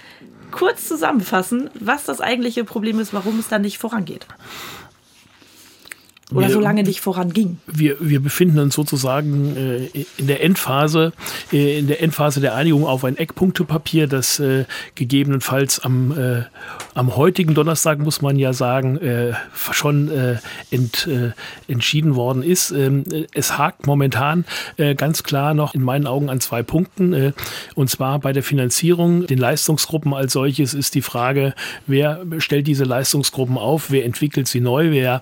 kurz 0.51 0.87
zusammenfassen, 0.87 1.71
was 1.79 2.05
das 2.05 2.21
eigentliche 2.21 2.63
Problem 2.63 2.99
ist, 2.99 3.13
warum 3.13 3.39
es 3.39 3.47
da 3.47 3.57
nicht 3.57 3.79
vorangeht. 3.79 4.27
Oder 6.31 6.47
wir, 6.47 6.53
so 6.53 6.59
lange 6.59 6.83
nicht 6.83 7.01
voranging. 7.01 7.57
Wir, 7.65 7.97
wir 7.99 8.19
befinden 8.19 8.59
uns 8.59 8.75
sozusagen 8.75 9.57
äh, 9.57 10.03
in 10.17 10.27
der 10.27 10.43
Endphase, 10.43 11.11
äh, 11.51 11.79
in 11.79 11.87
der 11.87 12.03
Endphase 12.03 12.39
der 12.39 12.53
Einigung 12.53 12.85
auf 12.85 13.03
ein 13.03 13.17
Eckpunktepapier, 13.17 14.05
das 14.05 14.39
äh, 14.39 14.65
gegebenenfalls 14.93 15.79
am, 15.79 16.15
äh, 16.15 16.43
am 16.93 17.15
heutigen 17.15 17.55
Donnerstag, 17.55 17.97
muss 17.97 18.21
man 18.21 18.37
ja 18.37 18.53
sagen, 18.53 18.97
äh, 18.99 19.33
schon 19.71 20.11
äh, 20.11 20.37
ent, 20.69 21.09
entschieden 21.67 22.15
worden 22.15 22.43
ist. 22.43 22.71
Ähm, 22.71 23.03
es 23.33 23.57
hakt 23.57 23.87
momentan 23.87 24.45
ganz 24.97 25.23
klar 25.23 25.53
noch 25.53 25.73
in 25.73 25.81
meinen 25.81 26.05
Augen 26.07 26.29
an 26.29 26.39
zwei 26.39 26.63
Punkten. 26.63 27.33
Und 27.75 27.89
zwar 27.89 28.19
bei 28.19 28.33
der 28.33 28.43
Finanzierung, 28.43 29.25
den 29.27 29.37
Leistungsgruppen 29.37 30.13
als 30.13 30.33
solches 30.33 30.73
ist 30.73 30.95
die 30.95 31.01
Frage, 31.01 31.53
wer 31.87 32.25
stellt 32.39 32.67
diese 32.67 32.83
Leistungsgruppen 32.83 33.57
auf, 33.57 33.91
wer 33.91 34.05
entwickelt 34.05 34.47
sie 34.47 34.61
neu, 34.61 34.91
wer 34.91 35.21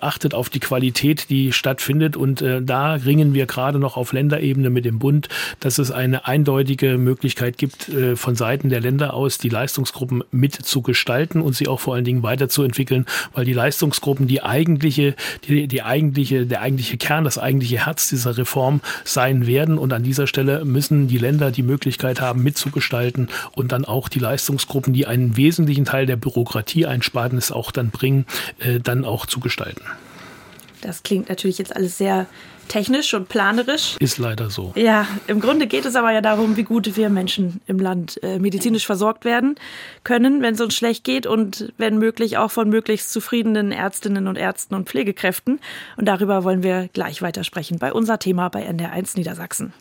achtet 0.00 0.34
auf 0.34 0.47
auf 0.48 0.50
die 0.50 0.60
Qualität, 0.60 1.28
die 1.28 1.52
stattfindet. 1.52 2.16
Und 2.16 2.40
äh, 2.40 2.62
da 2.62 2.94
ringen 2.94 3.34
wir 3.34 3.44
gerade 3.44 3.78
noch 3.78 3.98
auf 3.98 4.14
Länderebene 4.14 4.70
mit 4.70 4.86
dem 4.86 4.98
Bund, 4.98 5.28
dass 5.60 5.76
es 5.76 5.90
eine 5.90 6.26
eindeutige 6.26 6.96
Möglichkeit 6.96 7.58
gibt, 7.58 7.90
äh, 7.90 8.16
von 8.16 8.34
Seiten 8.34 8.70
der 8.70 8.80
Länder 8.80 9.12
aus 9.12 9.36
die 9.36 9.50
Leistungsgruppen 9.50 10.24
mitzugestalten 10.30 11.42
und 11.42 11.54
sie 11.54 11.68
auch 11.68 11.80
vor 11.80 11.94
allen 11.94 12.04
Dingen 12.04 12.22
weiterzuentwickeln, 12.22 13.04
weil 13.34 13.44
die 13.44 13.52
Leistungsgruppen 13.52 14.26
die 14.26 14.42
eigentliche, 14.42 15.14
die, 15.46 15.68
die 15.68 15.82
eigentliche, 15.82 16.46
der 16.46 16.62
eigentliche 16.62 16.96
Kern, 16.96 17.24
das 17.24 17.36
eigentliche 17.36 17.84
Herz 17.84 18.08
dieser 18.08 18.38
Reform 18.38 18.80
sein 19.04 19.46
werden. 19.46 19.76
Und 19.76 19.92
an 19.92 20.02
dieser 20.02 20.26
Stelle 20.26 20.64
müssen 20.64 21.08
die 21.08 21.18
Länder 21.18 21.50
die 21.50 21.62
Möglichkeit 21.62 22.22
haben, 22.22 22.42
mitzugestalten 22.42 23.28
und 23.52 23.72
dann 23.72 23.84
auch 23.84 24.08
die 24.08 24.18
Leistungsgruppen, 24.18 24.94
die 24.94 25.06
einen 25.06 25.36
wesentlichen 25.36 25.84
Teil 25.84 26.06
der 26.06 26.16
Bürokratie 26.16 26.86
einsparen, 26.86 27.36
es 27.36 27.52
auch 27.52 27.70
dann 27.70 27.90
bringen, 27.90 28.24
äh, 28.60 28.80
dann 28.80 29.04
auch 29.04 29.26
zu 29.26 29.40
gestalten. 29.40 29.82
Das 30.82 31.02
klingt 31.02 31.28
natürlich 31.28 31.58
jetzt 31.58 31.74
alles 31.74 31.98
sehr 31.98 32.26
technisch 32.68 33.14
und 33.14 33.28
planerisch. 33.28 33.96
Ist 33.98 34.18
leider 34.18 34.50
so. 34.50 34.72
Ja, 34.76 35.06
im 35.26 35.40
Grunde 35.40 35.66
geht 35.66 35.84
es 35.84 35.96
aber 35.96 36.12
ja 36.12 36.20
darum, 36.20 36.56
wie 36.56 36.62
gut 36.62 36.96
wir 36.96 37.08
Menschen 37.08 37.60
im 37.66 37.78
Land 37.78 38.22
äh, 38.22 38.38
medizinisch 38.38 38.86
versorgt 38.86 39.24
werden 39.24 39.56
können, 40.04 40.42
wenn 40.42 40.54
es 40.54 40.60
uns 40.60 40.74
schlecht 40.74 41.04
geht 41.04 41.26
und 41.26 41.72
wenn 41.78 41.98
möglich 41.98 42.36
auch 42.36 42.50
von 42.50 42.68
möglichst 42.68 43.10
zufriedenen 43.10 43.72
Ärztinnen 43.72 44.28
und 44.28 44.36
Ärzten 44.36 44.74
und 44.74 44.88
Pflegekräften. 44.88 45.60
Und 45.96 46.06
darüber 46.06 46.44
wollen 46.44 46.62
wir 46.62 46.88
gleich 46.92 47.22
weitersprechen 47.22 47.78
bei 47.78 47.92
unser 47.92 48.18
Thema 48.18 48.48
bei 48.48 48.68
NDR1 48.68 49.16
Niedersachsen. 49.16 49.72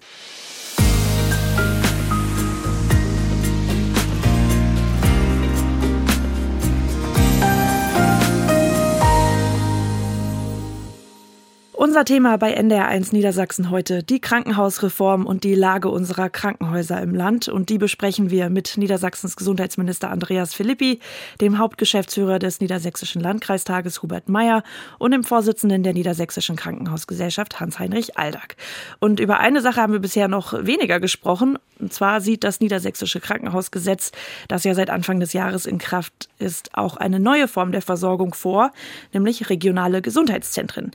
Unser 11.77 12.05
Thema 12.05 12.37
bei 12.37 12.59
NDR1 12.59 13.13
Niedersachsen 13.13 13.69
heute, 13.69 14.01
die 14.01 14.19
Krankenhausreform 14.19 15.27
und 15.27 15.43
die 15.43 15.53
Lage 15.53 15.89
unserer 15.89 16.27
Krankenhäuser 16.27 16.99
im 17.03 17.13
Land. 17.13 17.49
Und 17.49 17.69
die 17.69 17.77
besprechen 17.77 18.31
wir 18.31 18.49
mit 18.49 18.77
Niedersachsens 18.77 19.35
Gesundheitsminister 19.35 20.09
Andreas 20.09 20.55
Philippi, 20.55 20.99
dem 21.39 21.59
Hauptgeschäftsführer 21.59 22.39
des 22.39 22.61
Niedersächsischen 22.61 23.21
Landkreistages 23.21 24.01
Hubert 24.01 24.27
Meyer 24.27 24.63
und 24.97 25.11
dem 25.11 25.23
Vorsitzenden 25.23 25.83
der 25.83 25.93
Niedersächsischen 25.93 26.55
Krankenhausgesellschaft 26.55 27.59
Hans-Heinrich 27.59 28.17
Aldag. 28.17 28.55
Und 28.97 29.19
über 29.19 29.39
eine 29.39 29.61
Sache 29.61 29.79
haben 29.79 29.93
wir 29.93 29.99
bisher 29.99 30.27
noch 30.27 30.53
weniger 30.65 30.99
gesprochen. 30.99 31.59
Und 31.77 31.93
zwar 31.93 32.21
sieht 32.21 32.43
das 32.43 32.59
Niedersächsische 32.59 33.19
Krankenhausgesetz, 33.19 34.13
das 34.47 34.63
ja 34.63 34.73
seit 34.73 34.89
Anfang 34.89 35.19
des 35.19 35.31
Jahres 35.33 35.67
in 35.67 35.77
Kraft 35.77 36.27
ist, 36.39 36.75
auch 36.75 36.97
eine 36.97 37.19
neue 37.19 37.47
Form 37.47 37.71
der 37.71 37.83
Versorgung 37.83 38.33
vor, 38.33 38.71
nämlich 39.13 39.51
regionale 39.51 40.01
Gesundheitszentren. 40.01 40.91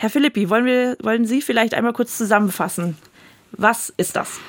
Herr 0.00 0.08
Philippi, 0.08 0.48
wollen, 0.48 0.64
wir, 0.64 0.96
wollen 1.02 1.26
Sie 1.26 1.42
vielleicht 1.42 1.74
einmal 1.74 1.92
kurz 1.92 2.16
zusammenfassen? 2.16 2.96
Was 3.52 3.92
ist 3.98 4.16
das? 4.16 4.40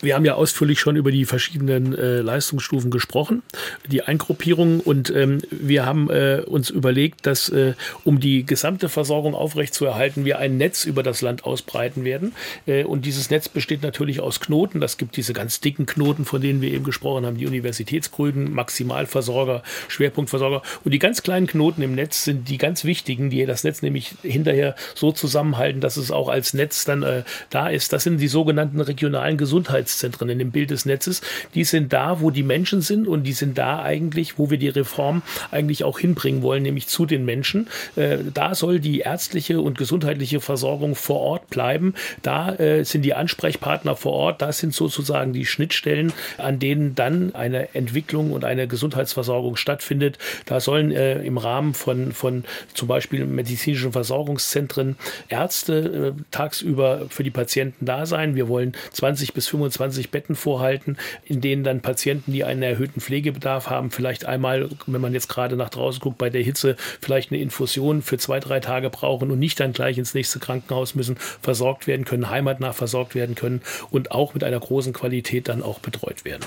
Wir 0.00 0.14
haben 0.14 0.24
ja 0.24 0.34
ausführlich 0.34 0.80
schon 0.80 0.96
über 0.96 1.10
die 1.10 1.24
verschiedenen 1.24 1.96
äh, 1.96 2.20
Leistungsstufen 2.20 2.90
gesprochen, 2.90 3.42
die 3.86 4.02
Eingruppierung 4.02 4.80
und 4.80 5.10
ähm, 5.10 5.38
wir 5.50 5.86
haben 5.86 6.10
äh, 6.10 6.42
uns 6.46 6.70
überlegt, 6.70 7.26
dass 7.26 7.48
äh, 7.48 7.74
um 8.04 8.20
die 8.20 8.44
gesamte 8.44 8.88
Versorgung 8.88 9.34
aufrechtzuerhalten, 9.34 10.24
wir 10.24 10.38
ein 10.38 10.56
Netz 10.56 10.84
über 10.84 11.02
das 11.02 11.22
Land 11.22 11.44
ausbreiten 11.44 12.04
werden. 12.04 12.34
Äh, 12.66 12.84
und 12.84 13.06
dieses 13.06 13.30
Netz 13.30 13.48
besteht 13.48 13.82
natürlich 13.82 14.20
aus 14.20 14.40
Knoten. 14.40 14.80
Das 14.80 14.96
gibt 14.96 15.16
diese 15.16 15.32
ganz 15.32 15.60
dicken 15.60 15.86
Knoten, 15.86 16.24
von 16.24 16.40
denen 16.40 16.60
wir 16.60 16.72
eben 16.72 16.84
gesprochen 16.84 17.24
haben, 17.26 17.36
die 17.36 17.46
Universitätsgrünen, 17.46 18.52
Maximalversorger, 18.52 19.62
Schwerpunktversorger. 19.88 20.62
Und 20.84 20.92
die 20.92 20.98
ganz 20.98 21.22
kleinen 21.22 21.46
Knoten 21.46 21.82
im 21.82 21.94
Netz 21.94 22.24
sind 22.24 22.48
die 22.48 22.58
ganz 22.58 22.84
wichtigen, 22.84 23.30
die 23.30 23.46
das 23.46 23.64
Netz 23.64 23.82
nämlich 23.82 24.14
hinterher 24.22 24.74
so 24.94 25.12
zusammenhalten, 25.12 25.80
dass 25.80 25.96
es 25.96 26.10
auch 26.10 26.28
als 26.28 26.54
Netz 26.54 26.84
dann 26.84 27.02
äh, 27.02 27.22
da 27.50 27.68
ist. 27.68 27.92
Das 27.92 28.02
sind 28.04 28.18
die 28.18 28.28
sogenannten 28.28 28.80
regionalen 28.80 29.38
Gesundheits 29.38 29.73
Gesundheitszentren 29.74 30.28
in 30.28 30.38
dem 30.38 30.50
Bild 30.52 30.70
des 30.70 30.86
Netzes, 30.86 31.20
die 31.54 31.64
sind 31.64 31.92
da, 31.92 32.20
wo 32.20 32.30
die 32.30 32.42
Menschen 32.42 32.80
sind 32.80 33.08
und 33.08 33.24
die 33.24 33.32
sind 33.32 33.58
da 33.58 33.82
eigentlich, 33.82 34.38
wo 34.38 34.50
wir 34.50 34.58
die 34.58 34.68
Reform 34.68 35.22
eigentlich 35.50 35.82
auch 35.84 35.98
hinbringen 35.98 36.42
wollen, 36.42 36.62
nämlich 36.62 36.86
zu 36.86 37.06
den 37.06 37.24
Menschen. 37.24 37.68
Äh, 37.96 38.18
da 38.32 38.54
soll 38.54 38.78
die 38.78 39.00
ärztliche 39.00 39.60
und 39.60 39.76
gesundheitliche 39.76 40.40
Versorgung 40.40 40.94
vor 40.94 41.20
Ort 41.20 41.50
bleiben. 41.50 41.94
Da 42.22 42.54
äh, 42.54 42.84
sind 42.84 43.02
die 43.02 43.14
Ansprechpartner 43.14 43.96
vor 43.96 44.12
Ort, 44.12 44.42
da 44.42 44.52
sind 44.52 44.74
sozusagen 44.74 45.32
die 45.32 45.46
Schnittstellen, 45.46 46.12
an 46.38 46.58
denen 46.58 46.94
dann 46.94 47.34
eine 47.34 47.74
Entwicklung 47.74 48.32
und 48.32 48.44
eine 48.44 48.68
Gesundheitsversorgung 48.68 49.56
stattfindet. 49.56 50.18
Da 50.46 50.60
sollen 50.60 50.92
äh, 50.92 51.22
im 51.22 51.38
Rahmen 51.38 51.74
von, 51.74 52.12
von 52.12 52.44
zum 52.74 52.86
Beispiel 52.86 53.24
medizinischen 53.24 53.92
Versorgungszentren 53.92 54.96
Ärzte 55.28 56.14
tagsüber 56.30 57.06
für 57.08 57.24
die 57.24 57.30
Patienten 57.30 57.86
da 57.86 58.06
sein. 58.06 58.36
Wir 58.36 58.48
wollen 58.48 58.74
20 58.92 59.34
bis 59.34 59.48
25 59.48 59.63
25 59.64 60.10
Betten 60.10 60.34
vorhalten, 60.34 60.96
in 61.24 61.40
denen 61.40 61.64
dann 61.64 61.80
Patienten, 61.80 62.32
die 62.32 62.44
einen 62.44 62.62
erhöhten 62.62 63.00
Pflegebedarf 63.00 63.70
haben, 63.70 63.90
vielleicht 63.90 64.26
einmal, 64.26 64.68
wenn 64.86 65.00
man 65.00 65.14
jetzt 65.14 65.28
gerade 65.28 65.56
nach 65.56 65.70
draußen 65.70 66.00
guckt, 66.00 66.18
bei 66.18 66.30
der 66.30 66.42
Hitze 66.42 66.76
vielleicht 67.00 67.32
eine 67.32 67.40
Infusion 67.40 68.02
für 68.02 68.18
zwei, 68.18 68.40
drei 68.40 68.60
Tage 68.60 68.90
brauchen 68.90 69.30
und 69.30 69.38
nicht 69.38 69.58
dann 69.60 69.72
gleich 69.72 69.98
ins 69.98 70.14
nächste 70.14 70.38
Krankenhaus 70.38 70.94
müssen, 70.94 71.16
versorgt 71.16 71.86
werden 71.86 72.04
können, 72.04 72.30
heimatnah 72.30 72.72
versorgt 72.72 73.14
werden 73.14 73.34
können 73.34 73.62
und 73.90 74.10
auch 74.12 74.34
mit 74.34 74.44
einer 74.44 74.60
großen 74.60 74.92
Qualität 74.92 75.48
dann 75.48 75.62
auch 75.62 75.78
betreut 75.78 76.24
werden. 76.24 76.44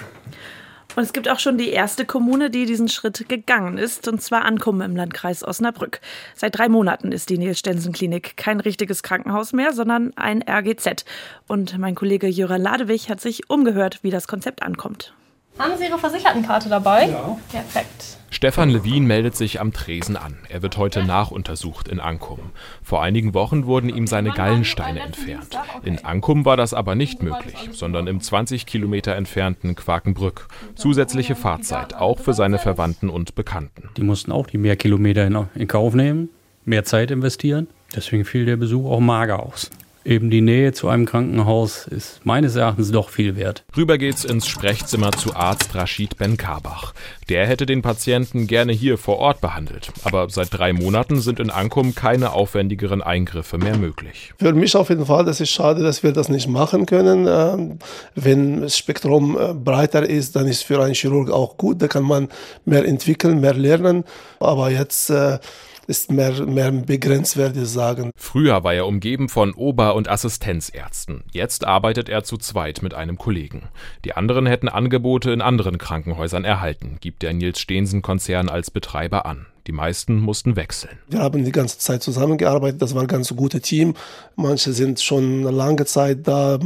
Und 0.97 1.03
es 1.03 1.13
gibt 1.13 1.29
auch 1.29 1.37
schon 1.37 1.59
die 1.59 1.69
erste 1.69 2.05
Kommune, 2.05 2.49
die 2.49 2.65
diesen 2.65 2.89
Schritt 2.89 3.29
gegangen 3.29 3.77
ist, 3.77 4.07
und 4.07 4.19
zwar 4.19 4.45
Ankommen 4.45 4.81
im 4.81 4.95
Landkreis 4.95 5.43
Osnabrück. 5.43 6.01
Seit 6.33 6.57
drei 6.57 6.69
Monaten 6.69 7.11
ist 7.11 7.29
die 7.29 7.37
Nils-Stensen-Klinik 7.37 8.35
kein 8.35 8.59
richtiges 8.59 9.03
Krankenhaus 9.03 9.53
mehr, 9.53 9.73
sondern 9.73 10.11
ein 10.17 10.41
RGZ. 10.41 11.05
Und 11.47 11.77
mein 11.77 11.93
Kollege 11.93 12.25
Jöran 12.25 12.63
Ladewig 12.63 13.11
hat 13.11 13.21
sich 13.21 13.47
umgehört, 13.47 13.99
wie 14.01 14.09
das 14.09 14.27
Konzept 14.27 14.63
ankommt. 14.63 15.13
Haben 15.59 15.77
Sie 15.77 15.85
Ihre 15.85 15.99
Versichertenkarte 15.99 16.67
dabei? 16.67 17.09
Ja. 17.09 17.37
Perfekt. 17.51 18.16
Stefan 18.29 18.69
Levin 18.69 19.07
meldet 19.07 19.35
sich 19.35 19.61
am 19.61 19.71
Tresen 19.73 20.17
an. 20.17 20.37
Er 20.49 20.61
wird 20.61 20.77
heute 20.77 21.03
nachuntersucht 21.03 21.87
in 21.87 21.99
Ankum. 21.99 22.39
Vor 22.83 23.01
einigen 23.01 23.33
Wochen 23.33 23.65
wurden 23.65 23.89
ihm 23.89 24.05
seine 24.05 24.31
Gallensteine 24.31 24.99
entfernt. 24.99 25.57
In 25.83 26.03
Ankum 26.03 26.45
war 26.45 26.57
das 26.57 26.73
aber 26.73 26.95
nicht 26.95 27.23
möglich, 27.23 27.69
sondern 27.71 28.07
im 28.07 28.19
20 28.19 28.65
Kilometer 28.65 29.15
entfernten 29.15 29.75
Quakenbrück. 29.75 30.47
Zusätzliche 30.75 31.35
Fahrzeit, 31.35 31.95
auch 31.95 32.19
für 32.19 32.33
seine 32.33 32.59
Verwandten 32.59 33.09
und 33.09 33.35
Bekannten. 33.35 33.89
Die 33.95 34.03
mussten 34.03 34.31
auch 34.31 34.47
die 34.47 34.57
mehr 34.57 34.75
Kilometer 34.75 35.47
in 35.55 35.67
Kauf 35.67 35.93
nehmen, 35.93 36.29
mehr 36.65 36.83
Zeit 36.83 37.11
investieren. 37.11 37.67
Deswegen 37.95 38.25
fiel 38.25 38.45
der 38.45 38.57
Besuch 38.57 38.89
auch 38.89 38.99
mager 38.99 39.39
aus 39.39 39.71
eben 40.07 40.29
die 40.29 40.41
Nähe 40.41 40.71
zu 40.71 40.87
einem 40.87 41.05
Krankenhaus 41.05 41.85
ist 41.85 42.21
meines 42.23 42.55
Erachtens 42.55 42.91
doch 42.91 43.09
viel 43.09 43.35
wert. 43.35 43.65
Rüber 43.75 43.97
geht's 43.97 44.23
ins 44.23 44.47
Sprechzimmer 44.47 45.11
zu 45.11 45.35
Arzt 45.35 45.75
Rashid 45.75 46.17
Ben-Karbach. 46.17 46.93
Der 47.27 47.45
hätte 47.45 47.65
den 47.65 47.81
Patienten 47.81 48.47
gerne 48.47 48.71
hier 48.71 48.97
vor 48.97 49.17
Ort 49.17 49.41
behandelt. 49.41 49.91
Aber 50.05 50.29
seit 50.29 50.57
drei 50.57 50.71
Monaten 50.71 51.19
sind 51.19 51.41
in 51.41 51.49
Ankum 51.49 51.93
keine 51.93 52.31
aufwendigeren 52.31 53.01
Eingriffe 53.01 53.57
mehr 53.57 53.77
möglich. 53.77 54.33
Für 54.39 54.53
mich 54.53 54.75
auf 54.77 54.89
jeden 54.89 55.05
Fall, 55.05 55.25
das 55.25 55.41
ist 55.41 55.51
schade, 55.51 55.83
dass 55.83 56.03
wir 56.03 56.13
das 56.13 56.29
nicht 56.29 56.47
machen 56.47 56.85
können. 56.85 57.27
Ähm, 57.29 57.79
wenn 58.15 58.61
das 58.61 58.77
Spektrum 58.77 59.37
äh, 59.37 59.53
breiter 59.53 60.07
ist, 60.07 60.37
dann 60.37 60.47
ist 60.47 60.63
für 60.63 60.81
einen 60.81 60.93
Chirurg 60.93 61.29
auch 61.29 61.57
gut. 61.57 61.81
Da 61.81 61.89
kann 61.89 62.03
man 62.03 62.29
mehr 62.63 62.85
entwickeln, 62.85 63.41
mehr 63.41 63.53
lernen. 63.53 64.05
Aber 64.39 64.69
jetzt 64.69 65.09
äh, 65.09 65.39
ist 65.87 66.11
mehr, 66.11 66.45
mehr 66.45 66.71
begrenzt, 66.71 67.37
werde 67.37 67.61
ich 67.61 67.69
sagen. 67.69 68.11
Früher 68.15 68.63
war 68.63 68.73
er 68.73 68.85
umgeben 68.85 69.29
von 69.29 69.53
Ober- 69.53 69.95
und 69.95 70.09
Assistenzärzten. 70.09 71.23
Jetzt 71.31 71.65
arbeitet 71.65 72.09
er 72.09 72.23
zu 72.23 72.37
zweit 72.37 72.81
mit 72.81 72.93
einem 72.93 73.17
Kollegen. 73.17 73.69
Die 74.05 74.13
anderen 74.13 74.45
hätten 74.45 74.69
Angebote 74.69 75.31
in 75.31 75.41
anderen 75.41 75.77
Krankenhäusern 75.77 76.43
erhalten, 76.43 76.97
gibt 76.99 77.23
der 77.23 77.33
Nils 77.33 77.59
Stehensen-Konzern 77.59 78.49
als 78.49 78.69
Betreiber 78.69 79.25
an. 79.25 79.45
Die 79.67 79.73
meisten 79.73 80.19
mussten 80.21 80.55
wechseln. 80.55 80.97
Wir 81.09 81.19
haben 81.19 81.43
die 81.43 81.51
ganze 81.51 81.77
Zeit 81.77 82.01
zusammengearbeitet. 82.01 82.81
Das 82.81 82.95
war 82.95 83.01
ein 83.01 83.07
ganz 83.07 83.35
gutes 83.35 83.61
Team. 83.63 83.95
Manche 84.37 84.71
sind 84.71 85.01
schon 85.01 85.41
eine 85.41 85.51
lange 85.51 85.83
Zeit 85.83 86.25
da, 86.25 86.57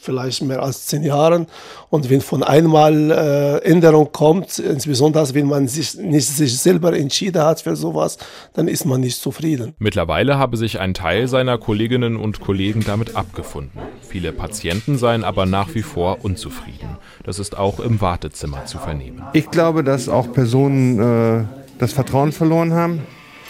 vielleicht 0.00 0.42
mehr 0.42 0.62
als 0.62 0.86
zehn 0.86 1.02
Jahre. 1.02 1.46
Und 1.90 2.08
wenn 2.08 2.22
von 2.22 2.42
einmal 2.42 3.10
äh, 3.10 3.58
Änderung 3.68 4.12
kommt, 4.12 4.58
insbesondere 4.58 5.34
wenn 5.34 5.46
man 5.46 5.68
sich 5.68 5.94
nicht 5.98 6.26
sich 6.26 6.58
selber 6.58 6.96
entschieden 6.96 7.42
hat 7.42 7.60
für 7.60 7.76
sowas, 7.76 8.16
dann 8.54 8.66
ist 8.66 8.86
man 8.86 9.02
nicht 9.02 9.20
zufrieden. 9.20 9.74
Mittlerweile 9.78 10.38
habe 10.38 10.56
sich 10.56 10.80
ein 10.80 10.94
Teil 10.94 11.28
seiner 11.28 11.58
Kolleginnen 11.58 12.16
und 12.16 12.40
Kollegen 12.40 12.82
damit 12.82 13.14
abgefunden. 13.14 13.78
Viele 14.08 14.32
Patienten 14.32 14.96
seien 14.96 15.22
aber 15.22 15.44
nach 15.44 15.74
wie 15.74 15.82
vor 15.82 16.24
unzufrieden. 16.24 16.96
Das 17.24 17.38
ist 17.38 17.58
auch 17.58 17.78
im 17.78 18.00
Wartezimmer 18.00 18.64
zu 18.64 18.78
vernehmen. 18.78 19.22
Ich 19.34 19.50
glaube, 19.50 19.84
dass 19.84 20.08
auch 20.08 20.32
Personen 20.32 20.98
äh 20.98 21.61
das 21.82 21.92
Vertrauen 21.92 22.30
verloren 22.30 22.72
haben. 22.72 23.00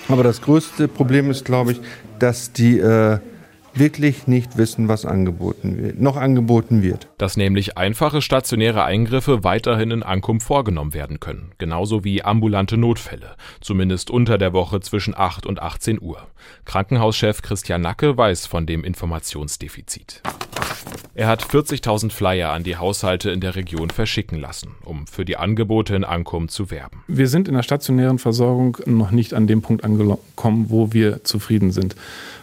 Aber 0.08 0.24
das 0.24 0.40
größte 0.40 0.88
Problem 0.88 1.30
ist, 1.30 1.44
glaube 1.44 1.72
ich, 1.72 1.80
dass 2.18 2.50
die 2.50 2.78
äh, 2.78 3.18
wirklich 3.74 4.26
nicht 4.26 4.56
wissen, 4.56 4.88
was 4.88 5.04
angeboten 5.04 5.78
wird, 5.78 6.00
noch 6.00 6.16
angeboten 6.16 6.82
wird. 6.82 7.08
Dass 7.18 7.36
nämlich 7.36 7.76
einfache 7.76 8.22
stationäre 8.22 8.84
Eingriffe 8.84 9.44
weiterhin 9.44 9.90
in 9.90 10.02
Ankunft 10.02 10.46
vorgenommen 10.46 10.94
werden 10.94 11.20
können, 11.20 11.52
genauso 11.58 12.04
wie 12.04 12.22
ambulante 12.22 12.76
Notfälle, 12.76 13.36
zumindest 13.60 14.10
unter 14.10 14.38
der 14.38 14.52
Woche 14.52 14.80
zwischen 14.80 15.14
8 15.16 15.46
und 15.46 15.60
18 15.60 16.00
Uhr. 16.00 16.26
Krankenhauschef 16.64 17.42
Christian 17.42 17.80
Nacke 17.80 18.16
weiß 18.16 18.46
von 18.46 18.66
dem 18.66 18.84
Informationsdefizit. 18.84 20.22
Er 21.14 21.26
hat 21.26 21.44
40.000 21.44 22.10
Flyer 22.10 22.52
an 22.52 22.64
die 22.64 22.76
Haushalte 22.76 23.30
in 23.30 23.40
der 23.40 23.54
Region 23.54 23.90
verschicken 23.90 24.40
lassen, 24.40 24.76
um 24.84 25.06
für 25.06 25.26
die 25.26 25.36
Angebote 25.36 25.94
in 25.94 26.04
Ankum 26.04 26.48
zu 26.48 26.70
werben. 26.70 27.04
Wir 27.06 27.28
sind 27.28 27.48
in 27.48 27.54
der 27.54 27.62
stationären 27.62 28.18
Versorgung 28.18 28.78
noch 28.86 29.10
nicht 29.10 29.34
an 29.34 29.46
dem 29.46 29.60
Punkt 29.60 29.84
angekommen, 29.84 30.66
wo 30.70 30.92
wir 30.92 31.22
zufrieden 31.22 31.70
sind. 31.70 31.96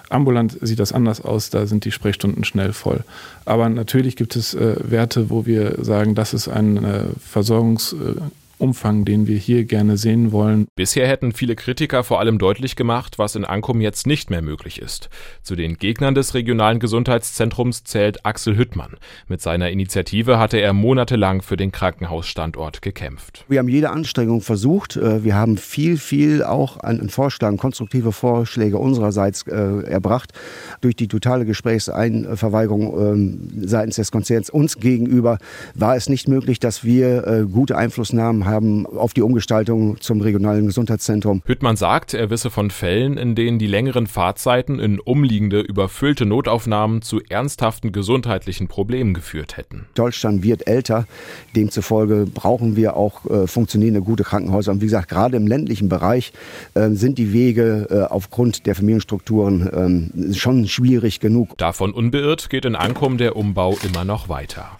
Ambulant 0.10 0.57
sieht 0.62 0.80
das 0.80 0.91
anders 0.91 1.22
aus, 1.22 1.49
da 1.49 1.66
sind 1.66 1.86
die 1.86 1.91
Sprechstunden 1.91 2.43
schnell 2.43 2.74
voll. 2.74 3.03
Aber 3.45 3.70
natürlich 3.70 4.16
gibt 4.16 4.36
es 4.36 4.53
äh, 4.53 4.76
Werte, 4.80 5.30
wo 5.30 5.45
wir 5.45 5.84
sagen, 5.84 6.16
das 6.16 6.34
ist 6.34 6.47
ein 6.47 6.84
äh, 6.84 7.03
Versorgungs- 7.34 7.93
äh, 7.93 8.16
Umfang, 8.60 9.05
den 9.05 9.28
wir 9.28 9.38
hier 9.38 9.66
gerne 9.66 9.97
sehen 9.97 10.32
wollen. 10.32 10.68
Bisher 10.76 11.07
hätten 11.07 11.32
viele 11.32 11.55
Kritiker 11.55 12.03
vor 12.03 12.20
allem 12.20 12.38
deutlich 12.38 12.76
gemacht, 12.76 13.18
was 13.18 13.36
in 13.36 13.45
Ankum 13.45 13.82
jetzt 13.82 14.05
nicht 14.05 14.30
mehr 14.30 14.41
möglich 14.41 14.82
ist. 14.82 15.10
Zu 15.41 15.55
den 15.55 15.78
Gegnern 15.78 16.16
des 16.16 16.34
regionalen 16.34 16.80
Gesundheitszentrums 16.80 17.84
zählt 17.84 18.26
Axel 18.26 18.57
Hüttmann. 18.57 18.97
Mit 19.28 19.41
seiner 19.41 19.70
Initiative 19.70 20.38
hatte 20.39 20.57
er 20.57 20.74
monatelang 20.74 21.41
für 21.41 21.57
den 21.57 21.72
Krankenhausstandort 21.72 22.82
gekämpft. 22.82 23.45
Wir 23.47 23.60
haben 23.60 23.70
jede 23.70 23.89
Anstrengung 23.91 24.41
versucht. 24.41 24.97
Äh, 24.97 25.24
wir 25.24 25.36
haben 25.36 25.57
viel, 25.57 25.97
viel 25.97 26.43
auch 26.43 26.80
an 26.82 27.10
Vorschlägen, 27.10 27.57
konstruktive 27.57 28.12
Vorschläge 28.12 28.78
unsererseits 28.78 29.43
äh, 29.47 29.84
erbracht. 29.84 30.34
Durch 30.82 30.95
die 30.95 31.07
totale 31.07 31.45
Gesprächsverweigerung 31.45 33.14
ähm, 33.14 33.49
seitens 33.66 33.95
des 33.95 34.12
Konzerns 34.12 34.49
uns 34.49 34.78
gegenüber 34.78 35.38
war 35.76 35.95
es 35.95 36.10
nicht 36.10 36.28
möglich, 36.28 36.60
dass 36.60 36.84
wir 36.84 37.26
äh, 37.26 37.45
gute 37.45 37.78
Einflussnahmen 37.78 38.45
haben 38.50 38.86
auf 38.86 39.14
die 39.14 39.22
Umgestaltung 39.22 40.00
zum 40.02 40.22
regionalen 40.22 40.68
Gesundheitszentrum. 40.68 41.41
Hüttmann 41.45 41.76
sagt, 41.76 42.14
er 42.14 42.30
wisse 42.30 42.50
von 42.50 42.72
Fällen, 42.72 43.18
in 43.18 43.36
denen 43.36 43.60
die 43.60 43.68
längeren 43.68 44.08
Fahrzeiten 44.08 44.80
in 44.80 45.00
umliegende, 45.00 45.62
überfüllte 45.62 46.26
Notaufnahmen 46.26 47.02
zu 47.02 47.22
ernsthaften 47.30 47.91
gesundheitlichen 47.91 48.68
Problemen 48.68 49.14
geführt 49.14 49.58
hätten. 49.58 49.86
Deutschland 49.93 50.43
wird 50.43 50.68
älter, 50.68 51.08
demzufolge 51.56 52.26
brauchen 52.26 52.76
wir 52.76 52.95
auch 52.95 53.26
äh, 53.26 53.47
funktionierende 53.47 54.02
gute 54.02 54.24
Krankenhäuser. 54.24 54.72
Und 54.72 54.82
wie 54.82 54.86
gesagt, 54.86 55.10
gerade 55.10 55.38
im 55.38 55.47
ländlichen 55.47 55.89
Bereich 55.89 56.34
äh, 56.74 56.89
sind 56.89 57.18
die 57.18 57.34
Wege 57.34 57.88
äh, 57.89 58.02
aufgrund 58.12 58.66
der 58.66 58.76
Familienstrukturen 58.76 59.70
ähm, 59.74 60.34
schon 60.34 60.68
schwierig 60.68 61.20
genug. 61.20 61.58
Davon 61.58 61.91
unbeirrt 61.91 62.50
geht 62.50 62.66
in 62.66 62.76
Ankum 62.76 63.18
der 63.18 63.36
Umbau 63.36 63.78
immer 63.84 64.06
noch 64.06 64.30
weiter. 64.30 64.78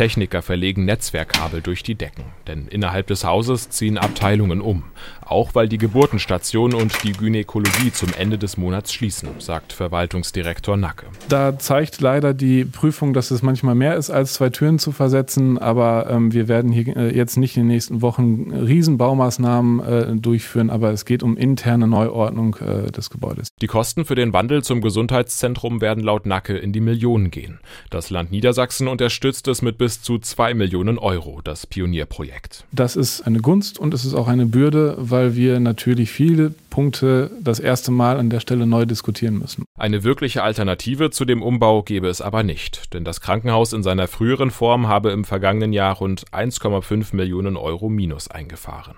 Techniker 0.00 0.40
verlegen 0.40 0.86
Netzwerkkabel 0.86 1.60
durch 1.60 1.82
die 1.82 1.94
Decken, 1.94 2.24
denn 2.46 2.68
innerhalb 2.68 3.08
des 3.08 3.22
Hauses 3.22 3.68
ziehen 3.68 3.98
Abteilungen 3.98 4.62
um 4.62 4.82
auch 5.30 5.54
weil 5.54 5.68
die 5.68 5.78
Geburtenstation 5.78 6.74
und 6.74 7.04
die 7.04 7.12
Gynäkologie 7.12 7.92
zum 7.92 8.12
Ende 8.18 8.36
des 8.36 8.56
Monats 8.56 8.92
schließen, 8.92 9.28
sagt 9.38 9.72
Verwaltungsdirektor 9.72 10.76
Nacke. 10.76 11.06
Da 11.28 11.58
zeigt 11.58 12.00
leider 12.00 12.34
die 12.34 12.64
Prüfung, 12.64 13.12
dass 13.12 13.30
es 13.30 13.42
manchmal 13.42 13.76
mehr 13.76 13.96
ist, 13.96 14.10
als 14.10 14.34
zwei 14.34 14.50
Türen 14.50 14.78
zu 14.78 14.90
versetzen, 14.90 15.56
aber 15.56 16.08
ähm, 16.10 16.32
wir 16.32 16.48
werden 16.48 16.72
hier 16.72 16.96
äh, 16.96 17.16
jetzt 17.16 17.36
nicht 17.36 17.56
in 17.56 17.62
den 17.62 17.68
nächsten 17.68 18.02
Wochen 18.02 18.50
Riesenbaumaßnahmen 18.52 19.80
äh, 19.80 20.16
durchführen, 20.16 20.68
aber 20.68 20.90
es 20.90 21.04
geht 21.04 21.22
um 21.22 21.36
interne 21.36 21.86
Neuordnung 21.86 22.56
äh, 22.56 22.90
des 22.90 23.10
Gebäudes. 23.10 23.48
Die 23.60 23.68
Kosten 23.68 24.04
für 24.04 24.16
den 24.16 24.32
Wandel 24.32 24.64
zum 24.64 24.80
Gesundheitszentrum 24.80 25.80
werden 25.80 26.02
laut 26.02 26.26
Nacke 26.26 26.58
in 26.58 26.72
die 26.72 26.80
Millionen 26.80 27.30
gehen. 27.30 27.60
Das 27.90 28.10
Land 28.10 28.32
Niedersachsen 28.32 28.88
unterstützt 28.88 29.46
es 29.46 29.62
mit 29.62 29.78
bis 29.78 29.89
zu 30.02 30.18
zwei 30.18 30.54
Millionen 30.54 30.98
Euro, 30.98 31.40
das 31.42 31.66
Pionierprojekt. 31.66 32.64
Das 32.72 32.96
ist 32.96 33.22
eine 33.22 33.40
Gunst 33.40 33.78
und 33.78 33.94
es 33.94 34.04
ist 34.04 34.14
auch 34.14 34.28
eine 34.28 34.46
Bürde, 34.46 34.96
weil 34.98 35.30
weil 35.30 35.36
wir 35.36 35.60
natürlich 35.60 36.10
viele 36.10 36.54
Punkte 36.70 37.30
das 37.40 37.60
erste 37.60 37.90
Mal 37.90 38.18
an 38.18 38.30
der 38.30 38.40
Stelle 38.40 38.66
neu 38.66 38.86
diskutieren 38.86 39.38
müssen. 39.38 39.64
Eine 39.78 40.02
wirkliche 40.02 40.42
Alternative 40.42 41.10
zu 41.10 41.24
dem 41.24 41.42
Umbau 41.42 41.82
gäbe 41.82 42.08
es 42.08 42.20
aber 42.20 42.42
nicht, 42.42 42.94
denn 42.94 43.04
das 43.04 43.20
Krankenhaus 43.20 43.72
in 43.72 43.82
seiner 43.82 44.08
früheren 44.08 44.50
Form 44.50 44.88
habe 44.88 45.10
im 45.10 45.24
vergangenen 45.24 45.72
Jahr 45.72 45.96
rund 45.96 46.24
1,5 46.32 47.14
Millionen 47.14 47.56
Euro 47.56 47.88
Minus 47.88 48.28
eingefahren. 48.28 48.96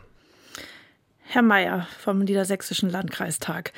Herr 1.23 1.43
Mayer 1.43 1.87
vom 1.99 2.21
Niedersächsischen 2.21 2.89
Landkreistag. 2.89 3.73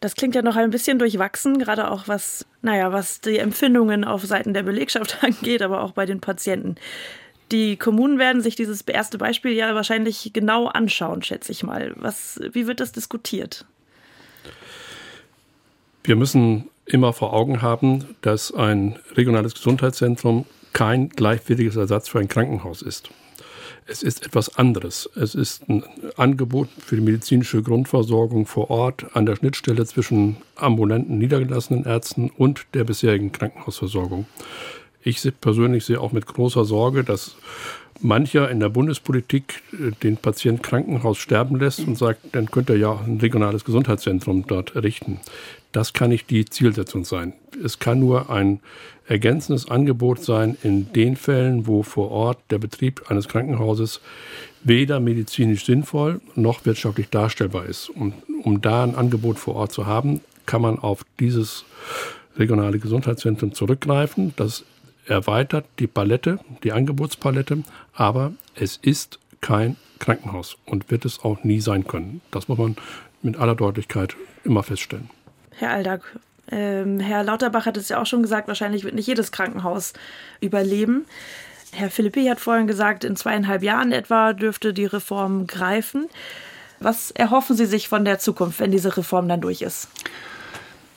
Das 0.00 0.14
klingt 0.14 0.34
ja 0.34 0.42
noch 0.42 0.56
ein 0.56 0.70
bisschen 0.70 0.98
durchwachsen, 0.98 1.58
gerade 1.58 1.90
auch 1.90 2.06
was, 2.06 2.46
naja, 2.62 2.92
was 2.92 3.20
die 3.20 3.38
Empfindungen 3.38 4.04
auf 4.04 4.24
Seiten 4.24 4.54
der 4.54 4.62
Belegschaft 4.62 5.18
angeht, 5.24 5.62
aber 5.62 5.82
auch 5.82 5.92
bei 5.92 6.06
den 6.06 6.20
Patienten. 6.20 6.76
Die 7.50 7.76
Kommunen 7.76 8.18
werden 8.18 8.42
sich 8.42 8.56
dieses 8.56 8.82
erste 8.82 9.18
Beispiel 9.18 9.52
ja 9.52 9.74
wahrscheinlich 9.74 10.32
genau 10.34 10.66
anschauen, 10.66 11.22
schätze 11.22 11.50
ich 11.50 11.62
mal. 11.62 11.94
Was, 11.96 12.40
wie 12.52 12.66
wird 12.66 12.80
das 12.80 12.92
diskutiert? 12.92 13.64
Wir 16.04 16.14
müssen 16.14 16.68
immer 16.84 17.12
vor 17.12 17.32
Augen 17.32 17.62
haben, 17.62 18.16
dass 18.20 18.52
ein 18.52 18.98
regionales 19.16 19.54
Gesundheitszentrum 19.54 20.44
kein 20.72 21.08
gleichwertiges 21.08 21.76
Ersatz 21.76 22.08
für 22.08 22.18
ein 22.18 22.28
Krankenhaus 22.28 22.82
ist. 22.82 23.10
Es 23.90 24.02
ist 24.02 24.26
etwas 24.26 24.58
anderes. 24.58 25.08
Es 25.16 25.34
ist 25.34 25.66
ein 25.66 25.82
Angebot 26.18 26.68
für 26.78 26.96
die 26.96 27.02
medizinische 27.02 27.62
Grundversorgung 27.62 28.44
vor 28.44 28.70
Ort 28.70 29.06
an 29.16 29.24
der 29.24 29.36
Schnittstelle 29.36 29.86
zwischen 29.86 30.36
ambulanten 30.56 31.16
niedergelassenen 31.16 31.86
Ärzten 31.86 32.28
und 32.28 32.66
der 32.74 32.84
bisherigen 32.84 33.32
Krankenhausversorgung. 33.32 34.26
Ich 35.02 35.26
persönlich 35.40 35.86
sehe 35.86 36.02
auch 36.02 36.12
mit 36.12 36.26
großer 36.26 36.66
Sorge, 36.66 37.02
dass 37.02 37.36
mancher 38.00 38.50
in 38.50 38.60
der 38.60 38.68
Bundespolitik 38.68 39.62
äh, 39.72 39.92
den 40.02 40.18
Patient 40.18 40.62
Krankenhaus 40.62 41.16
sterben 41.16 41.58
lässt 41.58 41.80
und 41.80 41.96
sagt, 41.96 42.20
dann 42.32 42.50
könnte 42.50 42.74
er 42.74 42.78
ja 42.78 43.00
ein 43.06 43.18
regionales 43.18 43.64
Gesundheitszentrum 43.64 44.46
dort 44.46 44.76
errichten. 44.76 45.18
Das 45.72 45.94
kann 45.94 46.10
nicht 46.10 46.28
die 46.28 46.44
Zielsetzung 46.44 47.06
sein. 47.06 47.32
Es 47.64 47.78
kann 47.78 48.00
nur 48.00 48.28
ein 48.28 48.60
ergänzendes 49.08 49.70
Angebot 49.70 50.22
sein 50.22 50.56
in 50.62 50.92
den 50.92 51.16
Fällen, 51.16 51.66
wo 51.66 51.82
vor 51.82 52.10
Ort 52.10 52.38
der 52.50 52.58
Betrieb 52.58 53.10
eines 53.10 53.26
Krankenhauses 53.26 54.00
weder 54.62 55.00
medizinisch 55.00 55.64
sinnvoll 55.64 56.20
noch 56.34 56.66
wirtschaftlich 56.66 57.08
darstellbar 57.08 57.64
ist. 57.64 57.88
Und 57.88 58.14
um 58.44 58.60
da 58.60 58.84
ein 58.84 58.94
Angebot 58.94 59.38
vor 59.38 59.56
Ort 59.56 59.72
zu 59.72 59.86
haben, 59.86 60.20
kann 60.46 60.62
man 60.62 60.78
auf 60.78 61.04
dieses 61.20 61.64
regionale 62.36 62.78
Gesundheitszentrum 62.78 63.54
zurückgreifen. 63.54 64.34
Das 64.36 64.64
erweitert 65.06 65.64
die 65.78 65.86
Palette, 65.86 66.38
die 66.62 66.72
Angebotspalette, 66.72 67.62
aber 67.94 68.32
es 68.54 68.76
ist 68.76 69.18
kein 69.40 69.76
Krankenhaus 69.98 70.56
und 70.66 70.90
wird 70.90 71.04
es 71.04 71.24
auch 71.24 71.44
nie 71.44 71.60
sein 71.60 71.86
können. 71.86 72.20
Das 72.30 72.48
muss 72.48 72.58
man 72.58 72.76
mit 73.22 73.38
aller 73.38 73.54
Deutlichkeit 73.54 74.16
immer 74.44 74.62
feststellen. 74.62 75.10
Herr 75.56 75.72
Aldag, 75.72 76.02
ähm, 76.50 77.00
Herr 77.00 77.24
Lauterbach 77.24 77.66
hat 77.66 77.76
es 77.76 77.88
ja 77.88 78.00
auch 78.00 78.06
schon 78.06 78.22
gesagt, 78.22 78.48
wahrscheinlich 78.48 78.84
wird 78.84 78.94
nicht 78.94 79.06
jedes 79.06 79.32
Krankenhaus 79.32 79.92
überleben. 80.40 81.04
Herr 81.72 81.90
Philippi 81.90 82.24
hat 82.26 82.40
vorhin 82.40 82.66
gesagt, 82.66 83.04
in 83.04 83.16
zweieinhalb 83.16 83.62
Jahren 83.62 83.92
etwa 83.92 84.32
dürfte 84.32 84.72
die 84.72 84.86
Reform 84.86 85.46
greifen. 85.46 86.06
Was 86.80 87.10
erhoffen 87.10 87.56
Sie 87.56 87.66
sich 87.66 87.88
von 87.88 88.04
der 88.04 88.18
Zukunft, 88.18 88.60
wenn 88.60 88.70
diese 88.70 88.96
Reform 88.96 89.28
dann 89.28 89.40
durch 89.40 89.62
ist? 89.62 89.88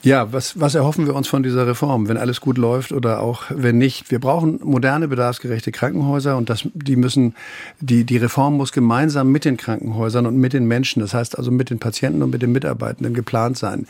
Ja, 0.04 0.34
was, 0.34 0.60
was 0.60 0.74
erhoffen 0.74 1.06
wir 1.06 1.14
uns 1.14 1.28
von 1.28 1.44
dieser 1.44 1.68
Reform, 1.68 2.10
wenn 2.10 2.18
alles 2.18 2.42
gut 2.42 2.58
läuft 2.58 2.92
oder 2.92 3.20
auch 3.20 3.44
wenn 3.50 3.78
nicht? 3.78 4.10
Wir 4.10 4.20
brauchen 4.20 4.60
moderne, 4.64 5.08
bedarfsgerechte 5.08 5.72
Krankenhäuser 5.72 6.38
und 6.38 6.50
das, 6.50 6.68
die 6.74 6.96
müssen, 6.96 7.36
die, 7.82 8.04
die 8.04 8.18
Reform 8.18 8.58
muss 8.58 8.72
gemeinsam 8.72 9.32
mit 9.32 9.46
den 9.46 9.58
Krankenhäusern 9.58 10.26
und 10.26 10.38
mit 10.38 10.54
den 10.54 10.66
Menschen, 10.66 11.02
das 11.02 11.14
heißt 11.14 11.38
also 11.38 11.52
mit 11.52 11.70
den 11.70 11.78
Patienten 11.78 12.24
und 12.24 12.32
mit 12.32 12.42
den 12.42 12.52
Mitarbeitenden 12.52 13.14
geplant 13.14 13.60
sein. 13.60 13.86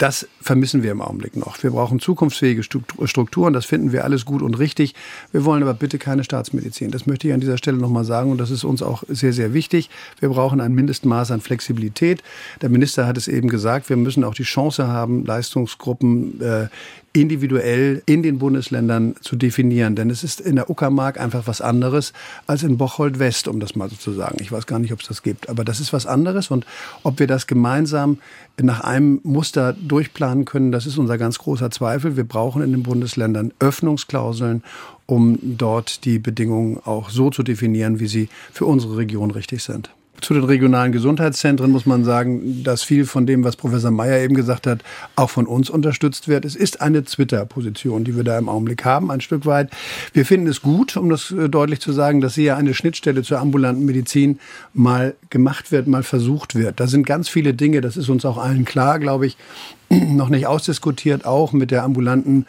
Das 0.00 0.26
vermissen 0.40 0.82
wir 0.82 0.92
im 0.92 1.02
Augenblick 1.02 1.36
noch. 1.36 1.62
Wir 1.62 1.72
brauchen 1.72 2.00
zukunftsfähige 2.00 2.62
Strukturen, 2.62 3.52
das 3.52 3.66
finden 3.66 3.92
wir 3.92 4.02
alles 4.02 4.24
gut 4.24 4.40
und 4.40 4.58
richtig. 4.58 4.94
Wir 5.30 5.44
wollen 5.44 5.62
aber 5.62 5.74
bitte 5.74 5.98
keine 5.98 6.24
Staatsmedizin. 6.24 6.90
Das 6.90 7.04
möchte 7.04 7.28
ich 7.28 7.34
an 7.34 7.40
dieser 7.40 7.58
Stelle 7.58 7.76
nochmal 7.76 8.04
sagen 8.04 8.30
und 8.30 8.38
das 8.38 8.50
ist 8.50 8.64
uns 8.64 8.82
auch 8.82 9.02
sehr, 9.08 9.34
sehr 9.34 9.52
wichtig. 9.52 9.90
Wir 10.18 10.30
brauchen 10.30 10.62
ein 10.62 10.72
Mindestmaß 10.72 11.32
an 11.32 11.42
Flexibilität. 11.42 12.22
Der 12.62 12.70
Minister 12.70 13.06
hat 13.06 13.18
es 13.18 13.28
eben 13.28 13.50
gesagt, 13.50 13.90
wir 13.90 13.98
müssen 13.98 14.24
auch 14.24 14.32
die 14.32 14.44
Chance 14.44 14.88
haben, 14.88 15.26
Leistungsgruppen 15.26 16.40
äh, 16.40 16.68
individuell 17.12 18.02
in 18.06 18.22
den 18.22 18.38
Bundesländern 18.38 19.16
zu 19.20 19.34
definieren. 19.34 19.96
Denn 19.96 20.10
es 20.10 20.22
ist 20.22 20.40
in 20.40 20.56
der 20.56 20.70
Uckermark 20.70 21.18
einfach 21.18 21.46
was 21.46 21.60
anderes 21.60 22.12
als 22.46 22.62
in 22.62 22.76
Bocholt 22.78 23.18
West, 23.18 23.48
um 23.48 23.58
das 23.58 23.74
mal 23.74 23.90
so 23.90 23.96
zu 23.96 24.12
sagen. 24.12 24.38
Ich 24.40 24.52
weiß 24.52 24.66
gar 24.66 24.78
nicht, 24.78 24.92
ob 24.92 25.00
es 25.00 25.08
das 25.08 25.22
gibt, 25.22 25.48
aber 25.48 25.64
das 25.64 25.80
ist 25.80 25.92
was 25.92 26.06
anderes. 26.06 26.50
Und 26.50 26.66
ob 27.02 27.18
wir 27.18 27.26
das 27.26 27.48
gemeinsam 27.48 28.18
nach 28.60 28.80
einem 28.80 29.20
Muster 29.24 29.72
durchplanen 29.72 30.44
können, 30.44 30.70
das 30.70 30.86
ist 30.86 30.98
unser 30.98 31.18
ganz 31.18 31.38
großer 31.38 31.70
Zweifel. 31.70 32.16
Wir 32.16 32.24
brauchen 32.24 32.62
in 32.62 32.70
den 32.70 32.84
Bundesländern 32.84 33.52
Öffnungsklauseln, 33.58 34.62
um 35.06 35.38
dort 35.42 36.04
die 36.04 36.20
Bedingungen 36.20 36.78
auch 36.84 37.10
so 37.10 37.30
zu 37.30 37.42
definieren, 37.42 37.98
wie 37.98 38.06
sie 38.06 38.28
für 38.52 38.66
unsere 38.66 38.96
Region 38.96 39.32
richtig 39.32 39.64
sind. 39.64 39.90
Zu 40.20 40.34
den 40.34 40.44
regionalen 40.44 40.92
Gesundheitszentren 40.92 41.70
muss 41.70 41.86
man 41.86 42.04
sagen, 42.04 42.62
dass 42.62 42.82
viel 42.82 43.04
von 43.04 43.26
dem, 43.26 43.44
was 43.44 43.56
Professor 43.56 43.90
Mayer 43.90 44.20
eben 44.20 44.34
gesagt 44.34 44.66
hat, 44.66 44.82
auch 45.16 45.30
von 45.30 45.46
uns 45.46 45.70
unterstützt 45.70 46.28
wird. 46.28 46.44
Es 46.44 46.56
ist 46.56 46.80
eine 46.80 47.04
Twitter-Position, 47.04 48.04
die 48.04 48.16
wir 48.16 48.24
da 48.24 48.38
im 48.38 48.48
Augenblick 48.48 48.84
haben, 48.84 49.10
ein 49.10 49.20
Stück 49.20 49.46
weit. 49.46 49.70
Wir 50.12 50.26
finden 50.26 50.46
es 50.46 50.62
gut, 50.62 50.96
um 50.96 51.08
das 51.10 51.30
äh, 51.30 51.48
deutlich 51.48 51.80
zu 51.80 51.92
sagen, 51.92 52.20
dass 52.20 52.34
hier 52.34 52.56
eine 52.56 52.74
Schnittstelle 52.74 53.22
zur 53.22 53.40
ambulanten 53.40 53.84
Medizin 53.84 54.38
mal 54.74 55.14
gemacht 55.30 55.72
wird, 55.72 55.86
mal 55.86 56.02
versucht 56.02 56.54
wird. 56.54 56.80
Da 56.80 56.86
sind 56.86 57.06
ganz 57.06 57.28
viele 57.28 57.54
Dinge, 57.54 57.80
das 57.80 57.96
ist 57.96 58.08
uns 58.08 58.24
auch 58.24 58.38
allen 58.38 58.64
klar, 58.64 58.98
glaube 58.98 59.26
ich, 59.26 59.36
noch 59.88 60.28
nicht 60.28 60.46
ausdiskutiert, 60.46 61.24
auch 61.24 61.52
mit 61.52 61.70
der 61.70 61.82
ambulanten 61.82 62.46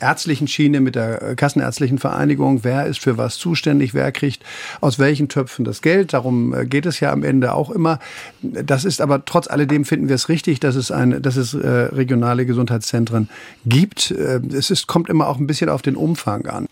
ärztlichen 0.00 0.48
Schiene, 0.48 0.80
mit 0.80 0.94
der 0.94 1.22
äh, 1.22 1.34
Kassenärztlichen 1.34 1.98
Vereinigung. 1.98 2.64
Wer 2.64 2.86
ist 2.86 3.00
für 3.00 3.18
was 3.18 3.38
zuständig? 3.38 3.94
Wer 3.94 4.10
kriegt 4.12 4.42
aus 4.80 4.98
welchen 4.98 5.28
Töpfen 5.28 5.64
das 5.64 5.82
Geld? 5.82 6.12
Darum 6.12 6.54
äh, 6.54 6.66
geht 6.66 6.86
es 6.86 7.00
ja 7.00 7.12
am 7.12 7.22
Ende 7.22 7.54
auch 7.54 7.70
immer. 7.70 7.98
Das 8.42 8.84
ist 8.84 9.00
aber 9.00 9.24
trotz 9.24 9.48
alledem 9.48 9.84
finden 9.84 10.08
wir 10.08 10.14
es 10.14 10.28
richtig, 10.28 10.60
dass 10.60 10.76
es, 10.76 10.90
ein, 10.90 11.22
dass 11.22 11.36
es 11.36 11.54
äh, 11.54 11.68
regionale 11.68 12.46
Gesundheitszentren 12.46 13.28
gibt. 13.66 14.10
Es 14.10 14.70
ist, 14.70 14.86
kommt 14.86 15.08
immer 15.08 15.28
auch 15.28 15.38
ein 15.38 15.46
bisschen 15.46 15.68
auf 15.68 15.82
den 15.82 15.96
Umfang 15.96 16.46
an. 16.46 16.66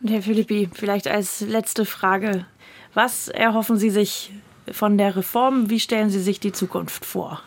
Und 0.00 0.10
Herr 0.10 0.22
Philippi, 0.22 0.68
vielleicht 0.72 1.08
als 1.08 1.40
letzte 1.40 1.84
Frage. 1.84 2.46
Was 2.94 3.28
erhoffen 3.28 3.76
Sie 3.76 3.90
sich 3.90 4.32
von 4.70 4.98
der 4.98 5.16
Reform? 5.16 5.70
Wie 5.70 5.80
stellen 5.80 6.10
Sie 6.10 6.20
sich 6.20 6.40
die 6.40 6.52
Zukunft 6.52 7.04
vor? 7.04 7.42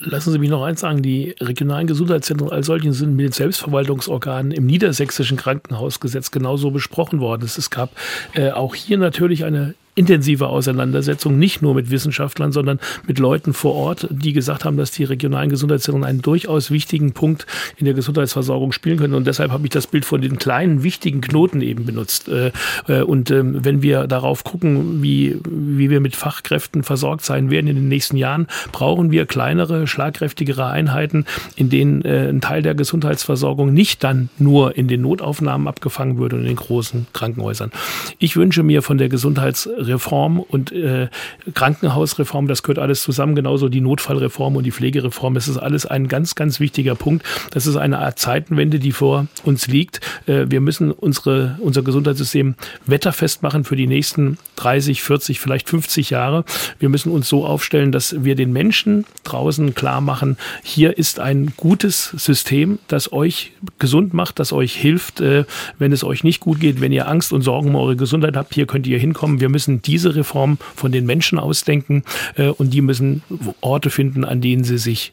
Lassen 0.00 0.30
Sie 0.30 0.38
mich 0.38 0.50
noch 0.50 0.62
eins 0.62 0.80
sagen, 0.80 1.02
die 1.02 1.34
regionalen 1.40 1.86
Gesundheitszentren 1.86 2.50
als 2.50 2.66
solchen 2.66 2.92
sind 2.92 3.16
mit 3.16 3.26
den 3.26 3.32
Selbstverwaltungsorganen 3.32 4.52
im 4.52 4.66
niedersächsischen 4.66 5.36
Krankenhausgesetz 5.36 6.30
genauso 6.30 6.70
besprochen 6.70 7.20
worden. 7.20 7.42
Es 7.44 7.70
gab 7.70 7.90
äh, 8.34 8.50
auch 8.50 8.74
hier 8.74 8.98
natürlich 8.98 9.44
eine 9.44 9.74
intensive 9.98 10.46
Auseinandersetzung, 10.46 11.38
nicht 11.38 11.60
nur 11.60 11.74
mit 11.74 11.90
Wissenschaftlern, 11.90 12.52
sondern 12.52 12.78
mit 13.08 13.18
Leuten 13.18 13.52
vor 13.52 13.74
Ort, 13.74 14.06
die 14.10 14.32
gesagt 14.32 14.64
haben, 14.64 14.76
dass 14.76 14.92
die 14.92 15.02
regionalen 15.02 15.50
Gesundheitszentren 15.50 16.04
einen 16.04 16.22
durchaus 16.22 16.70
wichtigen 16.70 17.12
Punkt 17.12 17.46
in 17.76 17.84
der 17.84 17.94
Gesundheitsversorgung 17.94 18.70
spielen 18.70 18.98
können. 18.98 19.14
Und 19.14 19.26
deshalb 19.26 19.50
habe 19.50 19.64
ich 19.64 19.70
das 19.70 19.88
Bild 19.88 20.04
von 20.04 20.20
den 20.20 20.38
kleinen, 20.38 20.84
wichtigen 20.84 21.20
Knoten 21.20 21.62
eben 21.62 21.84
benutzt. 21.84 22.28
Äh, 22.28 22.52
äh, 22.86 23.02
und 23.02 23.32
ähm, 23.32 23.64
wenn 23.64 23.82
wir 23.82 24.06
darauf 24.06 24.44
gucken, 24.44 25.02
wie, 25.02 25.36
wie 25.48 25.90
wir 25.90 25.98
mit 25.98 26.14
Fachkräften 26.14 26.84
versorgt 26.84 27.24
sein 27.24 27.50
werden 27.50 27.66
in 27.66 27.74
den 27.74 27.88
nächsten 27.88 28.16
Jahren, 28.16 28.46
brauchen 28.70 29.10
wir 29.10 29.26
kleinere, 29.26 29.88
schlagkräftigere 29.88 30.66
Einheiten, 30.66 31.24
in 31.56 31.70
denen 31.70 32.02
äh, 32.02 32.28
ein 32.28 32.40
Teil 32.40 32.62
der 32.62 32.76
Gesundheitsversorgung 32.76 33.72
nicht 33.72 34.04
dann 34.04 34.28
nur 34.38 34.76
in 34.76 34.86
den 34.86 35.00
Notaufnahmen 35.00 35.66
abgefangen 35.66 36.18
würde 36.18 36.36
und 36.36 36.42
in 36.42 36.48
den 36.48 36.56
großen 36.56 37.08
Krankenhäusern. 37.12 37.72
Ich 38.20 38.36
wünsche 38.36 38.62
mir 38.62 38.82
von 38.82 38.98
der 38.98 39.08
Gesundheits 39.08 39.68
Reform 39.88 40.40
und 40.40 40.72
äh, 40.72 41.08
Krankenhausreform, 41.54 42.48
das 42.48 42.62
gehört 42.62 42.78
alles 42.78 43.02
zusammen, 43.02 43.34
genauso 43.34 43.68
die 43.68 43.80
Notfallreform 43.80 44.56
und 44.56 44.64
die 44.64 44.72
Pflegereform. 44.72 45.36
Es 45.36 45.48
ist 45.48 45.56
alles 45.56 45.86
ein 45.86 46.08
ganz, 46.08 46.34
ganz 46.34 46.60
wichtiger 46.60 46.94
Punkt. 46.94 47.24
Das 47.50 47.66
ist 47.66 47.76
eine 47.76 47.98
Art 47.98 48.18
Zeitenwende, 48.18 48.78
die 48.78 48.92
vor 48.92 49.26
uns 49.44 49.66
liegt. 49.66 50.00
Äh, 50.26 50.46
wir 50.48 50.60
müssen 50.60 50.90
unsere, 50.92 51.56
unser 51.60 51.82
Gesundheitssystem 51.82 52.54
wetterfest 52.86 53.42
machen 53.42 53.64
für 53.64 53.76
die 53.76 53.86
nächsten 53.86 54.38
30, 54.56 55.02
40, 55.02 55.40
vielleicht 55.40 55.68
50 55.68 56.10
Jahre. 56.10 56.44
Wir 56.78 56.88
müssen 56.88 57.10
uns 57.10 57.28
so 57.28 57.46
aufstellen, 57.46 57.92
dass 57.92 58.24
wir 58.24 58.34
den 58.34 58.52
Menschen 58.52 59.04
draußen 59.24 59.74
klar 59.74 60.00
machen, 60.00 60.36
hier 60.62 60.98
ist 60.98 61.20
ein 61.20 61.52
gutes 61.56 62.10
System, 62.16 62.78
das 62.88 63.12
euch 63.12 63.52
gesund 63.78 64.14
macht, 64.14 64.38
das 64.38 64.52
euch 64.52 64.74
hilft, 64.74 65.20
äh, 65.20 65.44
wenn 65.78 65.92
es 65.92 66.04
euch 66.04 66.24
nicht 66.24 66.40
gut 66.40 66.60
geht, 66.60 66.80
wenn 66.80 66.92
ihr 66.92 67.08
Angst 67.08 67.32
und 67.32 67.42
Sorgen 67.42 67.70
um 67.70 67.76
eure 67.76 67.96
Gesundheit 67.96 68.36
habt. 68.36 68.54
Hier 68.54 68.66
könnt 68.66 68.86
ihr 68.86 68.98
hinkommen. 68.98 69.40
Wir 69.40 69.48
müssen 69.48 69.77
diese 69.86 70.14
Reform 70.14 70.58
von 70.74 70.92
den 70.92 71.06
Menschen 71.06 71.38
ausdenken 71.38 72.02
äh, 72.36 72.48
und 72.48 72.72
die 72.74 72.82
müssen 72.82 73.22
Orte 73.60 73.90
finden, 73.90 74.24
an 74.24 74.40
denen 74.40 74.64
sie 74.64 74.78
sich 74.78 75.12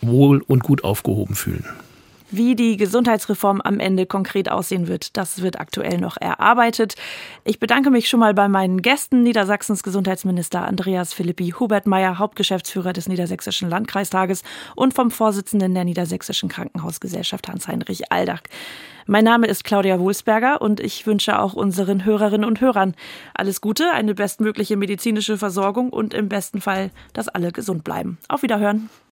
wohl 0.00 0.42
und 0.46 0.62
gut 0.62 0.84
aufgehoben 0.84 1.34
fühlen. 1.34 1.64
Wie 2.30 2.54
die 2.54 2.76
Gesundheitsreform 2.76 3.62
am 3.62 3.80
Ende 3.80 4.04
konkret 4.04 4.50
aussehen 4.50 4.86
wird, 4.86 5.16
das 5.16 5.40
wird 5.40 5.58
aktuell 5.58 5.96
noch 5.96 6.18
erarbeitet. 6.18 6.94
Ich 7.44 7.58
bedanke 7.58 7.90
mich 7.90 8.10
schon 8.10 8.20
mal 8.20 8.34
bei 8.34 8.48
meinen 8.48 8.82
Gästen, 8.82 9.22
Niedersachsens 9.22 9.82
Gesundheitsminister 9.82 10.66
Andreas 10.66 11.14
Philippi 11.14 11.54
Hubert 11.58 11.86
Meyer, 11.86 12.18
Hauptgeschäftsführer 12.18 12.92
des 12.92 13.08
Niedersächsischen 13.08 13.70
Landkreistages 13.70 14.42
und 14.76 14.92
vom 14.92 15.10
Vorsitzenden 15.10 15.72
der 15.72 15.84
Niedersächsischen 15.84 16.50
Krankenhausgesellschaft 16.50 17.48
Hans-Heinrich 17.48 18.12
Aldach. 18.12 18.42
Mein 19.10 19.24
Name 19.24 19.46
ist 19.46 19.64
Claudia 19.64 19.98
Wohlsberger 19.98 20.60
und 20.60 20.80
ich 20.80 21.06
wünsche 21.06 21.38
auch 21.38 21.54
unseren 21.54 22.04
Hörerinnen 22.04 22.46
und 22.46 22.60
Hörern 22.60 22.94
alles 23.32 23.62
Gute, 23.62 23.90
eine 23.92 24.14
bestmögliche 24.14 24.76
medizinische 24.76 25.38
Versorgung 25.38 25.88
und 25.88 26.12
im 26.12 26.28
besten 26.28 26.60
Fall, 26.60 26.90
dass 27.14 27.26
alle 27.26 27.50
gesund 27.50 27.84
bleiben. 27.84 28.18
Auf 28.28 28.42
Wiederhören. 28.42 28.90